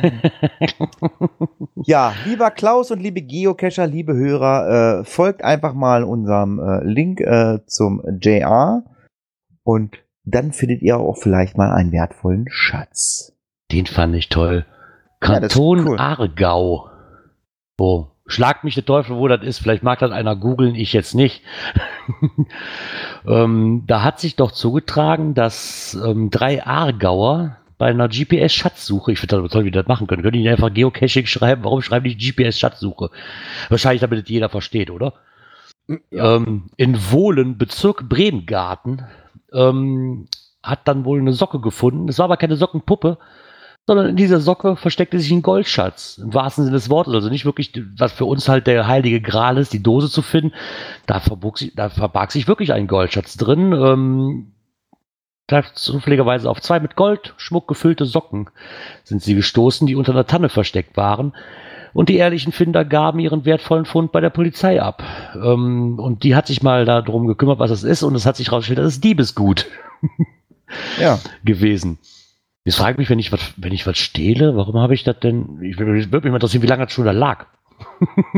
[1.85, 7.21] ja, lieber Klaus und liebe Geocacher, liebe Hörer, äh, folgt einfach mal unserem äh, Link
[7.21, 8.85] äh, zum JR
[9.63, 13.37] und dann findet ihr auch vielleicht mal einen wertvollen Schatz.
[13.73, 14.67] Den fand ich toll.
[15.23, 15.99] Ja, das Kanton cool.
[15.99, 16.91] Aargau.
[17.79, 19.59] Oh, schlagt mich der Teufel, wo das ist.
[19.59, 21.43] Vielleicht mag das einer googeln, ich jetzt nicht.
[23.27, 29.41] ähm, da hat sich doch zugetragen, dass ähm, drei Aargauer bei einer GPS-Schatzsuche, ich finde
[29.41, 31.65] das toll, wie die das machen können, können die nicht einfach Geocaching schreiben?
[31.65, 33.11] Warum schreiben die GPS-Schatzsuche?
[33.71, 35.15] Wahrscheinlich, damit es jeder versteht, oder?
[36.13, 39.07] Ähm, in Wohlen, Bezirk Bremgarten,
[39.53, 40.27] ähm,
[40.63, 42.09] hat dann wohl eine Socke gefunden.
[42.09, 43.19] Es war aber keine Sockenpuppe,
[43.87, 47.15] sondern in dieser Socke versteckte sich ein Goldschatz, im wahrsten Sinne des Wortes.
[47.15, 50.53] Also nicht wirklich, was für uns halt der heilige Gral ist, die Dose zu finden.
[51.07, 53.73] Da, verbarg sich, da verbarg sich wirklich ein Goldschatz drin.
[53.73, 54.53] Ähm,
[55.75, 58.49] zufälligerweise auf zwei mit Goldschmuck gefüllte Socken
[59.03, 61.35] sind sie gestoßen, die unter einer Tanne versteckt waren.
[61.93, 65.03] Und die ehrlichen Finder gaben ihren wertvollen Fund bei der Polizei ab.
[65.35, 68.03] Ähm, und die hat sich mal darum gekümmert, was das ist.
[68.03, 69.67] Und es hat sich herausgestellt, das ist Diebesgut
[71.01, 71.19] Ja.
[71.45, 71.99] gewesen.
[72.65, 75.19] Jetzt frage ich mich, wenn ich was, wenn ich was stehle, warum habe ich das
[75.21, 75.61] denn?
[75.63, 77.47] Ich würde mich mal interessieren, wie lange das schon da lag.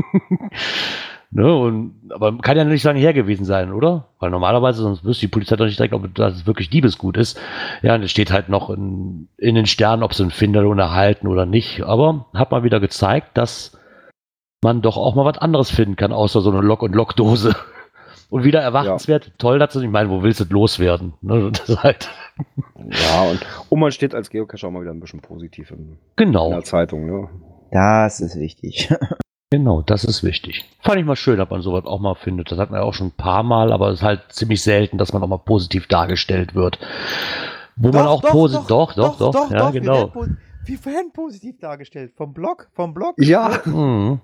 [1.33, 4.09] ne, und, aber kann ja nicht lange her gewesen sein, oder?
[4.21, 7.41] Weil normalerweise, sonst wüsste die Polizei doch nicht direkt, ob das wirklich Diebesgut ist.
[7.83, 11.27] Ja, und es steht halt noch in, in den Sternen, ob sie einen Finderlohn erhalten
[11.27, 11.83] oder nicht.
[11.83, 13.77] Aber hat mal wieder gezeigt, dass
[14.63, 17.57] man doch auch mal was anderes finden kann, außer so eine Lock- und Lockdose.
[18.31, 19.83] Und wieder erwartenswert, toll dazu.
[19.83, 21.13] Ich meine, wo willst du das loswerden?
[21.21, 22.09] Ne, das halt,
[22.79, 25.99] Ja, und, und man steht als Geocacher auch mal wieder ein bisschen positiv in, in
[26.17, 26.49] genau.
[26.49, 27.05] der Zeitung.
[27.05, 27.29] Ne?
[27.71, 28.91] Das ist wichtig.
[29.53, 30.65] Genau, das ist wichtig.
[30.81, 32.51] Fand ich mal schön, dass man sowas auch mal findet.
[32.51, 34.97] Das hat man ja auch schon ein paar Mal, aber es ist halt ziemlich selten,
[34.97, 36.79] dass man auch mal positiv dargestellt wird.
[37.77, 38.67] Wo man auch positiv.
[38.67, 40.11] Doch, doch, doch, ja, genau.
[40.65, 42.13] Wir werden positiv dargestellt.
[42.17, 43.15] Vom Blog, vom Blog.
[43.19, 44.21] Ja, Mhm.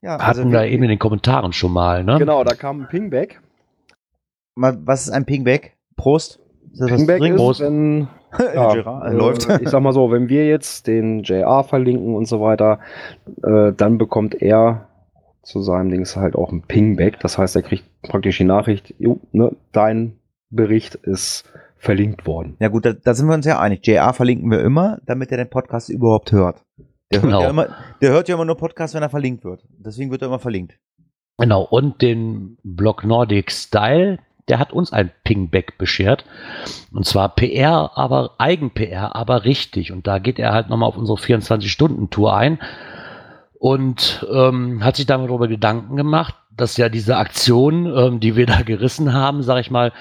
[0.00, 2.16] ja Hatten wir eben in den Kommentaren schon mal, ne?
[2.18, 3.42] genau, da kam ein Pingback.
[4.54, 5.76] Was ist ein Pingback?
[5.96, 6.40] Prost.
[6.72, 7.60] Ist Pingback ist, Prost.
[7.60, 8.08] wenn
[8.54, 9.48] Ja, Gerard, äh, läuft.
[9.60, 12.78] Ich sag mal so, wenn wir jetzt den JR verlinken und so weiter,
[13.42, 14.88] äh, dann bekommt er
[15.42, 17.20] zu seinem Dings halt auch ein Pingback.
[17.20, 20.18] Das heißt, er kriegt praktisch die Nachricht, jo, ne, dein
[20.50, 21.44] Bericht ist
[21.78, 22.56] verlinkt worden.
[22.60, 23.84] Ja gut, da, da sind wir uns ja einig.
[23.86, 26.62] JR verlinken wir immer, damit er den Podcast überhaupt hört.
[27.12, 27.32] Der, Genau.
[27.38, 27.66] hört ja immer,
[28.00, 29.64] der hört ja immer nur Podcasts, wenn er verlinkt wird.
[29.68, 30.78] Deswegen wird er immer verlinkt.
[31.38, 34.18] Genau, und den Blog Nordic Style,
[34.48, 36.24] der hat uns ein Pingback beschert.
[36.92, 39.92] Und zwar PR, aber Eigen-PR, aber richtig.
[39.92, 42.58] Und da geht er halt nochmal auf unsere 24-Stunden-Tour ein
[43.62, 48.62] und ähm, hat sich darüber Gedanken gemacht, dass ja diese Aktion, ähm, die wir da
[48.62, 49.92] gerissen haben, sag ich mal,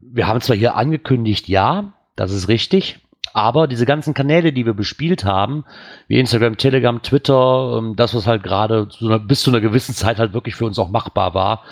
[0.00, 3.00] wir haben zwar hier angekündigt, ja, das ist richtig,
[3.32, 5.64] aber diese ganzen Kanäle, die wir bespielt haben,
[6.08, 8.88] wie Instagram, Telegram, Twitter, ähm, das, was halt gerade
[9.26, 11.62] bis zu einer gewissen Zeit halt wirklich für uns auch machbar war,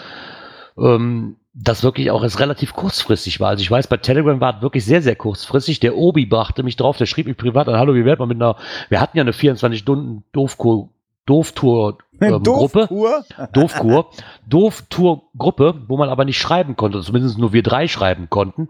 [0.78, 3.50] ähm, das wirklich auch erst relativ kurzfristig war.
[3.50, 5.78] Also ich weiß, bei Telegram war es wirklich sehr, sehr kurzfristig.
[5.78, 8.42] Der Obi brachte mich drauf, der schrieb mich privat an, hallo, wie wird man mit
[8.42, 8.56] einer,
[8.88, 10.88] wir hatten ja eine 24-Stunden-Doofkur,
[11.26, 12.88] Dooftour ähm, Gruppe.
[14.48, 18.68] Dooftour-Gruppe, wo man aber nicht schreiben konnte, zumindest nur wir drei schreiben konnten.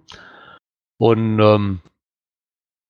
[0.98, 1.80] Und ähm,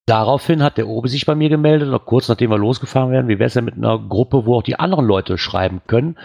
[0.06, 3.38] daraufhin hat der Obi sich bei mir gemeldet, noch kurz nachdem wir losgefahren wären, wie
[3.38, 6.16] wäre es denn mit einer Gruppe, wo auch die anderen Leute schreiben können.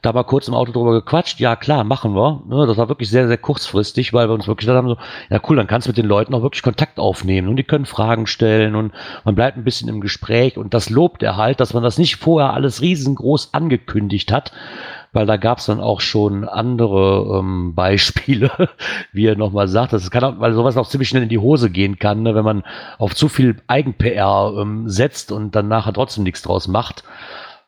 [0.00, 2.42] Da mal kurz im Auto drüber gequatscht, ja klar, machen wir.
[2.46, 4.98] Ne, das war wirklich sehr, sehr kurzfristig, weil wir uns wirklich gedacht haben, so,
[5.28, 7.86] ja cool, dann kannst du mit den Leuten auch wirklich Kontakt aufnehmen und die können
[7.86, 8.92] Fragen stellen und
[9.24, 12.16] man bleibt ein bisschen im Gespräch und das lobt er halt, dass man das nicht
[12.16, 14.52] vorher alles riesengroß angekündigt hat,
[15.16, 18.50] weil da gab es dann auch schon andere ähm, Beispiele,
[19.12, 19.94] wie er nochmal sagt.
[19.94, 22.44] Das kann auch, weil sowas auch ziemlich schnell in die Hose gehen kann, ne, wenn
[22.44, 22.64] man
[22.98, 27.02] auf zu viel Eigen-PR ähm, setzt und dann nachher trotzdem nichts draus macht.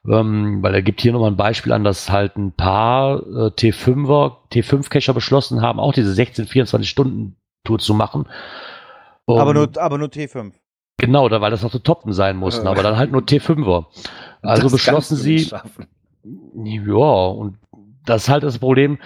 [0.07, 4.37] Ähm, weil er gibt hier nochmal ein Beispiel an, dass halt ein paar äh, T5er,
[4.53, 8.27] T5-Cacher beschlossen haben, auch diese 16, 24 Stunden Tour zu machen.
[9.27, 10.53] Aber Um, nur, aber nur T5.
[10.99, 13.87] Genau, da, weil das noch zu toppen sein mussten, aber dann halt nur T5er.
[14.43, 15.87] Also Das beschlossen sie, schaffen.
[16.25, 17.57] Ja, und
[18.05, 18.99] das ist halt das Problem.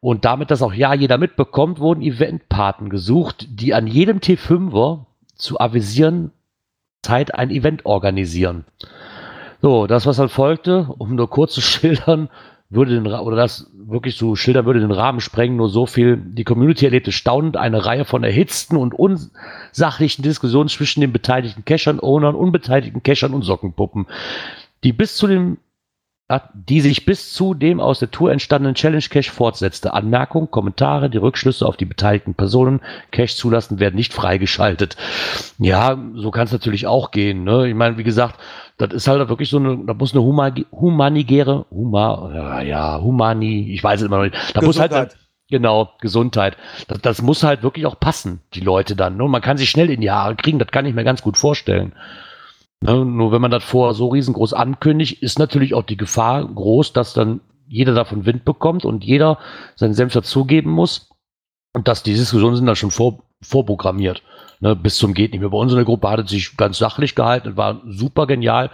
[0.00, 5.58] Und damit das auch ja jeder mitbekommt, wurden Eventpaten gesucht, die an jedem T5er zu
[5.58, 6.30] avisieren
[7.02, 8.64] Zeit ein Event organisieren.
[9.62, 12.28] So, das, was dann folgte, um nur kurz zu schildern,
[12.70, 16.16] würde den, oder das wirklich zu schildern, würde den Rahmen sprengen, nur so viel.
[16.16, 22.00] Die Community erlebte staunend eine Reihe von erhitzten und unsachlichen Diskussionen zwischen den beteiligten Cachern,
[22.00, 24.06] Ownern, unbeteiligten Cachern und Sockenpuppen,
[24.82, 25.58] die bis zu dem
[26.54, 29.92] die sich bis zu dem aus der Tour entstandenen Challenge Cache fortsetzte.
[29.92, 32.80] Anmerkung, Kommentare, die Rückschlüsse auf die beteiligten Personen,
[33.10, 34.96] Cache zulassen, werden nicht freigeschaltet.
[35.58, 37.44] Ja, so kann es natürlich auch gehen.
[37.44, 37.68] Ne?
[37.68, 38.40] Ich meine, wie gesagt,
[38.78, 43.84] das ist halt wirklich so eine, da muss eine Huma, humanigäre, Huma, ja, Humani, ich
[43.84, 44.56] weiß es immer noch nicht.
[44.56, 45.16] Da muss halt, Gesundheit.
[45.50, 46.56] genau, Gesundheit.
[46.88, 49.18] Das, das muss halt wirklich auch passen, die Leute dann.
[49.18, 49.28] Ne?
[49.28, 51.92] Man kann sich schnell in die Haare kriegen, das kann ich mir ganz gut vorstellen.
[52.84, 56.92] Ne, nur wenn man das vorher so riesengroß ankündigt, ist natürlich auch die Gefahr groß,
[56.92, 59.38] dass dann jeder davon Wind bekommt und jeder
[59.74, 61.08] seinen Senf dazugeben muss.
[61.72, 64.22] Und dass die Diskussionen sind dann schon vor, vorprogrammiert.
[64.60, 65.48] Ne, bis zum geht nicht mehr.
[65.48, 68.70] Bei uns in der Gruppe hat es sich ganz sachlich gehalten, es war super genial.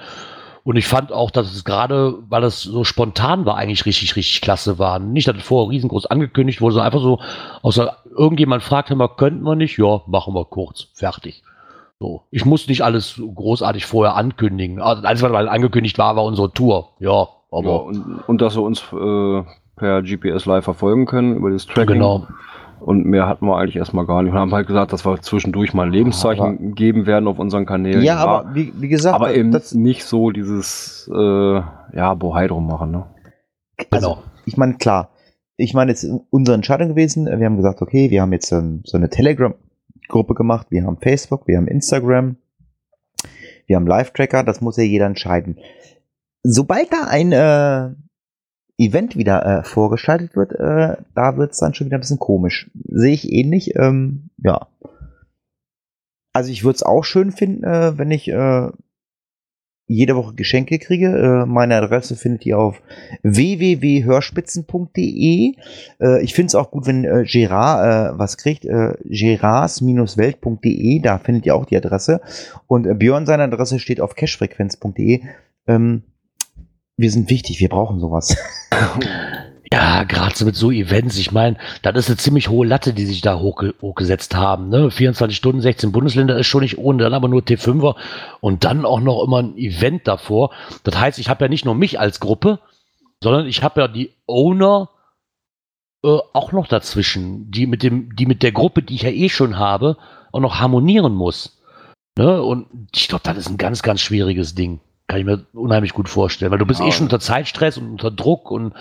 [0.65, 4.41] Und ich fand auch, dass es gerade, weil es so spontan war, eigentlich richtig, richtig
[4.41, 4.99] klasse war.
[4.99, 7.21] Nicht, dass es vorher riesengroß angekündigt wurde, sondern einfach so,
[7.63, 9.79] außer irgendjemand fragt immer, könnten wir nicht?
[9.79, 10.89] Ja, machen wir kurz.
[10.95, 11.45] Fertig.
[12.01, 12.23] So.
[12.31, 14.81] Ich muss nicht alles großartig vorher ankündigen.
[14.81, 16.89] Also, alles, was angekündigt war, war unsere Tour.
[16.99, 17.69] Ja, aber.
[17.71, 19.43] Ja, und, und dass sie uns äh,
[19.77, 21.95] per GPS live verfolgen können über das Tracking.
[21.97, 22.27] Genau.
[22.81, 24.33] Und mehr hatten wir eigentlich erstmal gar nicht.
[24.33, 27.67] Wir haben halt gesagt, dass wir zwischendurch mal ein Lebenszeichen Aber- geben werden auf unseren
[27.67, 28.03] Kanälen.
[28.03, 32.67] Ja, aber wie, wie gesagt, aber eben das, nicht so dieses äh, ja, Bohai drum
[32.67, 33.05] machen, ne?
[33.91, 34.23] also, Genau.
[34.47, 35.11] ich meine, klar,
[35.59, 38.81] ich meine, jetzt ist unsere Entscheidung gewesen, wir haben gesagt, okay, wir haben jetzt ähm,
[38.87, 39.11] so eine
[40.11, 42.37] Telegram-Gruppe gemacht, wir haben Facebook, wir haben Instagram,
[43.67, 45.59] wir haben Live-Tracker, das muss ja jeder entscheiden.
[46.43, 47.95] Sobald da ein äh,
[48.79, 52.71] Event wieder äh, vorgeschaltet wird, äh, da wird es dann schon wieder ein bisschen komisch.
[52.89, 54.69] Sehe ich ähnlich, ähm, ja.
[56.33, 58.71] Also ich würde es auch schön finden, äh, wenn ich äh,
[59.91, 61.09] jede Woche Geschenke kriege.
[61.09, 62.81] Äh, meine Adresse findet ihr auf
[63.25, 65.55] www.hörspitzen.de.
[66.01, 68.65] Äh, ich finde es auch gut, wenn äh, Gerard äh, was kriegt.
[68.65, 72.21] Äh, gerards-welt.de, da findet ihr auch die Adresse.
[72.69, 75.23] Und Björn seine Adresse steht auf cashfrequenz.de.
[75.67, 76.05] Ähm,
[76.97, 78.37] wir sind wichtig, wir brauchen sowas.
[79.73, 83.07] Ja, gerade so mit so Events, ich meine, das ist eine ziemlich hohe Latte, die
[83.07, 84.69] sich da hochge hochgesetzt haben.
[84.69, 84.91] Ne?
[84.91, 87.95] 24 Stunden, 16 Bundesländer ist schon nicht ohne, dann aber nur T5er
[88.41, 90.51] und dann auch noch immer ein Event davor.
[90.83, 92.59] Das heißt, ich habe ja nicht nur mich als Gruppe,
[93.23, 94.91] sondern ich habe ja die Owner
[96.03, 99.29] äh, auch noch dazwischen, die mit, dem, die mit der Gruppe, die ich ja eh
[99.29, 99.99] schon habe,
[100.33, 101.63] auch noch harmonieren muss.
[102.19, 102.43] Ne?
[102.43, 104.81] Und ich glaube, das ist ein ganz, ganz schwieriges Ding.
[105.11, 106.87] Kann ich mir unheimlich gut vorstellen, weil du bist Ja.
[106.87, 108.75] eh schon unter Zeitstress und unter Druck und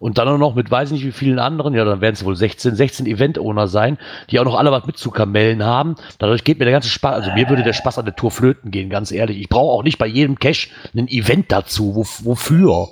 [0.00, 2.36] und dann auch noch mit weiß nicht wie vielen anderen, ja, dann werden es wohl
[2.36, 3.96] 16, 16 Event-Owner sein,
[4.28, 5.94] die auch noch alle was mitzukamellen haben.
[6.18, 8.70] Dadurch geht mir der ganze Spaß, also mir würde der Spaß an der Tour flöten
[8.70, 9.38] gehen, ganz ehrlich.
[9.40, 11.94] Ich brauche auch nicht bei jedem Cache ein Event dazu.
[11.94, 12.88] Wo, wofür?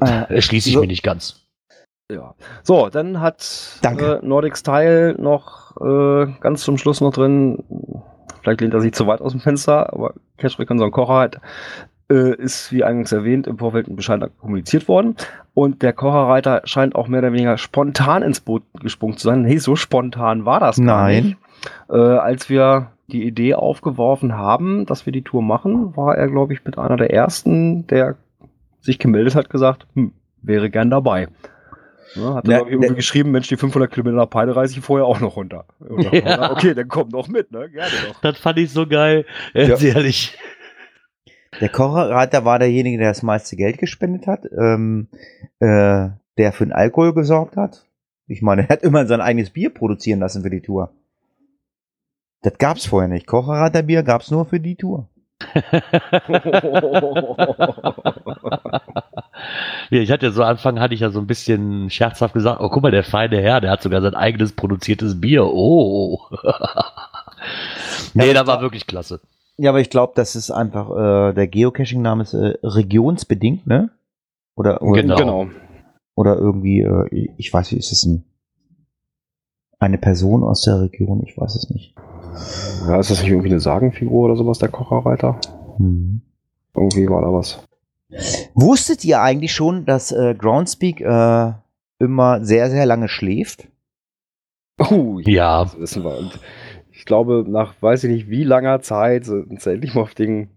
[0.00, 1.42] Äh, Erschließe ich so- mir nicht ganz.
[2.10, 2.34] Ja.
[2.62, 7.62] So, dann hat äh, Nordic Style noch äh, ganz zum Schluss noch drin,
[8.42, 11.40] vielleicht lehnt er sich zu weit aus dem Fenster, aber Cash Recon Kocher halt,
[12.10, 15.16] äh, ist, wie eingangs erwähnt, im Vorfeld ein Bescheid kommuniziert worden.
[15.54, 19.44] Und der Kocherreiter scheint auch mehr oder weniger spontan ins Boot gesprungen zu sein.
[19.44, 21.24] Hey, so spontan war das gar Nein.
[21.24, 21.36] nicht.
[21.90, 26.52] Äh, als wir die Idee aufgeworfen haben, dass wir die Tour machen, war er, glaube
[26.52, 28.16] ich, mit einer der ersten, der
[28.80, 30.12] sich gemeldet hat, gesagt, hm,
[30.42, 31.28] wäre gern dabei.
[32.14, 35.06] Ja, hat er, irgendwie der- geschrieben, Mensch, die 500 Kilometer nach Peine reise ich vorher
[35.06, 35.64] auch noch runter.
[36.12, 36.52] Ja.
[36.52, 37.68] Okay, dann komm doch mit, ne?
[37.70, 38.20] Gerne doch.
[38.20, 39.24] Das fand ich so geil.
[39.54, 39.76] Ja.
[39.78, 40.36] Ehrlich.
[41.60, 45.08] Der Kocherreiter war derjenige, der das meiste Geld gespendet hat, ähm,
[45.60, 46.08] äh,
[46.38, 47.84] der für den Alkohol gesorgt hat.
[48.26, 50.92] Ich meine, er hat immer sein eigenes Bier produzieren lassen für die Tour.
[52.42, 53.26] Das gab's vorher nicht.
[53.26, 55.08] Kocherreiterbier gab's nur für die Tour.
[59.90, 62.68] Ja, ich hatte ja so Anfang hatte ich ja so ein bisschen scherzhaft gesagt, oh
[62.68, 65.46] guck mal, der feine Herr, der hat sogar sein eigenes produziertes Bier.
[65.46, 66.20] Oh.
[68.14, 69.20] nee, Ja, da war wirklich klasse.
[69.58, 73.90] Ja, aber ich glaube, das ist einfach, äh, der Geocaching-Name ist äh, regionsbedingt, ne?
[74.54, 75.16] Oder, oder, Genau.
[75.16, 75.46] genau.
[76.14, 78.24] oder irgendwie, äh, ich weiß nicht, ist es ein,
[79.78, 81.22] eine Person aus der Region?
[81.26, 81.94] Ich weiß es nicht.
[82.86, 85.40] Ja, ist das nicht irgendwie eine Sagenfigur oder sowas, der Kocherreiter?
[85.78, 86.20] Hm.
[86.74, 87.62] Irgendwie war da was.
[88.54, 91.52] Wusstet ihr eigentlich schon, dass äh, Groundspeak äh,
[91.98, 93.68] immer sehr, sehr lange schläft?
[94.78, 95.64] Oh, Ja.
[95.64, 96.18] Das wissen wir.
[96.18, 96.38] Und
[97.06, 100.48] ich glaube, nach weiß ich nicht wie langer Zeit sind sie endlich mal auf den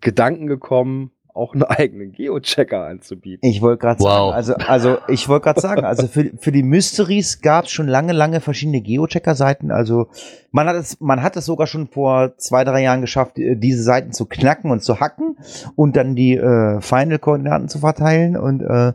[0.00, 3.48] Gedanken gekommen, auch einen eigenen Geochecker anzubieten.
[3.48, 4.32] Ich wollte gerade Wow.
[4.32, 7.86] sagen, also, also ich wollte gerade sagen, also für, für die Mysteries gab es schon
[7.86, 9.70] lange, lange verschiedene Geochecker-Seiten.
[9.70, 10.08] Also
[10.50, 13.84] man hat es, man hat es sogar schon vor zwei, drei Jahren geschafft, äh, diese
[13.84, 15.38] Seiten zu knacken und zu hacken
[15.76, 18.36] und dann die äh, Final-Koordinaten zu verteilen.
[18.36, 18.94] Und äh,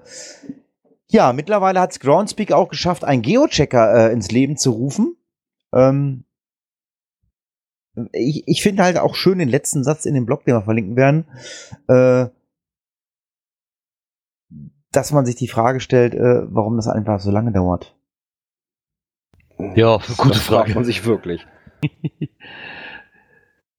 [1.07, 5.15] ja, mittlerweile hat es Groundspeak auch geschafft, einen Geochecker äh, ins Leben zu rufen.
[5.73, 6.25] Ähm,
[8.13, 10.95] ich, ich finde halt auch schön den letzten Satz in dem Blog, den wir verlinken
[10.95, 11.25] werden.
[11.87, 12.27] Äh,
[14.91, 17.95] dass man sich die Frage stellt, äh, warum das einfach so lange dauert.
[19.75, 20.73] Ja, Das gute fragt Frage.
[20.75, 21.45] man sich wirklich.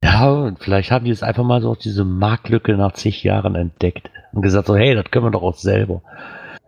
[0.03, 3.55] Ja, und vielleicht haben die es einfach mal so auf diese Marktlücke nach zig Jahren
[3.55, 6.03] entdeckt und gesagt so, hey, das können wir doch auch selber.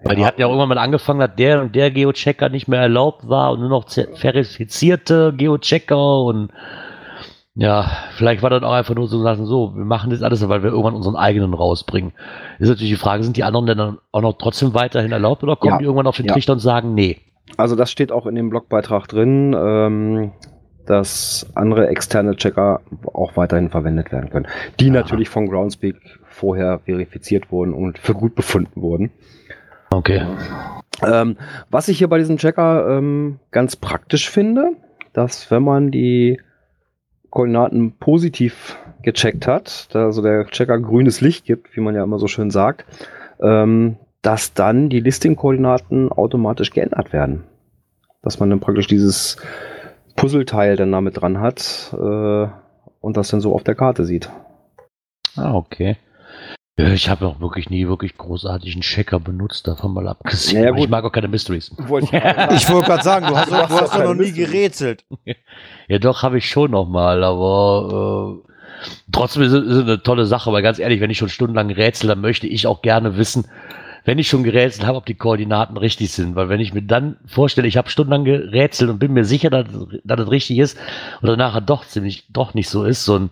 [0.05, 2.81] Weil die hatten ja auch irgendwann mal angefangen, dass der und der Geochecker nicht mehr
[2.81, 6.51] erlaubt war und nur noch verifizierte Geochecker und
[7.55, 10.62] ja, vielleicht war das auch einfach nur so sagen, so, wir machen das alles, weil
[10.62, 12.12] wir irgendwann unseren eigenen rausbringen.
[12.59, 15.57] Ist natürlich die Frage, sind die anderen denn dann auch noch trotzdem weiterhin erlaubt oder
[15.57, 15.79] kommen Ja.
[15.79, 16.33] die irgendwann auf den Ja.
[16.33, 17.19] Trichter und sagen, nee?
[17.59, 20.33] Also das steht auch in dem Blogbeitrag drin, ähm,
[20.87, 22.81] dass andere externe Checker
[23.12, 24.47] auch weiterhin verwendet werden können.
[24.81, 24.95] Die Aha.
[24.95, 25.97] natürlich von Groundspeak
[26.29, 29.11] vorher verifiziert wurden und für gut befunden wurden.
[29.91, 30.23] Okay.
[31.07, 31.37] Ähm,
[31.70, 34.70] was ich hier bei diesem Checker ähm, ganz praktisch finde,
[35.12, 36.41] dass wenn man die
[37.33, 42.19] Koordinaten positiv gecheckt hat, da also der Checker grünes Licht gibt, wie man ja immer
[42.19, 42.85] so schön sagt,
[43.41, 47.45] ähm, dass dann die Listing-Koordinaten automatisch geändert werden.
[48.21, 49.39] Dass man dann praktisch dieses
[50.15, 52.47] Puzzleteil dann damit dran hat äh,
[53.01, 54.31] und das dann so auf der Karte sieht.
[55.35, 55.97] Ah, okay.
[56.78, 60.59] Ja, Ich habe auch wirklich nie wirklich großartigen Checker benutzt, davon mal abgesehen.
[60.61, 60.90] Naja, Aber ich gut.
[60.90, 61.70] mag auch keine Mysteries.
[61.77, 62.12] Wollte ich.
[62.57, 65.05] Ich wollte gerade sagen, du hast, Du hast du hast doch noch nie gerätselt.
[65.89, 70.03] Ja, doch, habe ich schon noch mal, aber äh, trotzdem ist es ist es eine
[70.03, 73.16] tolle Sache, weil ganz ehrlich, wenn ich schon stundenlang rätsel, dann möchte ich auch gerne
[73.19, 73.47] wissen,
[74.05, 76.35] wenn ich schon gerätselt habe, ob die Koordinaten richtig sind.
[76.35, 79.66] Weil wenn ich mir dann vorstelle, ich habe stundenlang gerätselt und bin mir sicher, dass,
[80.05, 80.79] dass das richtig ist
[81.23, 83.05] oder nachher doch ziemlich doch nicht so ist.
[83.05, 83.31] So ein,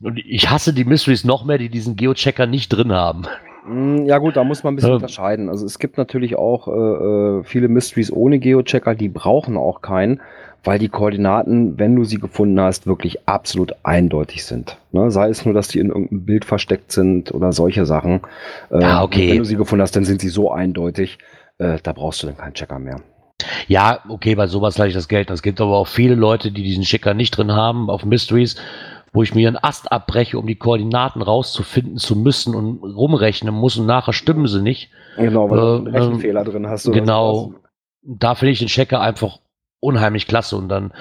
[0.00, 3.24] und ich hasse die Mysteries noch mehr, die diesen Geochecker nicht drin haben.
[3.66, 4.96] Mm, Ja gut, da muss man ein bisschen Ähm.
[4.96, 5.48] unterscheiden.
[5.48, 6.70] Also es gibt natürlich auch äh,
[7.40, 10.20] äh, viele Mysteries ohne Geochecker, die brauchen auch keinen,
[10.64, 14.76] weil die Koordinaten, wenn du sie gefunden hast, wirklich absolut eindeutig sind.
[14.92, 15.10] Ne?
[15.10, 18.20] Sei es nur, dass die in irgendeinem Bild versteckt sind oder solche Sachen.
[18.70, 19.30] Äh, Ja, okay.
[19.30, 21.18] Wenn du sie gefunden hast, dann sind sie so eindeutig,
[21.58, 23.00] äh, da brauchst du dann keinen Checker mehr.
[23.68, 25.30] Ja, okay, bei sowas lasse ich das Geld.
[25.30, 28.56] Es gibt aber auch viele Leute, die diesen Checker nicht drin haben auf Mysteries,
[29.12, 33.76] wo ich mir einen Ast abbreche, um die Koordinaten rauszufinden zu müssen und rumrechnen muss
[33.78, 34.90] und nachher stimmen sie nicht.
[35.16, 36.90] Genau, weil du Äh, einen Rechenfehler drin hast.
[36.92, 37.54] genau.
[38.02, 39.38] Da finde ich den Checker einfach
[39.80, 40.56] unheimlich klasse.
[40.56, 40.92] Und dann,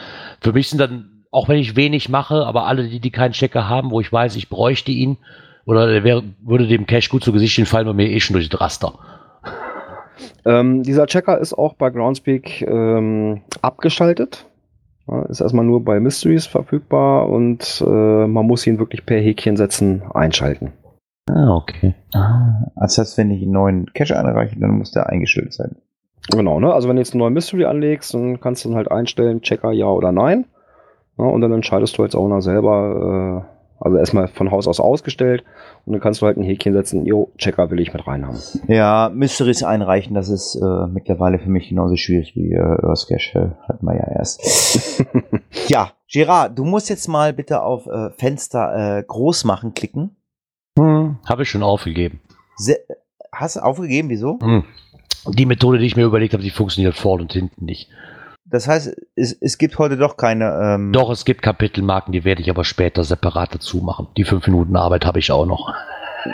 [0.41, 3.67] für mich sind dann, auch wenn ich wenig mache, aber alle, die, die keinen Checker
[3.67, 5.17] haben, wo ich weiß, ich bräuchte ihn,
[5.65, 8.35] oder der wäre, würde dem Cache gut zu Gesicht stehen, fallen bei mir eh schon
[8.35, 8.93] durch das Raster.
[10.45, 14.45] Ähm, dieser Checker ist auch bei Groundspeak ähm, abgeschaltet.
[15.07, 19.57] Ja, ist erstmal nur bei Mysteries verfügbar und äh, man muss ihn wirklich per Häkchen
[19.57, 20.73] setzen einschalten.
[21.29, 21.95] Ah, okay.
[22.75, 25.75] Das heißt, wenn ich einen neuen Cache einreiche, dann muss der eingestellt sein.
[26.31, 26.73] Genau, ne?
[26.73, 29.71] Also wenn du jetzt einen neuen Mystery anlegst, dann kannst du dann halt einstellen, Checker
[29.71, 30.45] ja oder nein.
[31.17, 35.43] Ja, und dann entscheidest du als Owner selber, äh, also erstmal von Haus aus ausgestellt
[35.85, 38.39] und dann kannst du halt ein Häkchen setzen, jo, Checker will ich mit reinhaben.
[38.67, 43.55] Ja, Mysteries einreichen, das ist äh, mittlerweile für mich genauso schwierig wie äh, Earth Cache.
[43.63, 45.03] äh, Hatten wir ja erst.
[45.67, 50.15] ja, Gerard, du musst jetzt mal bitte auf äh, Fenster äh, groß machen klicken.
[50.77, 52.19] Hm, Habe ich schon aufgegeben.
[52.57, 52.77] Se
[53.31, 54.39] hast du aufgegeben, wieso?
[54.41, 54.63] Hm.
[55.29, 57.89] Die Methode, die ich mir überlegt habe, die funktioniert vorne und hinten nicht.
[58.45, 60.75] Das heißt, es, es gibt heute doch keine.
[60.75, 64.07] Ähm, Doch, es gibt Kapitelmarken, die werde ich aber später separat dazu machen.
[64.15, 65.73] Die fünf Minuten Arbeit habe ich auch noch.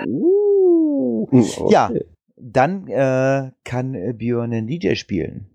[0.08, 1.72] Uh, okay.
[1.72, 1.90] Ja,
[2.38, 5.50] dann äh, kann Björn einen DJ spielen.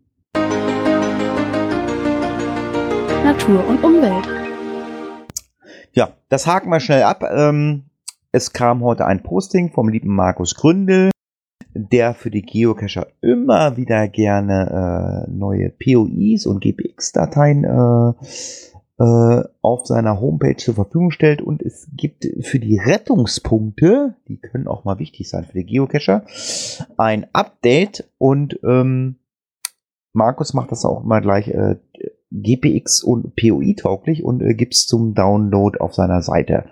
[3.24, 4.26] Natur und Umwelt.
[5.92, 7.22] Ja, das haken wir schnell ab.
[7.22, 7.84] Ähm,
[8.32, 11.10] es kam heute ein Posting vom lieben Markus Gründel,
[11.74, 18.12] der für die Geocacher immer wieder gerne äh, neue POIs und GPX-Dateien äh,
[18.98, 21.40] äh, auf seiner Homepage zur Verfügung stellt.
[21.40, 26.24] Und es gibt für die Rettungspunkte, die können auch mal wichtig sein für die Geocacher,
[26.96, 29.16] ein Update und ähm,
[30.12, 31.76] Markus macht das auch immer gleich äh,
[32.30, 36.64] GPX und POI tauglich und äh, gibt's zum Download auf seiner Seite.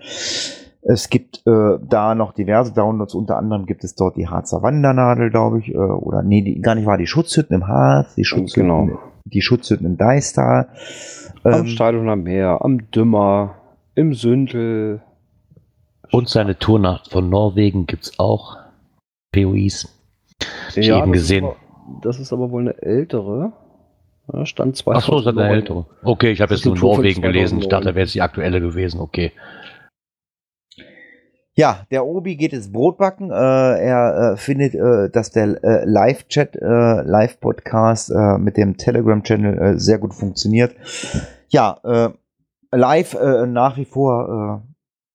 [0.89, 5.29] Es gibt äh, da noch diverse Downloads, unter anderem gibt es dort die Harzer Wandernadel,
[5.29, 8.69] glaube ich, äh, oder nee, die, gar nicht wahr, die Schutzhütten im Harz, die Schutzhütten,
[8.85, 8.99] Genau.
[9.25, 10.69] die Schutzhütten im Deistal.
[11.43, 13.55] Am Ähm, Steiluner Meer, am Dümmer,
[13.95, 15.01] im Sündel.
[16.09, 18.55] Und seine Tournacht von Norwegen gibt's auch.
[19.33, 19.93] POIs.
[20.73, 21.43] Ich eben das gesehen.
[21.45, 23.51] Ist aber, das ist aber wohl eine ältere.
[24.31, 25.51] Ja, Stand Ach so, ist eine 2009.
[25.51, 25.85] ältere.
[26.03, 27.59] Okay, ich habe jetzt nur Norwegen gelesen.
[27.59, 27.69] Ich 2009.
[27.69, 29.01] dachte, wäre jetzt die aktuelle gewesen.
[29.01, 29.33] Okay.
[31.57, 33.31] Ja, der Obi geht ins Brotbacken.
[33.31, 39.79] Äh, er äh, findet, äh, dass der äh, Live-Chat, äh, Live-Podcast äh, mit dem Telegram-Channel
[39.79, 40.75] sehr gut funktioniert.
[41.49, 41.79] Ja,
[42.71, 43.17] live
[43.47, 44.63] nach wie vor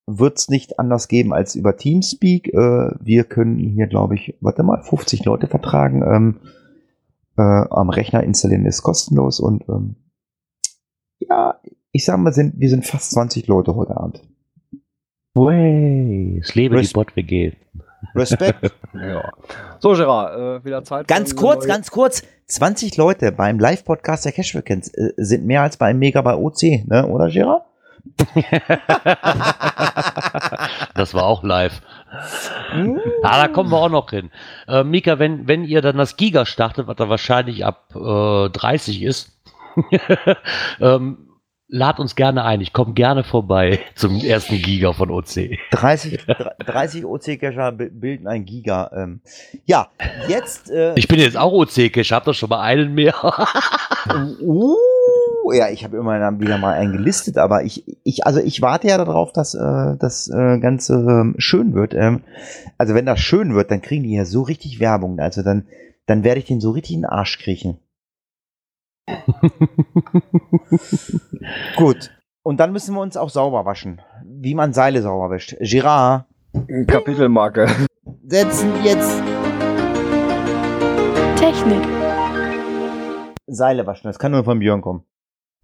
[0.07, 2.47] wird es nicht anders geben als über Teamspeak.
[2.55, 6.03] Wir können hier, glaube ich, warte mal, 50 Leute vertragen.
[6.03, 6.41] Ähm,
[7.37, 9.97] äh, am Rechner installieren ist kostenlos und ähm,
[11.19, 11.61] ja,
[11.93, 14.23] ich sag mal, sind, wir sind fast 20 Leute heute Abend.
[15.35, 17.53] Way, es lebe Res- die Bot-WG.
[18.15, 18.73] Respekt.
[18.95, 19.33] Ja.
[19.79, 21.09] So, Gerard, äh, wieder Zeit.
[21.09, 22.23] Ganz kurz, ganz kurz.
[22.47, 24.81] 20 Leute beim Live-Podcast der Cash äh,
[25.17, 27.07] sind mehr als beim Mega bei OC, ne?
[27.07, 27.63] oder Gerard?
[30.95, 31.81] Das war auch live.
[33.23, 34.31] Ah, da kommen wir auch noch hin.
[34.69, 39.03] Äh, Mika, wenn, wenn ihr dann das Giga startet, was da wahrscheinlich ab äh, 30
[39.03, 39.33] ist,
[40.81, 41.29] ähm,
[41.73, 42.61] lad uns gerne ein.
[42.61, 45.59] Ich komme gerne vorbei zum ersten Giga von OC.
[45.73, 46.27] 30,
[46.67, 48.91] 30 OC-Cacher bilden ein Giga.
[48.95, 49.21] Ähm.
[49.65, 49.89] Ja,
[50.29, 50.71] jetzt.
[50.71, 53.15] Äh, Ich bin jetzt auch OC, ich habe doch schon mal einen mehr.
[54.43, 54.77] uh,
[55.53, 58.99] ja, ich habe immer wieder mal einen gelistet, aber ich, ich, also ich warte ja
[58.99, 61.95] darauf, dass äh, das äh, Ganze ähm, schön wird.
[61.95, 62.23] Ähm,
[62.77, 65.19] also wenn das schön wird, dann kriegen die ja so richtig Werbung.
[65.19, 65.67] Also dann,
[66.07, 67.79] dann werde ich den so richtig in den Arsch kriechen.
[71.77, 72.11] Gut.
[72.43, 74.01] Und dann müssen wir uns auch sauber waschen.
[74.25, 75.57] Wie man Seile sauber wäscht.
[75.61, 76.27] Girard,
[76.87, 77.69] Kapitelmarke.
[78.27, 79.23] setzen jetzt
[81.37, 81.83] Technik.
[83.47, 84.09] Seile waschen.
[84.09, 85.05] Das kann nur von Björn kommen.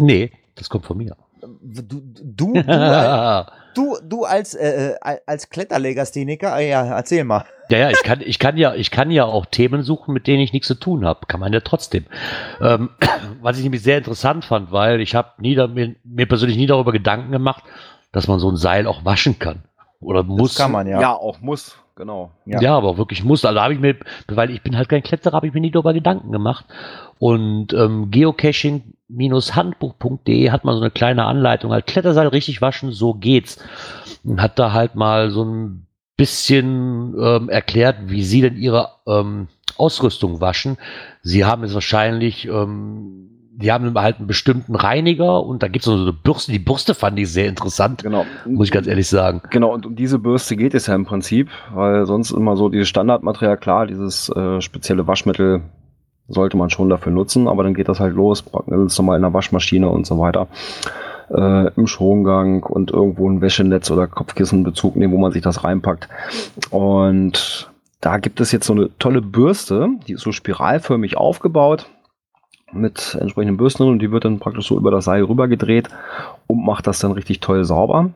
[0.00, 1.16] Nee, das kommt von mir.
[1.40, 2.52] Du, du, du,
[3.74, 7.44] du, du, als, äh, äh, als Kletterlegastheniker, äh, ja, erzähl mal.
[7.70, 10.40] Ja, ja, ich kann, ich kann ja, ich kann ja auch Themen suchen, mit denen
[10.40, 11.26] ich nichts zu tun habe.
[11.26, 12.04] Kann man ja trotzdem.
[12.60, 12.90] Ähm,
[13.42, 16.66] was ich nämlich sehr interessant fand, weil ich habe nie, da- mir, mir persönlich nie
[16.66, 17.64] darüber Gedanken gemacht,
[18.12, 19.62] dass man so ein Seil auch waschen kann.
[20.00, 20.54] Oder muss.
[20.54, 21.00] Das kann man Ja.
[21.00, 21.12] ja.
[21.14, 22.30] auch muss, genau.
[22.46, 22.60] Ja.
[22.60, 22.76] Ja.
[22.76, 23.44] aber auch wirklich muss.
[23.44, 23.96] Also habe ich mir,
[24.28, 26.64] weil ich bin halt kein Kletterer, habe ich mir nie darüber Gedanken gemacht.
[27.18, 33.58] Und ähm, geocaching-handbuch.de hat mal so eine kleine Anleitung, halt Kletterseil richtig waschen, so geht's.
[34.24, 35.86] Und hat da halt mal so ein
[36.18, 39.46] bisschen ähm, erklärt, wie sie denn ihre ähm,
[39.78, 40.76] Ausrüstung waschen.
[41.22, 45.92] Sie haben es wahrscheinlich, ähm, die haben halt einen bestimmten Reiniger und da gibt es
[45.92, 46.52] so eine Bürste.
[46.52, 48.26] Die Bürste fand ich sehr interessant, Genau.
[48.46, 49.42] muss ich ganz ehrlich sagen.
[49.50, 52.88] Genau, und um diese Bürste geht es ja im Prinzip, weil sonst immer so dieses
[52.88, 55.62] Standardmaterial, klar, dieses äh, spezielle Waschmittel
[56.26, 59.32] sollte man schon dafür nutzen, aber dann geht das halt los, packen mal in der
[59.32, 60.48] Waschmaschine und so weiter.
[61.30, 66.08] Äh, Im Schongang und irgendwo ein Wäschenetz oder Kopfkissenbezug nehmen, wo man sich das reinpackt.
[66.70, 71.90] Und da gibt es jetzt so eine tolle Bürste, die ist so spiralförmig aufgebaut
[72.72, 75.88] mit entsprechenden Bürsten und die wird dann praktisch so über das Seil rüber gedreht
[76.46, 78.10] und macht das dann richtig toll sauber.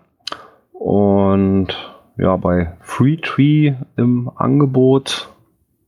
[0.72, 1.68] Und
[2.16, 5.30] ja, bei Free Tree im Angebot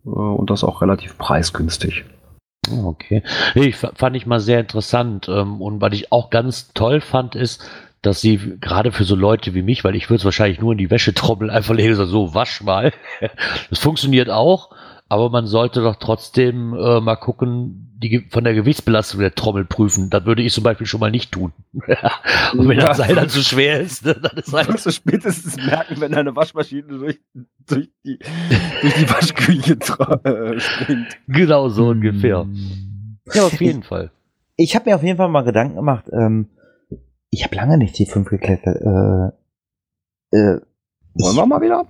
[0.04, 2.04] äh, und das auch relativ preisgünstig.
[2.70, 3.22] Ah, Okay.
[3.54, 5.28] Ich, fa- fand ich mal sehr interessant.
[5.28, 7.62] Ähm, und was ich auch ganz toll fand, ist,
[8.02, 10.78] dass sie gerade für so Leute wie mich, weil ich würde es wahrscheinlich nur in
[10.78, 12.92] die Wäschetrommel einfach legen, so wasch mal.
[13.70, 14.70] Das funktioniert auch,
[15.14, 20.10] aber man sollte doch trotzdem äh, mal gucken, die von der Gewichtsbelastung der Trommel prüfen.
[20.10, 21.52] Das würde ich zum Beispiel schon mal nicht tun.
[21.72, 25.56] und wenn das Seil dann zu schwer ist, ne, dann ist halt wirst du spätestens
[25.56, 27.20] merken, wenn deine Waschmaschine durch,
[27.64, 28.18] durch, die,
[28.80, 31.16] durch die Waschküche äh, springt.
[31.28, 32.48] genau so ungefähr.
[33.32, 34.10] Ja, auf jeden Fall.
[34.56, 36.06] Ich habe mir auf jeden Fall mal Gedanken gemacht.
[36.12, 36.48] Ähm,
[37.30, 38.80] ich habe lange nicht T5 geklettert.
[38.80, 40.60] Äh, äh,
[41.14, 41.86] Wollen ich, wir mal wieder?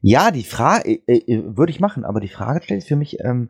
[0.00, 3.20] Ja, die Frage äh, äh, würde ich machen, aber die Frage stellt sich für mich:
[3.20, 3.48] ähm,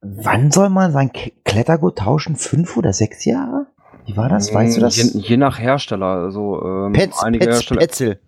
[0.00, 1.12] Wann soll man sein
[1.44, 2.36] Klettergurt tauschen?
[2.36, 3.66] Fünf oder sechs Jahre?
[4.04, 4.52] Wie war das?
[4.52, 4.96] Weißt du das?
[4.96, 6.06] Je, je nach Hersteller.
[6.06, 7.80] Also ähm, Petz, einige Petz, Hersteller.
[7.80, 8.20] Petzel.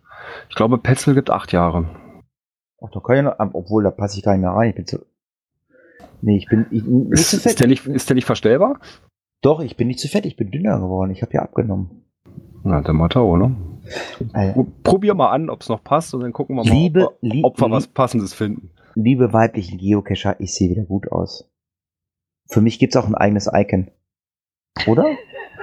[0.48, 1.88] Ich glaube, Petzl gibt acht Jahre.
[2.80, 4.70] Ach, da kann ich noch, obwohl da passe ich gar nicht mehr rein.
[4.70, 5.04] Ich bin zu.
[6.22, 7.60] Nee, ich bin ich, nicht Ist, zu ist, fett.
[7.60, 8.78] der nicht, ist der nicht verstellbar?
[9.42, 11.10] Doch, ich bin nicht zu fett, ich bin dünner geworden.
[11.10, 12.04] Ich habe ja abgenommen.
[12.64, 13.54] Na, der Matao, ne?
[14.54, 17.18] Pro- Probier mal an, ob es noch passt und dann gucken wir mal, liebe, ob,
[17.20, 18.70] li ob wir was Passendes finden.
[18.94, 21.50] liebe weiblichen Geocacher, ich sehe wieder gut aus.
[22.48, 23.90] Für mich gibt's auch ein eigenes Icon.
[24.86, 25.04] Oder?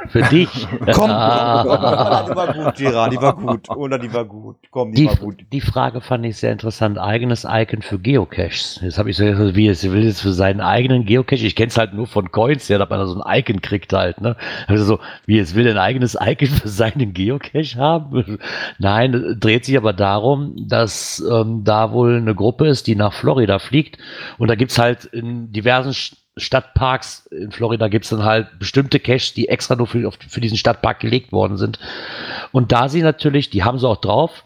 [0.08, 0.68] Für dich.
[0.94, 3.70] Komm, die war gut, Gerard, die war gut.
[3.70, 4.58] Oder die war gut.
[4.72, 5.46] Komm, die, Die, war gut.
[5.52, 6.98] die Frage fand ich sehr interessant.
[6.98, 8.80] Eigenes Icon für Geocaches.
[8.82, 11.46] Jetzt habe ich so wie es will jetzt für seinen eigenen Geocache.
[11.46, 13.94] Ich kenne es halt nur von Coins, ja, dass man da so ein Icon kriegt
[13.94, 14.22] halt.
[14.22, 14.36] Ne?
[14.68, 18.40] Also so, wie jetzt will er ein eigenes Icon für seinen Geocache haben?
[18.80, 23.14] Nein, es dreht sich aber darum, dass ähm, da wohl eine Gruppe ist, die nach
[23.14, 23.98] Florida fliegt.
[24.38, 25.94] Und da gibt's halt in diversen
[26.38, 31.00] Stadtparks in Florida gibt's dann halt bestimmte Caches, die extra nur für, für diesen Stadtpark
[31.00, 31.80] gelegt worden sind.
[32.52, 34.46] Und da sie natürlich, die haben sie auch drauf,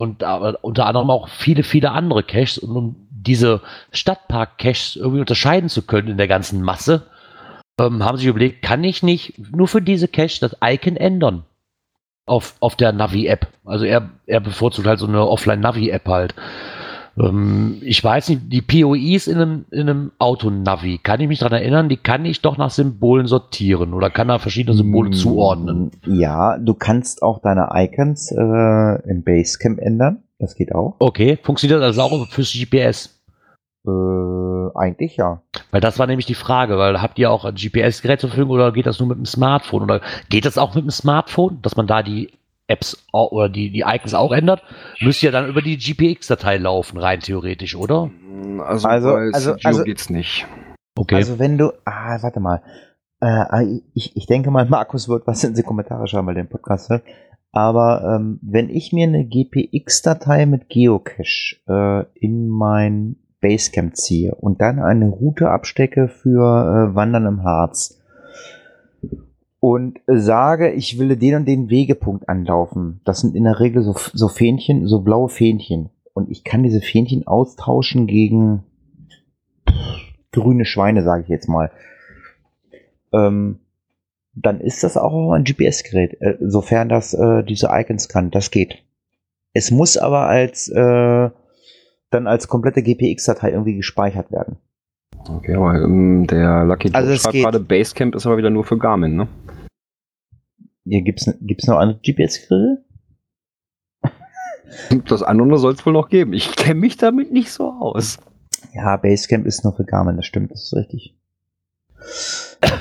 [0.00, 2.56] und aber unter anderem auch viele, viele andere Caches.
[2.56, 3.60] Und um diese
[3.92, 7.06] Stadtpark-Caches irgendwie unterscheiden zu können in der ganzen Masse,
[7.78, 11.44] ähm, haben sich überlegt, kann ich nicht nur für diese Cache das Icon ändern?
[12.24, 13.48] Auf, auf der Navi-App.
[13.66, 16.34] Also er, er bevorzugt halt so eine Offline-Navi-App halt.
[17.18, 21.60] Ähm, ich weiß nicht, die POIs in einem, in einem Auto-Navi, kann ich mich daran
[21.60, 25.90] erinnern, die kann ich doch nach Symbolen sortieren oder kann da verschiedene Symbole Mm, zuordnen.
[26.06, 30.22] Ja, du kannst auch deine Icons äh, im Basecamp ändern.
[30.38, 30.96] Das geht auch.
[30.98, 33.20] Okay, funktioniert das auch fürs GPS?
[33.86, 33.90] Äh,
[34.74, 35.42] eigentlich ja.
[35.70, 38.72] Weil das war nämlich die Frage, weil habt ihr auch ein GPS-Gerät zur Verfügung oder
[38.72, 39.82] geht das nur mit dem Smartphone?
[39.82, 42.30] Oder geht das auch mit dem Smartphone, dass man da die
[42.70, 44.62] Apps oder die, die Icons auch ändert?
[45.00, 48.10] Müsste ja dann über die GPX-Datei laufen, rein theoretisch, oder?
[48.60, 50.46] Also, Also- bei also- CGO also- geht's nicht.
[50.96, 51.16] Okay.
[51.16, 52.62] Also wenn du, ah, warte mal.
[53.22, 56.50] Äh, ich, ich denke mal, Markus wird was in die Kommentare schreiben, weil der den
[56.50, 57.02] Podcast hört.
[57.52, 64.60] Aber ähm, wenn ich mir eine GPX-Datei mit Geocache äh, in mein Basecamp ziehe und
[64.60, 67.99] dann eine Route abstecke für äh, Wandern im Harz,
[69.60, 73.00] und sage, ich will den und den Wegepunkt anlaufen.
[73.04, 75.90] Das sind in der Regel so, so Fähnchen, so blaue Fähnchen.
[76.14, 78.64] Und ich kann diese Fähnchen austauschen gegen
[80.32, 81.70] grüne Schweine, sage ich jetzt mal.
[83.12, 83.60] Ähm,
[84.34, 88.30] dann ist das auch ein GPS-Gerät, äh, sofern das äh, diese Icons kann.
[88.30, 88.82] Das geht.
[89.52, 91.30] Es muss aber als äh,
[92.10, 94.56] dann als komplette GPX-Datei irgendwie gespeichert werden.
[95.28, 98.78] Okay, aber ähm, der Lucky Joe Also schreibt gerade, Basecamp ist aber wieder nur für
[98.78, 99.28] Garmin, ne?
[100.84, 102.84] Hier gibt's gibt's noch andere GPS-Geräte?
[105.06, 106.32] Das andere soll es wohl noch geben.
[106.32, 108.18] Ich kenne mich damit nicht so aus.
[108.72, 111.16] Ja, Basecamp ist nur für Garmin, das stimmt, das ist richtig.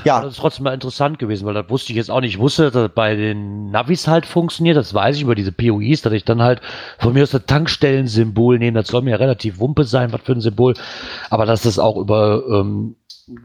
[0.04, 2.34] Ja, das ist trotzdem mal interessant gewesen, weil das wusste ich jetzt auch nicht.
[2.34, 6.02] Ich wusste, dass das bei den Navis halt funktioniert, das weiß ich über diese POIs,
[6.02, 6.62] dass ich dann halt
[6.98, 8.80] von mir aus das Tankstellensymbol nehme.
[8.80, 10.74] Das soll mir ja relativ wumpe sein, was für ein Symbol.
[11.30, 12.96] Aber dass das auch über ähm,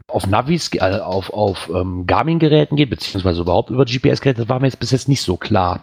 [0.07, 4.67] auf Navis, äh, auf, auf ähm, Garmin-Geräten geht, beziehungsweise überhaupt über GPS-Geräte, das war mir
[4.67, 5.79] jetzt bis jetzt nicht so klar.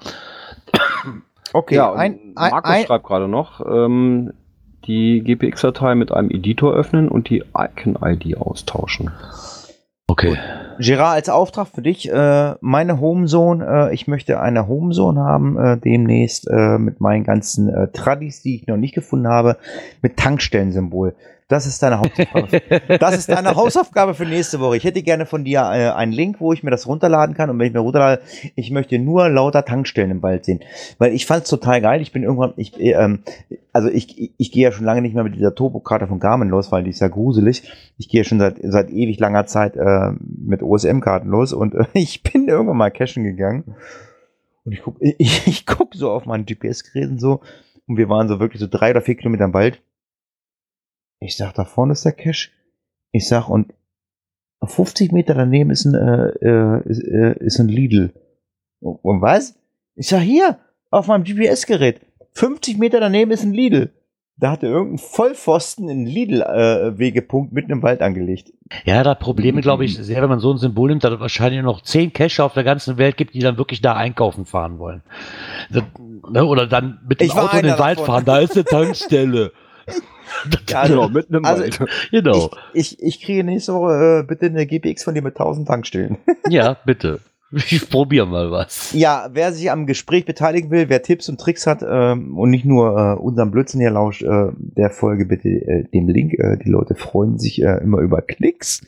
[1.53, 1.77] okay.
[1.77, 4.33] ja, ein, ein, Markus ein, schreibt gerade noch, ähm,
[4.87, 9.13] die GPX-Datei mit einem Editor öffnen und die Icon-ID austauschen.
[10.13, 10.37] Okay.
[10.79, 15.79] Gerard, als Auftrag für dich, äh, meine Homezone, äh, ich möchte eine Homezone haben, äh,
[15.79, 19.57] demnächst äh, mit meinen ganzen äh, Tradis, die ich noch nicht gefunden habe,
[20.03, 21.15] mit Tankstellensymbol.
[21.53, 22.99] Das ist deine Hausaufgabe.
[22.99, 24.79] das ist deine Hausaufgabe für nächste Woche.
[24.79, 27.51] Ich hätte gerne von dir äh, einen Link, wo ich mir das runterladen kann.
[27.51, 28.23] Und wenn ich mir runterlade,
[28.55, 30.61] ich möchte nur lauter Tankstellen im Wald sehen.
[30.97, 32.01] Weil ich fand es total geil.
[32.01, 33.19] Ich bin irgendwann, ich, äh, ähm,
[33.71, 36.49] also ich, ich, ich gehe ja schon lange nicht mehr mit dieser Turbokarte von Garmin
[36.49, 37.71] los, weil die ist ja gruselig.
[37.99, 41.85] Ich gehe ja schon seit, seit ewig langer Zeit äh, mit OSM-Karten los und äh,
[41.93, 43.75] ich bin irgendwann mal cashen gegangen.
[44.65, 47.41] Und ich guck, ich, ich guck so auf mein GPS-Gerät und so.
[47.87, 49.83] Und wir waren so wirklich so drei oder vier Kilometer im Wald.
[51.23, 52.51] Ich sag, da vorne ist der Cache.
[53.13, 53.73] Ich sag, und
[54.65, 58.13] 50 Meter daneben ist ein, äh, äh, ist, äh, ist ein Lidl.
[58.81, 59.55] Und was?
[59.95, 60.59] Ich sag, hier,
[60.91, 62.01] auf meinem GPS-Gerät.
[62.33, 63.91] 50 Meter daneben ist ein Lidl.
[64.39, 68.53] Da hatte irgendein Vollpfosten einen Lidl-Wegepunkt mitten im Wald angelegt.
[68.85, 71.63] Ja, das Problem, glaube ich, sehr, wenn man so ein Symbol nimmt, dass es wahrscheinlich
[71.63, 75.03] noch zehn Cacher auf der ganzen Welt gibt, die dann wirklich da einkaufen fahren wollen.
[75.71, 75.85] Das,
[76.31, 78.07] ne, oder dann mit dem Auto in den Wald davon.
[78.07, 79.53] fahren, da ist eine Tankstelle.
[80.69, 81.81] Ja, genau, mitten im also- Wald.
[82.11, 82.51] genau.
[82.73, 86.19] Ich, ich, ich kriege nächste Woche äh, bitte eine GPX von dir mit 1000 Tankstellen.
[86.49, 87.21] Ja, bitte.
[87.55, 88.93] Ich probiere mal was.
[88.95, 92.65] Ja, wer sich am Gespräch beteiligen will, wer Tipps und Tricks hat ähm, und nicht
[92.65, 96.33] nur äh, unserem Blödsinn hier lauscht, äh, der folge bitte äh, dem Link.
[96.39, 98.81] Äh, die Leute freuen sich äh, immer über Klicks.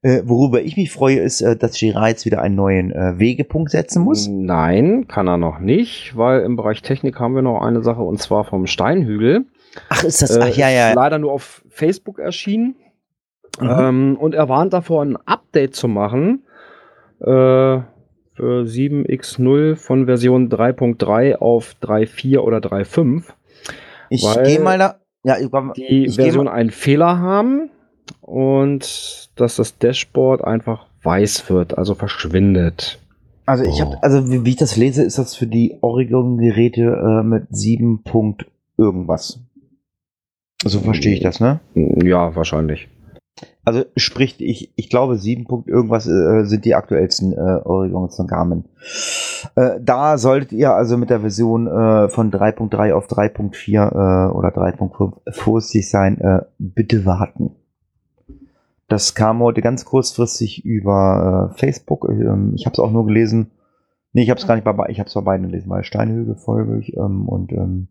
[0.00, 3.70] Äh, worüber ich mich freue, ist, äh, dass Girard jetzt wieder einen neuen äh, Wegepunkt
[3.70, 4.28] setzen muss.
[4.28, 8.18] Nein, kann er noch nicht, weil im Bereich Technik haben wir noch eine Sache und
[8.18, 9.44] zwar vom Steinhügel.
[9.88, 10.36] Ach, ist das?
[10.36, 10.92] Äh, Ach, ja, Ist ja.
[10.94, 12.76] leider nur auf Facebook erschienen.
[13.60, 13.68] Mhm.
[13.68, 16.44] Ähm, und er warnt davor, ein Update zu machen
[17.20, 23.24] äh, für 7x0 von Version 3.3 auf 3.4 oder 3.5.
[24.08, 24.96] Ich gehe mal da.
[25.22, 27.70] Ja, ich, Die ich Version einen Fehler haben
[28.22, 32.98] und dass das Dashboard einfach weiß wird, also verschwindet.
[33.44, 33.80] Also ich Oh.
[33.80, 38.02] habe, also wie, wie ich das lese, ist das für die Oregon-Geräte äh, mit 7
[38.02, 38.46] Punkt
[38.78, 39.40] irgendwas.
[40.64, 41.60] So verstehe ich das, ne?
[41.74, 42.88] Ja, wahrscheinlich.
[43.64, 48.26] Also sprich, ich, ich glaube, 7 Punkt irgendwas äh, sind die aktuellsten äh, Oregons von
[48.26, 48.64] Garmin.
[49.54, 54.48] Äh, da solltet ihr also mit der Version äh, von 3.3 auf 3.4 äh, oder
[54.48, 56.20] 3.5 vorsichtig sein.
[56.20, 57.52] Äh, bitte warten.
[58.88, 62.08] Das kam heute ganz kurzfristig über äh, Facebook.
[62.10, 63.52] Ähm, ich habe es auch nur gelesen.
[64.12, 66.34] Nee, ich habe es gar nicht bei, ich habe es bei beiden gelesen, weil Steinhöge
[66.34, 67.88] folge ich ähm, und ähm,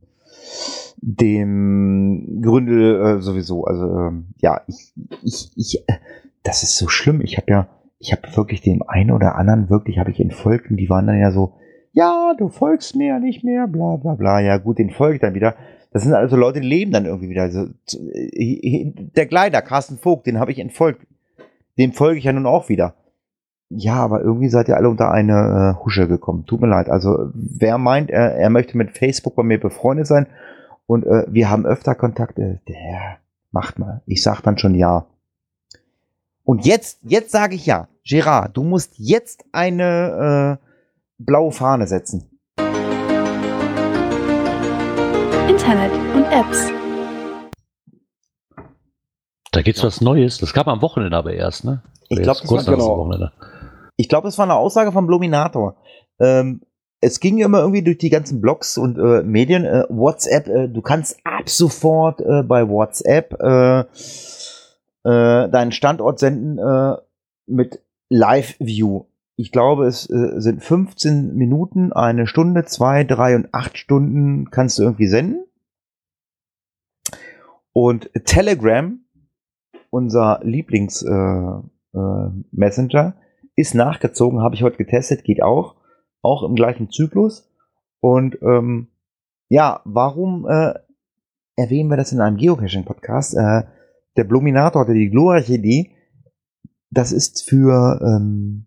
[1.01, 3.65] dem Gründel äh, sowieso.
[3.65, 4.93] Also ähm, ja, ich,
[5.23, 5.93] ich, ich, äh,
[6.43, 7.21] das ist so schlimm.
[7.21, 7.67] Ich habe ja,
[7.99, 11.19] ich habe wirklich dem einen oder anderen wirklich habe ich entfolgt und die waren dann
[11.19, 11.53] ja so,
[11.91, 14.39] ja, du folgst mir ja nicht mehr, bla bla bla.
[14.39, 15.55] Ja gut, den folge ich dann wieder.
[15.91, 17.43] Das sind also Leute, die leben dann irgendwie wieder.
[17.43, 21.07] Also, äh, der Gleiter, Carsten Vogt, den habe ich entfolgt.
[21.77, 22.93] Dem folge ich ja nun auch wieder.
[23.69, 26.45] Ja, aber irgendwie seid ihr alle unter eine äh, Husche gekommen.
[26.45, 26.89] Tut mir leid.
[26.89, 30.27] Also wer meint, er, er möchte mit Facebook bei mir befreundet sein
[30.89, 33.19] und äh, wir haben öfter Kontakt, äh, der
[33.51, 34.01] macht mal.
[34.07, 35.05] Ich sag dann schon ja.
[36.43, 37.87] Und jetzt, jetzt sage ich ja.
[38.03, 40.65] Gerard, du musst jetzt eine äh,
[41.19, 42.27] blaue Fahne setzen.
[45.47, 46.71] Internet und Apps.
[49.51, 50.39] Da gibt's was Neues.
[50.39, 51.83] Das kam am Wochenende aber erst, ne?
[52.07, 52.97] Ich Oder glaub, jetzt das war- genau.
[52.97, 53.31] Wochenende.
[53.95, 55.75] Ich glaube, das war eine Aussage vom Bluminator.
[56.19, 56.61] Ähm,
[57.01, 59.65] es ging immer irgendwie durch die ganzen Blogs und äh, Medien.
[59.65, 66.57] Äh, WhatsApp, äh, du kannst ab sofort äh, bei WhatsApp äh, äh, deinen Standort senden
[66.57, 66.97] äh,
[67.47, 69.05] mit Live View.
[69.37, 74.77] ich glaube, es äh, sind 15 Minuten, eine Stunde, zwei, drei und acht Stunden kannst
[74.77, 75.45] du irgendwie senden.
[77.71, 78.99] Und Telegram,
[79.89, 81.63] unser Lieblings-Messenger,
[81.93, 83.15] äh, Messenger,
[83.55, 85.75] ist nachgezogen, habe ich heute getestet, geht auch,
[86.21, 87.49] auch im gleichen Zyklus.
[87.99, 88.87] Und ähm,
[89.49, 90.73] ja, warum äh,
[91.55, 93.35] erwähnen wir das in einem Geocaching-Podcast?
[93.35, 93.63] Äh,
[94.15, 95.91] der Bluminator hatte die glorreiche Idee,
[96.91, 98.65] das ist für ähm,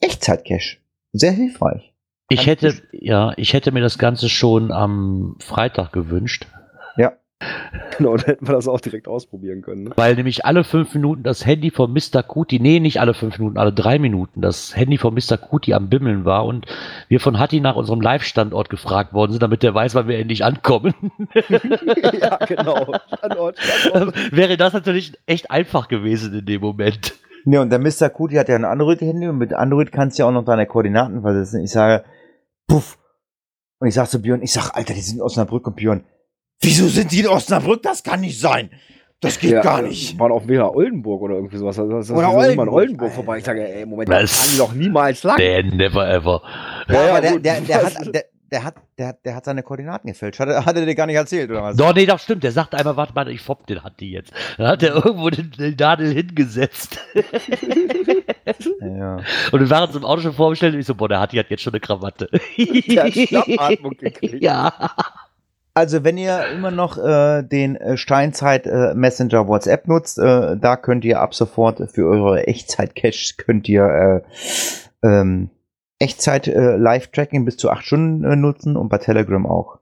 [0.00, 0.78] Echtzeitcache
[1.12, 1.94] sehr hilfreich.
[2.28, 6.46] Ich hätte, ja, ich hätte mir das Ganze schon am Freitag gewünscht,
[7.96, 9.84] Genau, dann hätten wir das auch direkt ausprobieren können.
[9.84, 9.90] Ne?
[9.96, 12.22] weil nämlich alle fünf Minuten das Handy von Mr.
[12.22, 15.36] Kuti, nee, nicht alle fünf Minuten, alle drei Minuten, das Handy von Mr.
[15.36, 16.66] Kuti am Bimmeln war und
[17.08, 20.44] wir von Hatti nach unserem Live-Standort gefragt worden sind, damit der weiß, wann wir endlich
[20.44, 20.94] ankommen.
[21.48, 22.94] ja, genau.
[23.18, 24.32] Standort, Standort.
[24.32, 27.14] Wäre das natürlich echt einfach gewesen in dem Moment.
[27.44, 28.10] Ne, und der Mr.
[28.10, 31.22] Kuti hat ja ein Android-Handy und mit Android kannst du ja auch noch deine Koordinaten
[31.22, 31.62] versetzen.
[31.62, 32.04] Ich sage,
[32.66, 32.98] puff.
[33.78, 36.04] Und ich sage zu Björn, ich sage, Alter, die sind in Osnabrück und Björn,
[36.60, 37.82] wieso sind die in Osnabrück?
[37.82, 38.70] Das kann nicht sein.
[39.20, 40.16] Das geht Ja, gar nicht.
[40.18, 41.74] Waren auf dem Weg nach Oldenburg oder irgendwie sowas.
[41.76, 42.72] Das, das, Oder immer in Oldenburg.
[42.72, 43.38] Oldenburg vorbei.
[43.38, 44.32] Ich sage, ey, Moment, da Was?
[44.36, 45.36] fahren die doch niemals lang.
[45.38, 46.40] Der never ever.
[46.88, 49.64] Ja, Ja, aber der, der, der, hat, der, der, hat, der, hat, der hat seine
[49.64, 50.38] Koordinaten gefälscht.
[50.38, 51.76] Hat, er- hat er dir gar nicht erzählt, oder was?
[51.76, 52.44] Doch, nee, das stimmt.
[52.44, 54.32] Der sagt einmal, warte mal, ich fopp den Hatti jetzt.
[54.56, 57.00] Dann hat er irgendwo den, den Nadel hingesetzt.
[58.80, 59.16] Ja.
[59.50, 61.62] Und wir waren zum Auto schon vorbestellt und ich so, boah, der Hatti hat jetzt
[61.62, 62.28] schon eine Krawatte.
[62.56, 64.42] Der hat Schnappatmung gekriegt.
[64.42, 64.72] Ja.
[65.78, 70.76] Also, wenn ihr immer noch äh, den äh, Steinzeit äh, Messenger WhatsApp nutzt, äh, da
[70.76, 75.50] könnt ihr ab sofort für eure Echtzeit-Caches könnt ihr äh, ähm,
[76.00, 79.78] Echtzeit äh, bis zu acht Stunden nutzen und bei Telegram auch.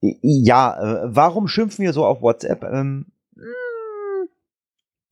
[0.00, 2.64] Ja, warum schimpfen wir so auf WhatsApp?
[2.64, 3.44] Ähm, mh,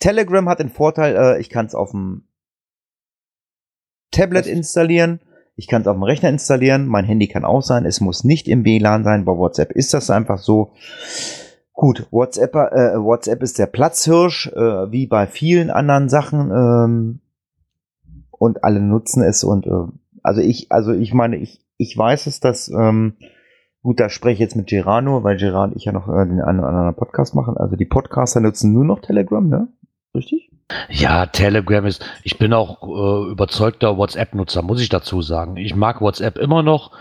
[0.01, 2.25] Telegram hat den Vorteil, ich kann es auf dem
[4.11, 5.21] Tablet installieren.
[5.55, 6.87] Ich kann es auf dem Rechner installieren.
[6.87, 7.85] Mein Handy kann auch sein.
[7.85, 9.25] Es muss nicht im WLAN sein.
[9.25, 10.73] Bei WhatsApp ist das einfach so.
[11.73, 16.51] Gut, WhatsApp, äh, WhatsApp ist der Platzhirsch, äh, wie bei vielen anderen Sachen.
[16.51, 17.21] Ähm,
[18.31, 19.45] und alle nutzen es.
[19.45, 19.93] Und äh,
[20.23, 23.17] also ich, also ich meine, ich, ich weiß es, dass ähm,
[23.83, 26.41] gut, da spreche ich jetzt mit Gerard nur, weil Gerard ich ja noch äh, den
[26.41, 27.57] einen oder anderen Podcast machen.
[27.57, 29.69] Also die Podcaster nutzen nur noch Telegram, ne?
[30.15, 30.52] Richtig?
[30.89, 35.57] Ja, Telegram ist, ich bin auch äh, überzeugter WhatsApp-Nutzer, muss ich dazu sagen.
[35.57, 36.93] Ich mag WhatsApp immer noch.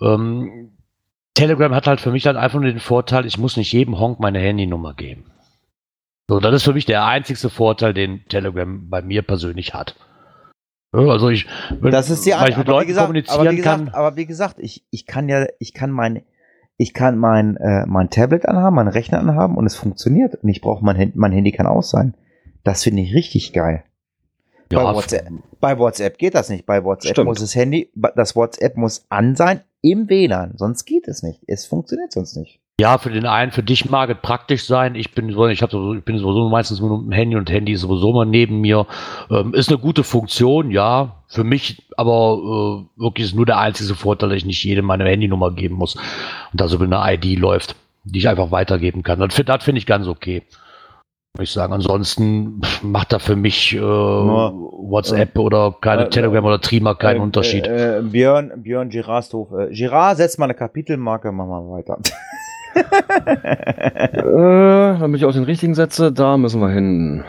[0.00, 0.72] Ähm,
[1.34, 4.20] Telegram hat halt für mich halt einfach nur den Vorteil, ich muss nicht jedem Honk
[4.20, 5.24] meine Handynummer geben.
[6.28, 9.94] So, das ist für mich der einzigste Vorteil, den Telegram bei mir persönlich hat.
[10.92, 11.46] Also ich,
[11.80, 13.88] wenn, Das ist die weil ich mit Leuten gesagt, kommunizieren aber gesagt, kann.
[13.94, 16.22] aber wie gesagt, ich, ich kann ja, ich kann mein,
[16.78, 20.36] ich kann mein, äh, mein Tablet anhaben, meinen Rechner anhaben und es funktioniert.
[20.42, 22.14] Und ich brauche mein, mein Handy kann aus sein.
[22.66, 23.84] Das finde ich richtig geil.
[24.72, 25.28] Ja, bei, WhatsApp,
[25.60, 26.66] bei WhatsApp geht das nicht.
[26.66, 27.28] Bei WhatsApp Stimmt.
[27.28, 30.54] muss das Handy, das WhatsApp muss an sein im WLAN.
[30.56, 31.38] Sonst geht es nicht.
[31.46, 32.58] Es funktioniert sonst nicht.
[32.80, 34.96] Ja, für den einen, für dich mag es praktisch sein.
[34.96, 37.70] Ich bin so, ich habe so, ich bin sowieso meistens mit dem Handy und Handy
[37.70, 38.88] ist sowieso mal neben mir.
[39.30, 41.22] Ähm, ist eine gute Funktion, ja.
[41.28, 45.04] Für mich aber äh, wirklich ist nur der einzige Vorteil, dass ich nicht jedem meine
[45.04, 49.20] Handynummer geben muss und da so eine ID läuft, die ich einfach weitergeben kann.
[49.20, 50.42] Das, das finde ich ganz okay.
[51.42, 51.72] Ich sagen.
[51.72, 57.22] Ansonsten macht da für mich äh, WhatsApp oder keine äh, Telegram oder Trima keinen Äh,
[57.22, 57.66] Unterschied.
[57.66, 59.48] Äh, äh, Björn, Björn Girardhof.
[59.52, 61.98] Äh, Girard, setz mal eine Kapitelmarke, mach mal weiter.
[62.76, 62.82] Äh,
[64.98, 67.24] damit ich auch den richtigen setze, da müssen wir hin.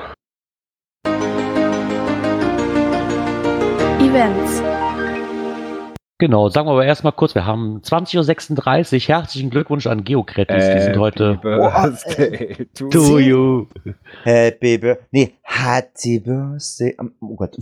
[4.01, 4.61] Events.
[6.19, 9.15] Genau, sagen wir aber erstmal kurz, wir haben 20.36 Uhr.
[9.15, 10.65] Herzlichen Glückwunsch an Geocretis.
[10.75, 13.67] Die sind heute Birthday to to you.
[14.23, 15.05] Happy Birthday.
[15.11, 16.97] Nee, Happy Birthday.
[17.21, 17.55] Oh Gott.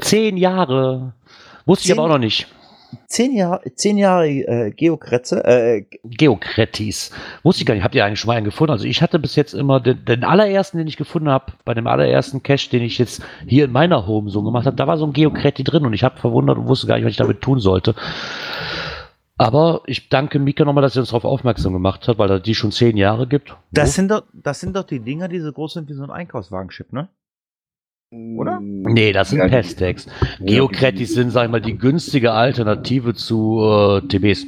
[0.00, 1.12] Zehn Jahre.
[1.66, 2.46] Wusste ich Zehn- aber auch noch nicht.
[3.06, 7.10] Zehn Jahre, zehn Jahre äh, Geokretze, äh, Geocretis.
[7.42, 7.84] Wusste ich gar nicht.
[7.84, 8.72] Habt ihr eigentlich schon mal einen gefunden?
[8.72, 11.86] Also ich hatte bis jetzt immer den, den allerersten, den ich gefunden habe, bei dem
[11.86, 15.06] allerersten Cache, den ich jetzt hier in meiner Home so gemacht habe, da war so
[15.06, 17.60] ein Geocreti drin und ich habe verwundert und wusste gar nicht, was ich damit tun
[17.60, 17.94] sollte.
[19.38, 22.56] Aber ich danke Mika nochmal, dass sie uns darauf aufmerksam gemacht hat, weil er die
[22.56, 23.56] schon zehn Jahre gibt.
[23.70, 26.10] das sind doch, das sind doch die Dinger, die so groß sind wie so ein
[26.10, 27.08] Einkaufswagenchip, ne?
[28.10, 28.58] Oder?
[28.62, 30.06] Nee, das sind Ja, Pestex.
[30.40, 34.46] Geocretis sind, sag ich mal, die günstige Alternative zu äh, TBs.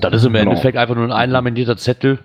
[0.00, 0.50] Das ist im Genau.
[0.50, 2.18] Endeffekt einfach nur ein einlaminierter Zettel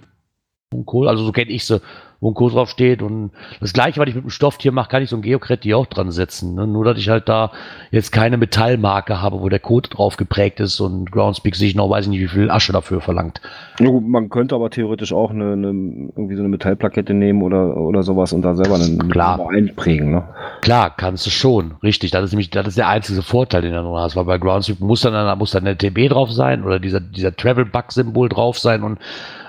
[0.73, 1.07] und Kohl.
[1.07, 1.81] Also so kenne ich sie.
[2.21, 3.01] wo ein Code drauf steht.
[3.03, 3.31] Und
[3.61, 5.85] das gleiche, was ich mit dem Stofftier mache, kann ich so ein Geocred hier auch
[5.85, 6.55] dran setzen.
[6.55, 6.65] Ne?
[6.67, 7.51] Nur, dass ich halt da
[7.91, 12.05] jetzt keine Metallmarke habe, wo der Code drauf geprägt ist und Groundspeak sich noch, weiß
[12.05, 13.39] ich nicht, wie viel Asche dafür verlangt.
[13.79, 17.77] Ja, gut, man könnte aber theoretisch auch eine, eine, irgendwie so eine Metallplakette nehmen oder,
[17.77, 19.49] oder sowas und da selber einen Klar.
[19.49, 20.11] Einprägen.
[20.11, 20.23] Ne?
[20.61, 21.75] Klar, kannst du schon.
[21.81, 22.11] Richtig.
[22.11, 24.81] Das ist nämlich, das ist der einzige Vorteil, den du noch hast, weil bei Groundspeak
[24.81, 28.83] muss dann, da muss dann eine TB drauf sein oder dieser, dieser Travel-Bug-Symbol drauf sein
[28.83, 28.99] und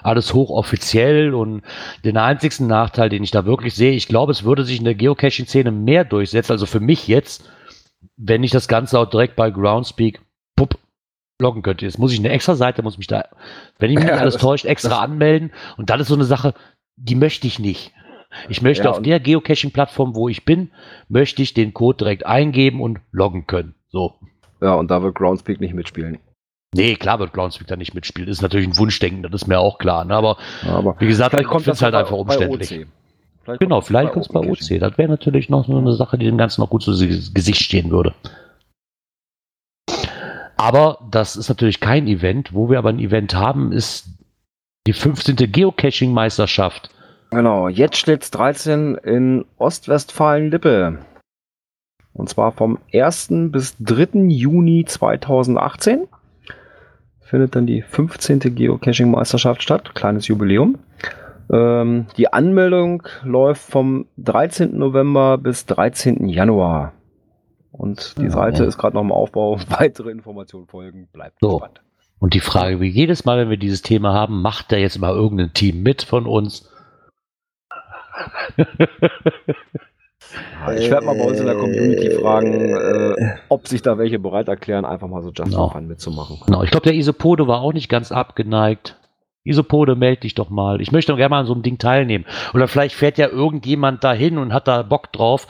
[0.03, 1.63] alles hochoffiziell und
[2.05, 4.95] den einzigsten Nachteil, den ich da wirklich sehe, ich glaube, es würde sich in der
[4.95, 7.51] Geocaching-Szene mehr durchsetzen, also für mich jetzt,
[8.17, 10.21] wenn ich das Ganze auch direkt bei Groundspeak
[10.57, 10.79] pup,
[11.41, 11.85] loggen könnte.
[11.85, 13.25] Jetzt muss ich eine extra Seite, muss mich da,
[13.79, 16.25] wenn ich mich Ja, alles das- täuscht, extra das- anmelden und das ist so eine
[16.25, 16.55] Sache,
[16.97, 17.93] die möchte ich nicht.
[18.49, 20.71] Ich möchte Ja, auf der Geocaching-Plattform, wo ich bin,
[21.09, 23.75] möchte ich den Code direkt eingeben und loggen können.
[23.89, 24.15] So.
[24.61, 26.19] Ja, und da wird Groundspeak nicht mitspielen.
[26.73, 28.29] Nee, klar wird Groundspeak da nicht mitspielen.
[28.31, 30.05] Ist natürlich ein Wunschdenken, das ist mir auch klar.
[30.05, 30.15] Ne?
[30.15, 32.87] Aber Ja, aber wie gesagt, vielleicht ich kommt finde es halt bei- einfach umständlich.
[33.43, 34.79] Vielleicht Genau, vielleicht kommt es bei OC.
[34.79, 37.91] Das wäre natürlich noch so eine Sache, die dem Ganzen noch gut zu Gesicht stehen
[37.91, 38.15] würde.
[40.61, 42.53] Aber das ist natürlich kein Event.
[42.53, 44.11] Wo wir aber ein Event haben, ist
[44.87, 45.35] die 15.
[45.35, 46.91] Geocaching-Meisterschaft.
[47.31, 50.99] Genau, jetzt steht's 13 in Ostwestfalen-Lippe.
[52.13, 53.29] Und zwar vom 1.
[53.51, 54.29] bis 3.
[54.29, 56.07] Juni 2018
[57.23, 58.41] findet dann die 15.
[58.55, 59.95] Geocaching-Meisterschaft statt.
[59.95, 60.79] Kleines Jubiläum.
[61.51, 64.77] Ähm, die Anmeldung läuft vom 13.
[64.77, 66.29] November bis 13.
[66.29, 66.93] Januar.
[67.73, 68.31] Und die Ja.
[68.31, 69.59] Seite ist gerade noch im Aufbau.
[69.69, 71.09] Weitere Informationen folgen.
[71.13, 71.59] Bleibt So.
[71.59, 71.81] gespannt.
[72.19, 75.15] Und die Frage, wie jedes Mal, wenn wir dieses Thema haben, macht da jetzt mal
[75.15, 76.71] irgendein Team mit von uns?
[80.67, 84.19] Ja, ich werde mal bei uns in der Community fragen, äh, ob sich da welche
[84.19, 86.39] bereit erklären, einfach mal so Just for Fun mitzumachen.
[86.45, 88.97] Genau, ich glaube, der Isopode war auch nicht ganz abgeneigt.
[89.43, 90.83] Isopode, meld dich doch mal.
[90.83, 92.27] Ich möchte doch gerne mal an so einem Ding teilnehmen.
[92.53, 95.47] Oder vielleicht fährt ja irgendjemand dahin und hat da Bock drauf,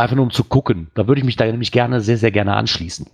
[0.00, 0.90] einfach nur um zu gucken.
[0.94, 3.06] Da würde ich mich da nämlich gerne, sehr, sehr gerne anschließen.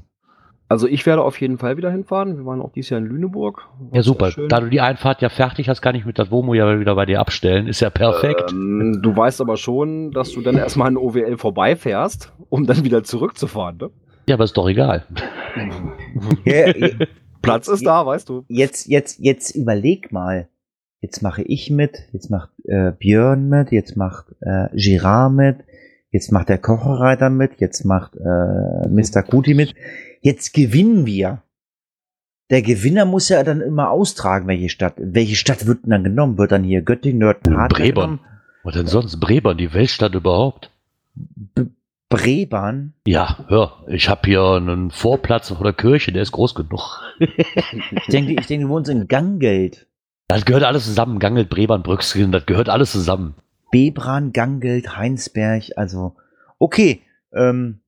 [0.68, 2.36] Also ich werde auf jeden Fall wieder hinfahren.
[2.36, 3.68] Wir waren auch dieses Jahr in Lüneburg.
[3.78, 4.32] War Ja, super.
[4.48, 7.06] Da du die Einfahrt ja fertig hast, kann ich mit das Womo ja wieder bei
[7.06, 7.68] dir abstellen.
[7.68, 8.50] Ist ja perfekt.
[8.50, 13.04] Ähm, du weißt aber schon, dass du dann erstmal an OWL vorbeifährst, um dann wieder
[13.04, 13.76] zurückzufahren.
[13.76, 13.90] Ne?
[14.28, 15.06] ja, aber ist doch egal.
[17.42, 18.44] Platz ist da, weißt du.
[18.48, 20.48] jetzt, jetzt, jetzt überleg mal.
[21.00, 25.58] Jetzt mache ich mit, jetzt macht äh, Björn mit, jetzt macht äh, Girard mit,
[26.10, 29.22] jetzt macht der Kocherreiter mit, jetzt macht äh, Mr.
[29.22, 29.74] Kuti mit.
[30.20, 31.42] Jetzt gewinnen wir.
[32.50, 34.94] Der Gewinner muss ja dann immer austragen, welche Stadt.
[34.98, 36.38] Welche Stadt wird denn dann genommen?
[36.38, 38.20] Wird dann hier Göttingen, Nörten, Hartberg Brebern.
[38.62, 40.70] Und denn sonst Brebern, die Weltstadt überhaupt.
[41.14, 41.66] B
[42.08, 42.94] Brebern?
[43.04, 47.02] Ja, hör, ich habe hier einen Vorplatz vor der Kirche, der ist groß genug.
[47.18, 49.86] Ich denke, ich denke, du wohnst in Gangeld.
[50.28, 51.18] Das gehört alles zusammen.
[51.18, 53.34] Gangelt, Brebern, Brüxgen, das gehört alles zusammen.
[53.76, 56.16] Bebran, Gangeld, Heinsberg, also
[56.58, 57.02] okay.
[57.34, 57.80] Ähm,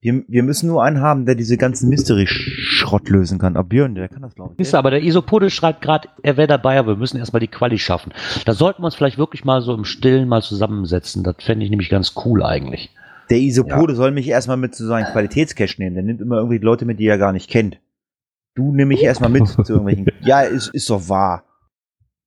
[0.00, 3.56] wir, wir müssen nur einen haben, der diese ganzen Mystery-Schrott lösen kann.
[3.56, 4.60] Aber Björn, der kann das, glaube ich.
[4.60, 7.80] Ist aber der Isopode schreibt gerade, er wäre dabei, aber wir müssen erstmal die Quali
[7.80, 8.12] schaffen.
[8.44, 11.24] Da sollten wir uns vielleicht wirklich mal so im Stillen mal zusammensetzen.
[11.24, 12.94] Das fände ich nämlich ganz cool eigentlich.
[13.28, 15.96] Der Isopode soll mich erstmal mit zu seinem Qualitätscache nehmen.
[15.96, 17.80] Der nimmt immer irgendwie Leute mit, die er gar nicht kennt.
[18.54, 20.06] Du nimm mich erstmal mit zu irgendwelchen.
[20.20, 21.42] Ja, ist, ist doch wahr.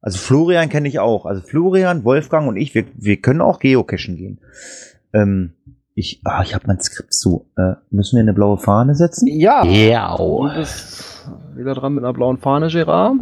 [0.02, 1.26] Also Florian kenne ich auch.
[1.26, 4.40] Also Florian, Wolfgang und ich, wir, wir können auch geocachen gehen.
[5.14, 5.54] Ähm,
[5.94, 7.52] ich, ah, ich habe mein Skript zu.
[7.56, 9.28] Äh, müssen wir eine blaue Fahne setzen?
[9.28, 9.64] Ja.
[9.64, 10.18] Ja.
[10.18, 13.18] Du bist wieder dran mit einer blauen Fahne, Gerard.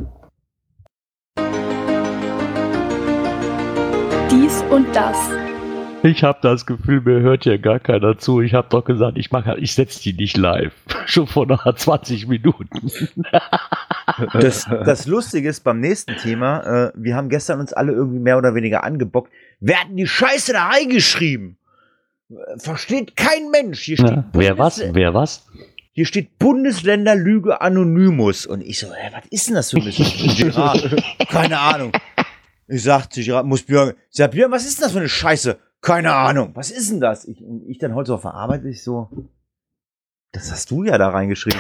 [4.32, 5.18] Dies und das.
[6.02, 8.42] Ich habe das Gefühl, mir hört ja gar keiner zu.
[8.42, 10.74] Ich habe doch gesagt, ich mache, ich setze die nicht live.
[11.06, 12.92] Schon vor nach 20 Minuten.
[14.34, 18.38] Das, das Lustige ist beim nächsten Thema, äh, wir haben gestern uns alle irgendwie mehr
[18.38, 19.32] oder weniger angebockt.
[19.60, 21.58] Wer hat denn die Scheiße da reingeschrieben?
[22.58, 23.82] Versteht kein Mensch.
[23.82, 24.84] Hier steht, Ja, wer was?
[24.94, 25.46] Wer was?
[25.92, 28.46] Hier steht Bundesländerlüge Anonymous.
[28.46, 31.92] Und ich so, hä, was ist denn das für ein keine Ahnung.
[32.68, 33.08] Ich sag
[33.46, 35.58] muss Björn, ich sag, Björn, was ist denn das für eine Scheiße?
[35.82, 36.52] Keine Ahnung.
[36.56, 37.26] Was ist denn das?
[37.26, 39.10] Ich, und ich dann heute so Arbeit, ich so,
[40.32, 41.60] das hast du ja da reingeschrieben.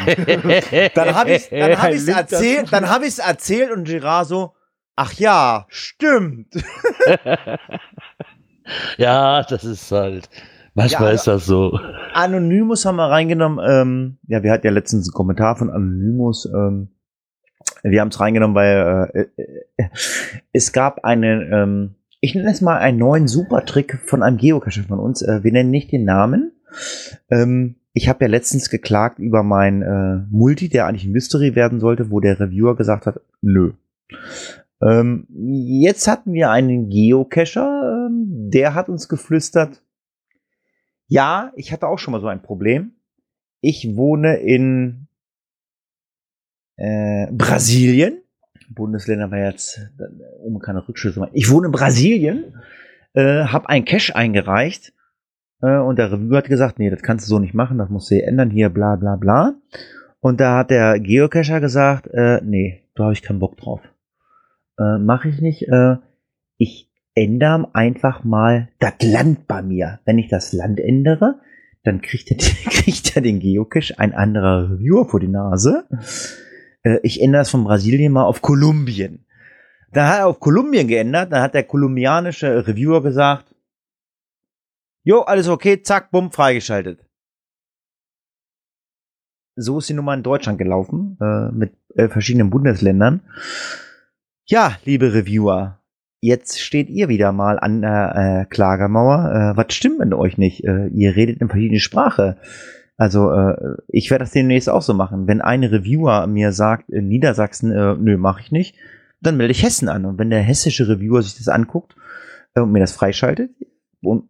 [0.93, 4.53] Dann habe ich dann hab ich's erzählt, dann habe ich es erzählt und Gerard so,
[4.95, 6.53] ach ja, stimmt.
[8.97, 10.29] ja, das ist halt.
[10.75, 11.79] Manchmal Ja, ist das so.
[12.13, 13.65] Anonymous haben wir reingenommen.
[13.67, 16.45] Ähm, ja, wir hatten ja letztens einen Kommentar von Anonymous.
[16.45, 16.89] Ähm,
[17.83, 19.41] wir haben es reingenommen, weil äh,
[19.77, 19.89] äh,
[20.53, 24.99] es gab einen, ähm, ich nenne es mal einen neuen Supertrick von einem Geocacher von
[24.99, 25.21] uns.
[25.21, 26.51] Äh, wir nennen nicht den Namen.
[27.29, 31.79] Ähm, ich habe ja letztens geklagt über mein äh, Multi, der eigentlich ein Mystery werden
[31.79, 33.73] sollte, wo der Reviewer gesagt hat, nö.
[34.81, 39.81] Ähm, jetzt hatten wir einen Geocacher, ähm, der hat uns geflüstert,
[41.07, 42.93] ja, ich hatte auch schon mal so ein Problem.
[43.61, 45.07] Ich wohne in
[46.77, 48.21] äh, Brasilien.
[48.69, 50.03] Bundesländer war jetzt, äh,
[50.41, 51.31] um keine Rückschlüsse machen.
[51.33, 52.55] Ich wohne in Brasilien,
[53.13, 54.93] äh, habe einen Cache eingereicht
[55.61, 58.09] äh, und der Review hat gesagt, nee, das kannst du so nicht machen, das musst
[58.11, 59.55] du hier ändern, hier bla bla bla.
[60.21, 63.81] Und da hat der Geocacher gesagt, äh, nee, da habe ich keinen Bock drauf.
[64.77, 65.67] Äh, Mache ich nicht.
[65.67, 65.95] Äh,
[66.57, 69.99] ich ändere einfach mal das Land bei mir.
[70.05, 71.39] Wenn ich das Land ändere,
[71.83, 72.37] dann kriegt er,
[72.69, 75.85] kriegt den Geocache ein anderer Reviewer vor die Nase.
[76.84, 79.26] Äh, ich ändere es von Brasilien mal auf Kolumbien.
[79.91, 83.56] Dann hat er auf Kolumbien geändert, dann hat der kolumbianische Reviewer gesagt,
[85.03, 87.03] jo, alles okay, zack, bumm, freigeschaltet.
[89.56, 93.22] So ist die Nummer in Deutschland gelaufen, äh, mit äh, verschiedenen Bundesländern.
[94.45, 95.80] Ja, liebe Reviewer,
[96.22, 99.53] jetzt steht ihr wieder mal an der äh, Klagermauer.
[99.53, 100.64] Äh, was stimmt mit euch nicht?
[100.64, 102.38] Äh, ihr redet in verschiedene Sprache.
[102.99, 105.26] Also äh, ich werde das demnächst auch so machen.
[105.26, 108.76] Wenn ein Reviewer mir sagt, in Niedersachsen, äh, nö, mache ich nicht,
[109.21, 110.03] dann melde ich Hessen an.
[110.03, 111.95] Und wenn der hessische Reviewer sich das anguckt
[112.55, 113.51] äh, und mir das freischaltet,
[114.01, 114.27] und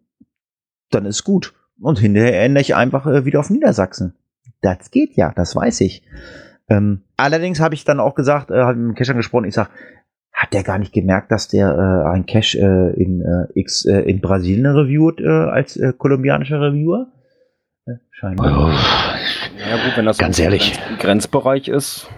[0.91, 1.55] dann ist gut.
[1.81, 4.13] Und hinterher ändere ich einfach äh, wieder auf Niedersachsen.
[4.61, 6.03] Das geht ja, das weiß ich.
[6.69, 9.71] Ähm, allerdings habe ich dann auch gesagt, äh, habe mit dem Cacher gesprochen, ich sage,
[10.31, 14.01] hat der gar nicht gemerkt, dass der äh, ein Cache äh, in, äh, X, äh,
[14.01, 17.11] in Brasilien reviewt äh, als äh, kolumbianischer Reviewer?
[18.11, 18.71] Scheinbar.
[19.57, 20.73] Ja gut, wenn das Ganz so ehrlich.
[20.73, 22.09] Grenz Grenzbereich ist,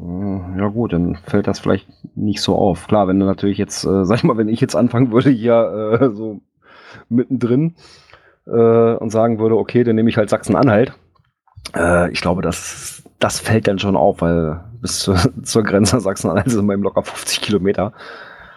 [0.00, 2.86] äh, ja gut, dann fällt das vielleicht nicht so auf.
[2.86, 5.98] Klar, wenn du natürlich jetzt, äh, sag ich mal, wenn ich jetzt anfangen würde hier
[6.00, 6.40] äh, so
[7.08, 7.74] mittendrin
[8.46, 10.92] äh, und sagen würde, okay, dann nehme ich halt Sachsen-Anhalt.
[11.74, 16.50] Äh, ich glaube, das, das fällt dann schon auf, weil bis zur, zur Grenze Sachsen-Anhalt
[16.50, 17.92] sind wir im locker 50 Kilometer.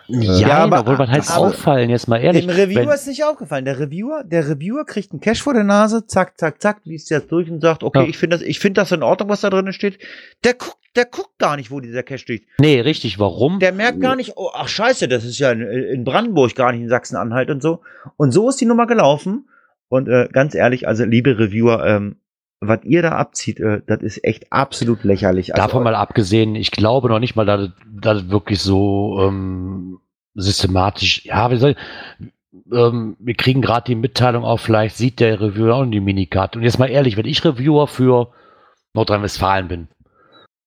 [0.10, 2.46] Ja, Ja, aber- aber was heißt aber- auffallen, jetzt mal ehrlich.
[2.46, 3.66] Dem Reviewer wenn- ist nicht aufgefallen.
[3.66, 7.32] Der Reviewer, der Reviewer kriegt einen Cache vor der Nase, zack, zack, zack, liest jetzt
[7.32, 8.08] durch und sagt, okay, Ja.
[8.08, 10.00] ich finde das, ich finde das in Ordnung, was da drin steht.
[10.44, 12.44] Der guckt, der guckt gar nicht, wo dieser Cache steht.
[12.60, 13.60] nee, richtig, warum?
[13.60, 16.82] Der merkt gar nicht, oh, ach scheiße, das ist ja in, in Brandenburg, gar nicht
[16.82, 17.82] in Sachsen-Anhalt und so.
[18.16, 19.48] Und so ist die Nummer gelaufen.
[19.90, 22.18] Und äh, ganz ehrlich, also liebe Reviewer, ähm,
[22.60, 25.54] was ihr da abzieht, äh, das ist echt absolut lächerlich.
[25.54, 30.00] Also, Davon mal abgesehen, ich glaube noch nicht mal, dass, es wirklich so ähm,
[30.34, 32.28] systematisch, ja, wie soll ich,
[32.72, 36.58] ähm, wir kriegen gerade die Mitteilung auf, vielleicht sieht der Reviewer auch die Minikarte.
[36.58, 38.32] Und jetzt mal ehrlich, wenn ich Reviewer für
[38.94, 39.88] Nordrhein-Westfalen bin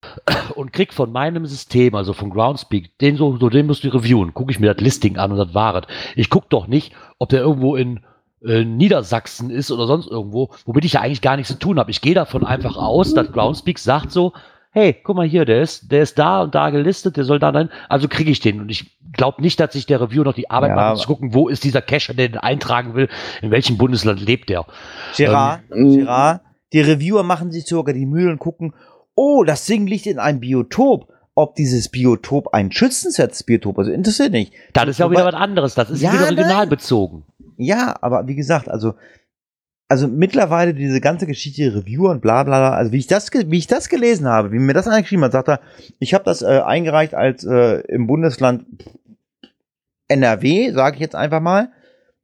[0.55, 4.33] und krieg von meinem System, also von Groundspeak, den so, so den musst du reviewen,
[4.33, 5.89] gucke ich mir das Listing an und das wahret.
[6.15, 8.01] Ich gucke doch nicht, ob der irgendwo in
[8.47, 11.91] äh, Niedersachsen ist oder sonst irgendwo, womit ich ja eigentlich gar nichts zu tun habe.
[11.91, 14.33] Ich gehe davon einfach aus, dass Groundspeak sagt so,
[14.73, 17.53] hey, guck mal hier, der ist, der ist da und da gelistet, der soll da
[17.53, 18.61] sein, also kriege ich den.
[18.61, 21.07] Und ich glaube nicht, dass sich der Review noch die Arbeit Ja, macht, um zu
[21.09, 23.09] gucken, wo ist dieser Cacher, der den eintragen will,
[23.43, 24.65] in welchem Bundesland lebt der.
[25.17, 26.41] Gerard, Ähm, Gerard,
[26.73, 28.73] die Reviewer machen sich sogar die Mühe und gucken,
[29.17, 31.09] oh, das Ding liegt in einem Biotop.
[31.37, 34.53] Ob dieses Biotop ein schützenswertes Biotop, also interessiert nicht.
[34.73, 36.35] Das ist ja auch wieder was anderes, das ist Ja, wieder nein.
[36.35, 37.23] regionalbezogen.
[37.61, 38.95] Ja, aber wie gesagt, also,
[39.87, 43.59] also mittlerweile diese ganze Geschichte Reviewer und bla bla bla, also wie ich das, wie
[43.59, 45.61] ich das gelesen habe, wie mir das eingeschrieben hat, sagt er,
[45.99, 48.65] ich habe das äh, eingereicht als äh, im Bundesland
[50.09, 51.71] NRW, sage ich jetzt einfach mal.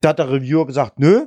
[0.00, 1.26] Da hat der Reviewer gesagt, nö.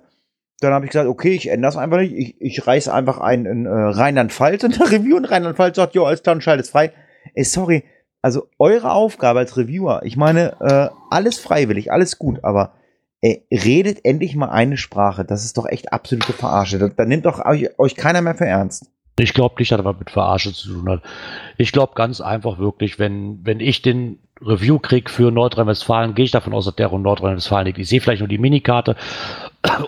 [0.59, 2.13] Dann habe ich gesagt, okay, ich ändere das einfach nicht.
[2.13, 6.05] Ich, ich reiße einfach ein in äh, Rheinland-Pfalz und der Reviewer in Rheinland-Pfalz sagt, jo,
[6.05, 6.93] alles klar, und schaltet frei.
[7.35, 7.83] Ey, sorry,
[8.23, 12.73] also eure Aufgabe als Reviewer, ich meine, äh, alles freiwillig, alles gut, aber
[13.21, 15.25] ey, redet endlich mal eine Sprache.
[15.25, 16.79] Das ist doch echt absolute Verarsche.
[16.79, 18.89] Da, da nimmt doch euch, euch keiner mehr für ernst.
[19.19, 21.01] Ich glaube nicht, dass das was mit Verarsche zu tun hat.
[21.57, 26.31] Ich glaube ganz einfach wirklich, wenn, wenn ich den Review krieg für Nordrhein-Westfalen, gehe ich
[26.31, 27.79] davon aus, dass der in Nordrhein-Westfalen liegt.
[27.79, 28.95] Ich sehe vielleicht nur die Minikarte.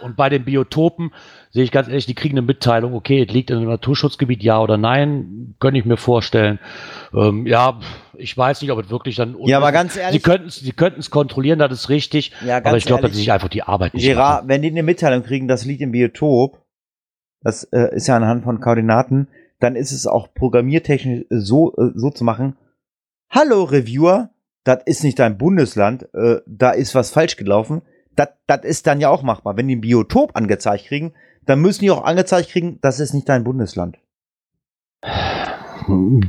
[0.03, 1.14] Und bei den Biotopen
[1.52, 4.60] sehe ich ganz ehrlich, die kriegen eine Mitteilung, okay, es liegt in einem Naturschutzgebiet, ja
[4.60, 6.60] oder nein, könnte ich mir vorstellen.
[7.14, 7.80] Ähm, ja,
[8.18, 9.36] ich weiß nicht, ob es wirklich dann.
[9.45, 12.32] Ja, aber ganz Sie ehrlich, könnten es Sie könnten's kontrollieren, das ist richtig.
[12.45, 14.49] ja, Aber ich glaube, dass sie sich einfach die Arbeit nicht Gerard, machen.
[14.49, 16.61] wenn die eine Mitteilung kriegen, das liegt im Biotop,
[17.41, 19.28] das äh, ist ja anhand von Koordinaten,
[19.60, 22.56] dann ist es auch programmiertechnisch so, äh, so zu machen.
[23.30, 24.30] Hallo Reviewer,
[24.64, 27.82] das ist nicht dein Bundesland, äh, da ist was falsch gelaufen.
[28.15, 29.56] Das das ist dann ja auch machbar.
[29.57, 31.14] Wenn die ein Biotop angezeigt kriegen,
[31.45, 33.97] dann müssen die auch angezeigt kriegen, das ist nicht dein Bundesland.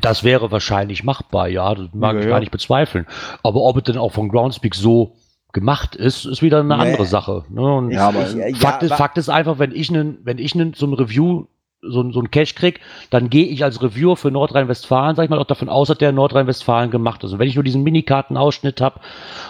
[0.01, 2.30] Das wäre wahrscheinlich machbar, ja, das mag Ja, ich ja.
[2.30, 3.06] gar nicht bezweifeln.
[3.43, 5.14] Aber ob es denn auch von Groundspeak so
[5.52, 6.82] gemacht ist, ist wieder eine Nee.
[6.82, 7.44] andere Sache.
[7.51, 7.60] Ne?
[7.60, 10.55] Und Ja, aber Ich- äh, Fakt, ist, Fakt ist einfach, wenn ich einen, wenn ich
[10.55, 11.44] einen so ein Review
[11.82, 12.80] so, so ein Cache krieg,
[13.10, 16.10] dann gehe ich als Reviewer für Nordrhein-Westfalen, sag ich mal, auch davon aus, dass der
[16.10, 17.32] in Nordrhein-Westfalen gemacht ist.
[17.32, 19.00] Und wenn ich nur diesen Minikartenausschnitt habe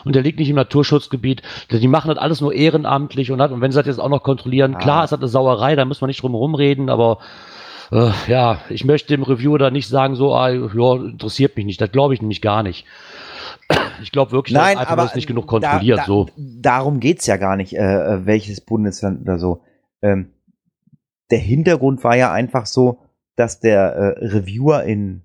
[0.04, 3.60] und der liegt nicht im Naturschutzgebiet, die machen das alles nur ehrenamtlich und, hat, und
[3.60, 4.78] wenn sie das jetzt auch noch kontrollieren, Ah.
[4.78, 7.18] klar, ist das eine Sauerei, da muss man nicht drum rumreden, aber
[7.92, 11.80] äh, ja, ich möchte dem Reviewer da nicht sagen, so, ah, ja, interessiert mich nicht.
[11.80, 12.86] Das glaube ich nämlich gar nicht.
[14.02, 15.98] Ich glaube wirklich, dass Nein, einfach aber das nicht genug kontrolliert.
[15.98, 16.26] da, da, so.
[16.36, 17.78] Darum geht's ja gar nicht, äh,
[18.14, 19.60] äh, welches Bundesland oder so.
[20.00, 20.30] Ähm,
[21.32, 22.98] der Hintergrund war ja einfach so,
[23.34, 25.22] dass der äh, Reviewer in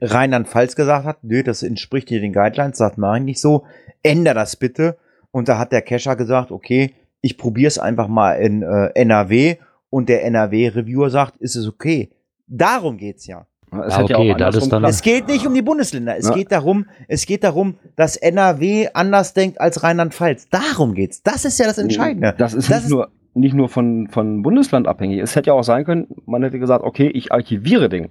[0.00, 3.64] Rheinland-Pfalz gesagt hat, nö, das entspricht hier den Guidelines, sagt mach ich nicht so,
[4.02, 4.98] änder das bitte.
[5.30, 9.56] Und da hat der Cacher gesagt, okay, ich probiere es einfach mal in äh, NRW
[9.90, 12.10] und der NRW-Reviewer sagt, ist es okay.
[12.46, 13.46] Darum geht's ja.
[13.70, 15.54] Es Ja, hätte ja okay, auch das ist andersrum dann- klappen Es geht nicht um
[15.54, 16.16] die Bundesländer.
[16.16, 16.34] Es Ja.
[16.34, 20.48] geht darum, es geht darum, dass NRW anders denkt als Rheinland-Pfalz.
[20.50, 21.22] Darum geht's.
[21.22, 22.34] Das ist ja das Entscheidende.
[22.38, 25.20] Das ist Das nicht ist- nur nicht nur von, von Bundesland abhängig.
[25.20, 28.10] Es hätte ja auch sein können, man hätte gesagt, okay, ich archiviere den,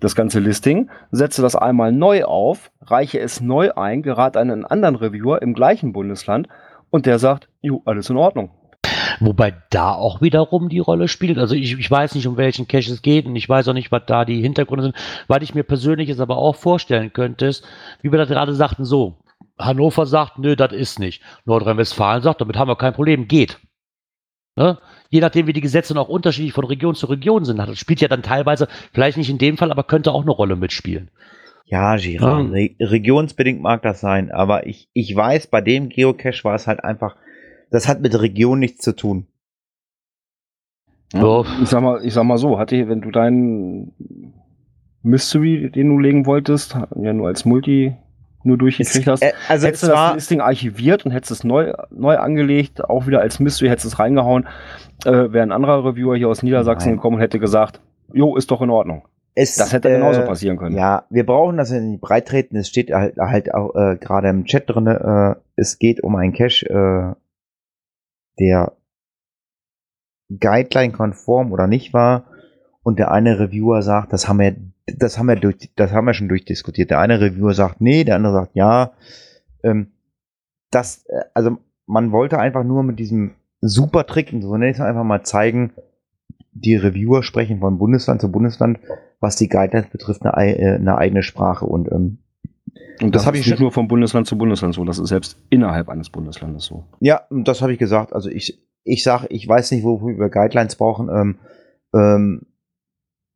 [0.00, 4.64] das ganze Listing, setze das einmal neu auf, reiche es neu ein, gerate an einen
[4.66, 6.48] anderen Reviewer im gleichen Bundesland
[6.90, 8.50] und der sagt, jo, alles in Ordnung.
[9.20, 11.38] Wobei da auch wiederum die Rolle spielt.
[11.38, 13.90] Also ich, ich weiß nicht, um welchen Cache es geht und ich weiß auch nicht,
[13.90, 14.96] was da die Hintergründe sind.
[15.26, 17.64] Was ich mir persönlich jetzt aber auch vorstellen könnte, ist,
[18.02, 19.16] wie wir das gerade sagten, so,
[19.58, 21.22] Hannover sagt, nö, das ist nicht.
[21.46, 23.58] Nordrhein-Westfalen sagt, damit haben wir kein Problem, geht.
[24.56, 24.78] Ne?
[25.10, 28.08] Je nachdem, wie die Gesetze noch unterschiedlich von Region zu Region sind, das spielt ja
[28.08, 31.10] dann teilweise, vielleicht nicht in dem Fall, aber könnte auch eine Rolle mitspielen.
[31.66, 32.48] Ja, Gira, Ja.
[32.48, 36.82] re regionsbedingt mag das sein, aber ich, ich weiß, bei dem Geocache war es halt
[36.82, 37.16] einfach,
[37.70, 39.26] das hat mit Region nichts zu tun.
[41.12, 41.44] Ja.
[41.62, 44.32] Ich sag mal, ich sag mal so, hatte, wenn du deinen
[45.02, 47.94] Mystery, den du legen wolltest, ja nur als Multi
[48.46, 51.72] nur durchgekriegt hast, äh, also hättest es du das Listing archiviert und hättest es neu,
[51.90, 54.46] neu angelegt, auch wieder als Mystery, hättest es reingehauen,
[55.04, 56.96] äh, wäre ein anderer Reviewer hier aus Niedersachsen Nein.
[56.96, 57.80] gekommen und hätte gesagt,
[58.12, 59.06] jo, ist doch in Ordnung.
[59.34, 60.76] es, Das hätte genauso äh, passieren können.
[60.76, 62.56] Ja, wir brauchen das in die Breit treten.
[62.56, 66.32] Es steht halt, halt auch äh, gerade im Chat drin, äh, es geht um einen
[66.32, 67.14] Cache, äh,
[68.38, 68.72] der
[70.38, 72.24] Guideline-konform oder nicht war.
[72.86, 74.54] Und der eine Reviewer sagt, das haben wir,
[74.86, 76.90] das haben wir durch, das haben wir schon durchdiskutiert.
[76.90, 78.92] Der eine Reviewer sagt, nee, der andere sagt, ja.
[79.64, 79.88] Ähm,
[80.70, 84.80] das, äh, also man wollte einfach nur mit diesem super Trick, so nenne ich es
[84.80, 85.72] einfach mal zeigen,
[86.52, 88.78] die Reviewer sprechen von Bundesland zu Bundesland,
[89.18, 91.66] was die Guidelines betrifft, eine, ei- äh, eine eigene Sprache.
[91.66, 92.18] Und ähm,
[93.02, 95.08] Und das das, hab ist ich nicht nur von Bundesland zu Bundesland so, das ist
[95.08, 96.84] selbst innerhalb eines Bundeslandes so.
[97.00, 98.12] ja, das habe ich gesagt.
[98.12, 101.08] Also ich, ich sage, ich weiß nicht, wofür wir Guidelines brauchen.
[101.08, 101.38] Ähm,
[101.92, 102.42] ähm,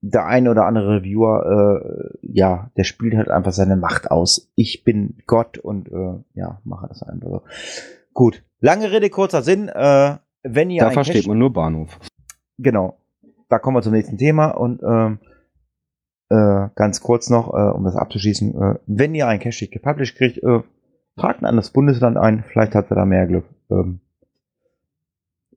[0.02, 4.50] der eine oder andere Reviewer, äh, ja, der spielt halt einfach seine Macht aus.
[4.54, 7.42] Ich bin Gott und äh, ja, mache das einfach so.
[8.14, 9.68] Gut, lange Rede, kurzer Sinn.
[9.68, 11.98] Äh, wenn ihr da ein versteht Cache- man nur Bahnhof.
[12.58, 12.96] Genau.
[13.48, 15.18] Da kommen wir zum nächsten Thema und ähm,
[16.30, 20.38] äh, ganz kurz noch, äh, um das abzuschließen, äh, wenn ihr ein Cache gepublished kriegt,
[20.38, 20.60] äh,
[21.16, 23.44] tragt ein anderes Bundesland ein, vielleicht habt ihr da mehr Glück.
[23.70, 24.00] Ähm,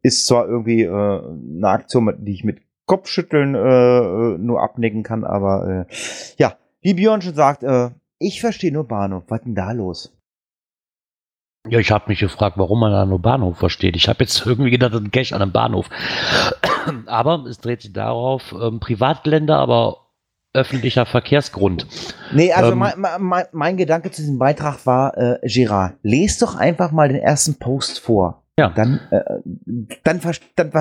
[0.02, 5.24] ist zwar irgendwie äh, eine Aktion, die ich mit Kopfschütteln äh, äh, nur abnicken kann,
[5.24, 5.94] aber äh,
[6.38, 9.24] ja, wie Björn schon sagt, äh, ich verstehe nur Bahnhof.
[9.28, 10.16] Was denn da los?
[11.70, 13.96] Ja, ich habe mich gefragt, warum man da nur Bahnhof versteht.
[13.96, 15.90] Ich habe jetzt irgendwie gedacht, das ist ein Cache an einem Bahnhof.
[17.06, 20.04] aber es dreht sich darauf, ähm, Privatgelände, aber
[20.54, 21.88] öffentlicher Verkehrsgrund.
[22.32, 26.56] Nee, also Ähm, mein, mein, mein Gedanke zu diesem Beitrag war, äh, Gerard, lest doch
[26.56, 28.44] einfach mal den ersten Post vor.
[28.60, 28.70] Ja.
[28.70, 29.22] Dann, äh,
[30.04, 30.22] dann,
[30.56, 30.72] dann,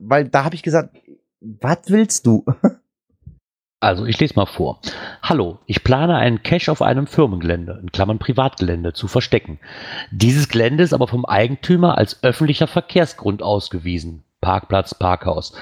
[0.00, 0.96] weil da habe ich gesagt,
[1.40, 2.44] was willst du?
[3.82, 4.78] Also, ich lese mal vor.
[5.22, 9.58] Hallo, ich plane einen Cache auf einem Firmengelände, in Klammern Privatgelände, zu verstecken.
[10.10, 14.22] Dieses Gelände ist aber vom Eigentümer als öffentlicher Verkehrsgrund ausgewiesen.
[14.42, 15.54] Parkplatz, Parkhaus.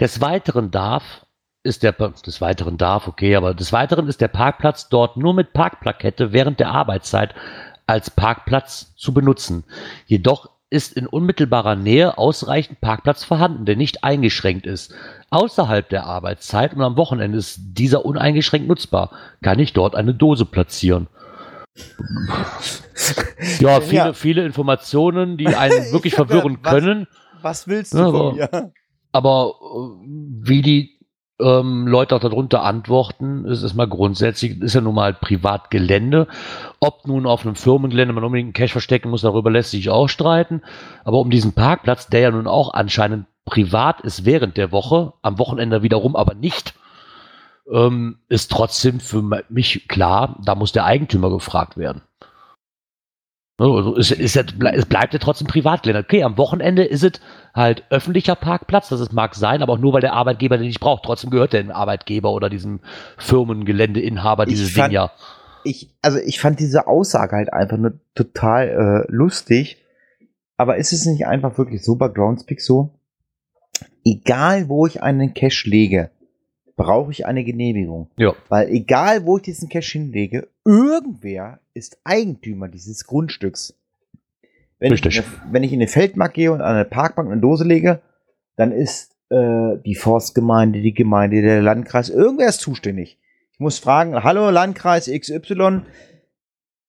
[0.00, 1.26] Des Weiteren darf,
[1.64, 5.52] ist der, des Weiteren darf, okay, aber des Weiteren ist der Parkplatz dort nur mit
[5.52, 7.34] Parkplakette während der Arbeitszeit
[7.86, 9.64] als Parkplatz zu benutzen.
[10.06, 14.92] Jedoch ist in unmittelbarer Nähe ausreichend Parkplatz vorhanden, der nicht eingeschränkt ist.
[15.30, 19.10] Außerhalb der Arbeitszeit und am Wochenende ist dieser uneingeschränkt nutzbar.
[19.42, 21.06] Kann ich dort eine Dose platzieren?
[23.60, 24.12] Ja, viele, Ja.
[24.14, 27.06] viele Informationen, die einen wirklich verwirren gedacht, was- können.
[27.42, 28.72] Was willst Ja, du von aber- mir?
[29.12, 30.06] Aber äh,
[30.42, 30.95] wie die
[31.40, 36.28] ähm, Leute auch darunter antworten, ist es mal grundsätzlich, ist ja nun mal Privatgelände.
[36.80, 40.08] Ob nun auf einem Firmengelände man unbedingt einen Cash verstecken muss, darüber lässt sich auch
[40.08, 40.62] streiten.
[41.04, 45.38] Aber um diesen Parkplatz, der ja nun auch anscheinend privat ist während der Woche, am
[45.38, 46.74] Wochenende wiederum aber nicht,
[47.72, 52.02] ähm, ist trotzdem für mich klar, da muss der Eigentümer gefragt werden.
[53.58, 54.42] Also es, ja,
[54.72, 56.04] es bleibt ja trotzdem Privatgelände.
[56.04, 57.12] Okay, am Wochenende ist es
[57.54, 61.04] halt öffentlicher Parkplatz, das mag sein, aber auch nur, weil der Arbeitgeber den nicht braucht.
[61.04, 62.80] Trotzdem gehört der dem Arbeitgeber oder diesem
[63.16, 65.10] Firmengeländeinhaber dieses fand, Ding ja.
[65.64, 69.82] Ich, also ich fand diese Aussage halt einfach nur total äh, lustig.
[70.58, 72.90] Aber ist es nicht einfach wirklich so bei Groundspeak so?
[74.04, 76.10] Egal, wo ich einen Cache lege,
[76.76, 78.10] brauche ich eine Genehmigung.
[78.16, 78.34] Ja.
[78.48, 83.74] Weil egal, wo ich diesen Cache hinlege, irgendwer ist Eigentümer dieses Grundstücks.
[84.78, 85.18] Wenn, ich Richtig.
[85.18, 88.00] in, eine- wenn ich in eine Feldmark gehe und an eine Parkbank eine Dose lege,
[88.56, 93.18] dann ist äh, die Forstgemeinde, die Gemeinde, der Landkreis, irgendwer ist zuständig.
[93.52, 95.80] Ich muss fragen, hallo Landkreis XY,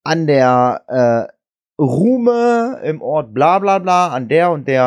[0.03, 0.81] an der
[1.29, 4.83] äh, Rume im Ort bla bla bla, an der und der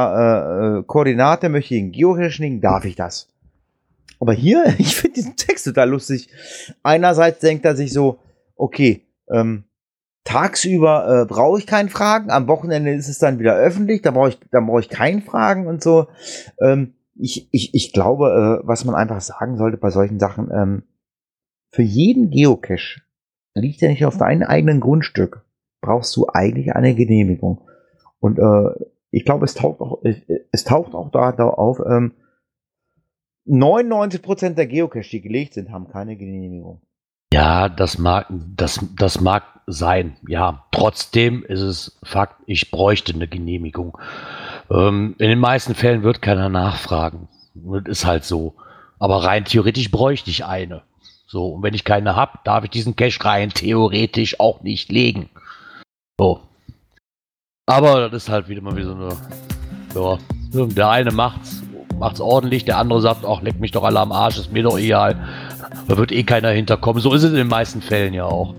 [0.77, 3.28] äh, äh, Koordinate möchte ich einen Geocache legen, darf ich das?
[4.21, 6.29] Aber hier, ich finde diesen Text total lustig.
[6.83, 8.21] Einerseits denkt er sich so,
[8.55, 9.65] okay, ähm,
[10.25, 14.29] tagsüber äh, brauche ich keinen Fragen, am Wochenende ist es dann wieder öffentlich, da brauche
[14.31, 16.07] ich, da brauche ich keinen Fragen und so.
[16.61, 20.83] Ähm, ich, ich, ich glaube, äh, was man einfach sagen sollte bei solchen Sachen, ähm,
[21.73, 23.01] für jeden Geocache
[23.55, 25.45] liegt ja nicht auf deinem eigenen Grundstück,
[25.81, 27.63] brauchst du eigentlich eine Genehmigung.
[28.19, 30.03] Und äh, ich glaube, es taucht auch,
[30.53, 32.13] es, taucht auch da, da auf, ähm,
[33.47, 36.81] 99% der Geocache, die gelegt sind, haben keine Genehmigung.
[37.33, 40.17] Ja, das mag, das, das mag sein.
[40.27, 43.97] Ja, trotzdem ist es Fakt, ich bräuchte eine Genehmigung.
[44.71, 47.29] Ähm, in den meisten Fällen wird keiner nachfragen.
[47.55, 48.55] Das ist halt so.
[48.99, 50.83] Aber rein theoretisch bräuchte ich eine.
[51.27, 55.31] So, und wenn ich keine habe, darf ich diesen Cache rein theoretisch auch nicht legen.
[56.19, 56.41] So.
[57.67, 59.17] Aber das ist halt wieder mal wie so eine.
[59.95, 60.19] Ja,
[60.53, 61.62] der eine macht's,
[62.01, 64.77] macht's ordentlich, der andere sagt, ach, leck mich doch alle am Arsch, ist mir doch
[64.78, 65.16] egal.
[65.86, 67.01] Da wird eh keiner hinterkommen.
[67.01, 68.55] So ist es in den meisten Fällen ja auch.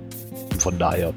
[0.60, 1.14] Von daher.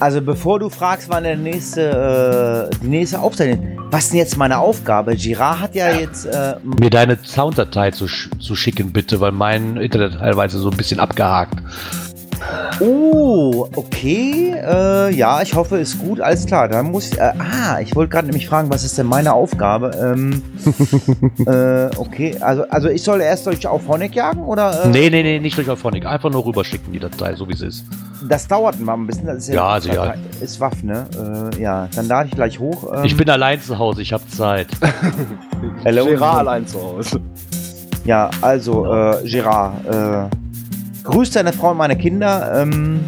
[0.00, 4.36] Also bevor du fragst, wann der nächste, äh, die nächste Aufzeichnung, was ist denn jetzt
[4.36, 5.14] meine Aufgabe?
[5.14, 9.76] Girard hat ja, jetzt, äh, Mir deine Sounddatei zu, sch- zu schicken, bitte, weil mein
[9.76, 11.54] Internet teilweise so ein bisschen abgehakt.
[12.80, 16.68] Oh, okay, äh, ja, ich hoffe, ist gut, alles klar.
[16.68, 19.90] Dann muss, äh, ah, ich wollte gerade nämlich fragen, was ist denn meine Aufgabe?
[20.02, 20.42] Ähm,
[21.46, 24.84] äh, okay, also, also ich soll erst euch auf Honeck jagen oder?
[24.84, 26.06] Äh, Nee, nee, nee, nicht durch Auphonic.
[26.06, 27.84] Einfach nur rüberschicken, die Datei, so wie sie ist.
[28.28, 29.26] Das dauert mal ein bisschen.
[29.26, 30.14] Das ist Ja, sicher.
[30.40, 31.06] Ist Waff, ne?
[31.56, 32.92] Äh, ja, dann lade ich gleich hoch.
[32.94, 34.68] Ähm, Ich bin allein zu Hause, ich habe Zeit.
[35.84, 36.04] Hello.
[36.12, 37.20] Gerard allein zu Hause.
[38.04, 40.36] Ja, also, äh, Gerard, äh,
[41.04, 42.62] grüß deine Frau und meine Kinder.
[42.62, 43.00] Ähm,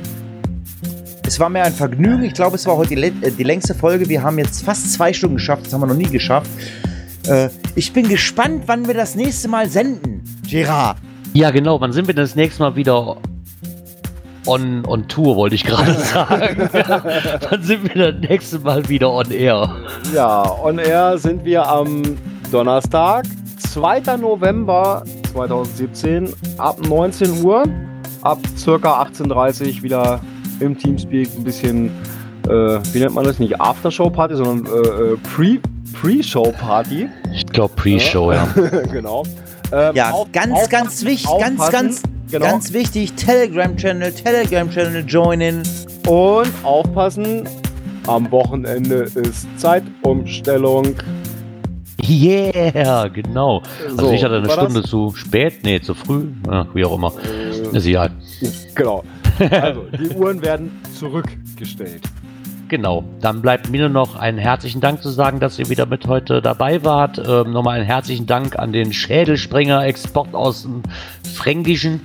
[1.27, 2.25] es war mir ein Vergnügen.
[2.25, 4.09] Ich glaube, es war heute die, äh, die längste Folge.
[4.09, 5.67] Wir haben jetzt fast zwei Stunden geschafft.
[5.67, 6.51] Das haben wir noch nie geschafft.
[7.27, 10.23] Äh, ich bin gespannt, wann wir das nächste Mal senden.
[10.49, 10.99] Gerard.
[11.33, 11.81] Ja, genau.
[11.81, 13.17] Wann sind wir denn das nächste Mal wieder
[14.47, 16.69] on, on Tour, wollte ich gerade sagen.
[17.51, 19.75] Wann sind wir das nächste Mal wieder on Air?
[20.13, 22.03] Ja, on air sind wir am
[22.53, 23.25] Donnerstag,
[23.59, 24.19] 2.
[24.19, 25.03] November
[25.35, 27.65] 2017, ab 19 Uhr,
[28.23, 30.21] ab circa 18.30 Uhr wieder
[30.61, 31.87] im Teamspeak ein bisschen,
[32.49, 33.41] äh, wie nennt man das?
[33.41, 35.59] Nicht Aftershow-Party, sondern äh, äh, Pre-
[36.01, 37.09] Pre-Show-Party.
[37.33, 38.47] Ich glaube Pre-Show, ja.
[38.93, 39.25] genau.
[39.73, 42.47] Ähm, Ja, auf- ganz, aufpassen- ganz wichtig, ganz, ganz, Genau.
[42.47, 43.13] ganz wichtig.
[43.15, 45.63] Telegram-Channel, Telegram-Channel joinen.
[46.07, 47.49] Und aufpassen,
[48.07, 50.95] am Wochenende ist Zeitumstellung.
[52.07, 53.63] Yeah, genau.
[53.85, 54.65] Also So, ich hatte eine war das?
[54.65, 57.13] Stunde zu spät, nee, zu früh, ja, wie auch immer.
[57.73, 58.11] Äh, Ist egal.
[58.75, 59.05] Genau.
[59.51, 62.03] Also, die Uhren werden zurückgestellt.
[62.69, 63.03] Genau.
[63.21, 66.41] Dann bleibt mir nur noch einen herzlichen Dank zu sagen, dass ihr wieder mit heute
[66.41, 67.19] dabei wart.
[67.19, 70.83] Ähm, nochmal einen herzlichen Dank an den Schädelsprenger Export aus dem
[71.35, 72.01] Fränkischen.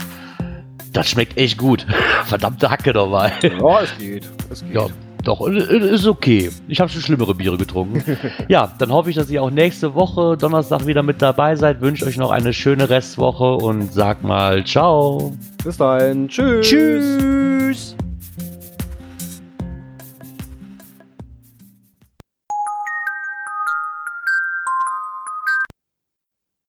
[0.91, 1.85] Das schmeckt echt gut.
[2.25, 3.31] Verdammte Hacke dabei.
[3.43, 4.27] Ja, es geht.
[4.49, 4.73] Es geht.
[4.73, 4.87] Ja,
[5.23, 6.49] doch, ist okay.
[6.67, 8.03] Ich habe schon schlimmere Biere getrunken.
[8.47, 11.81] ja, dann hoffe ich, dass ihr auch nächste Woche Donnerstag wieder mit dabei seid.
[11.81, 15.33] Wünsche euch noch eine schöne Restwoche und sag mal ciao.
[15.63, 16.27] Bis dahin.
[16.27, 16.67] Tschüss.
[16.67, 17.95] Tschüss.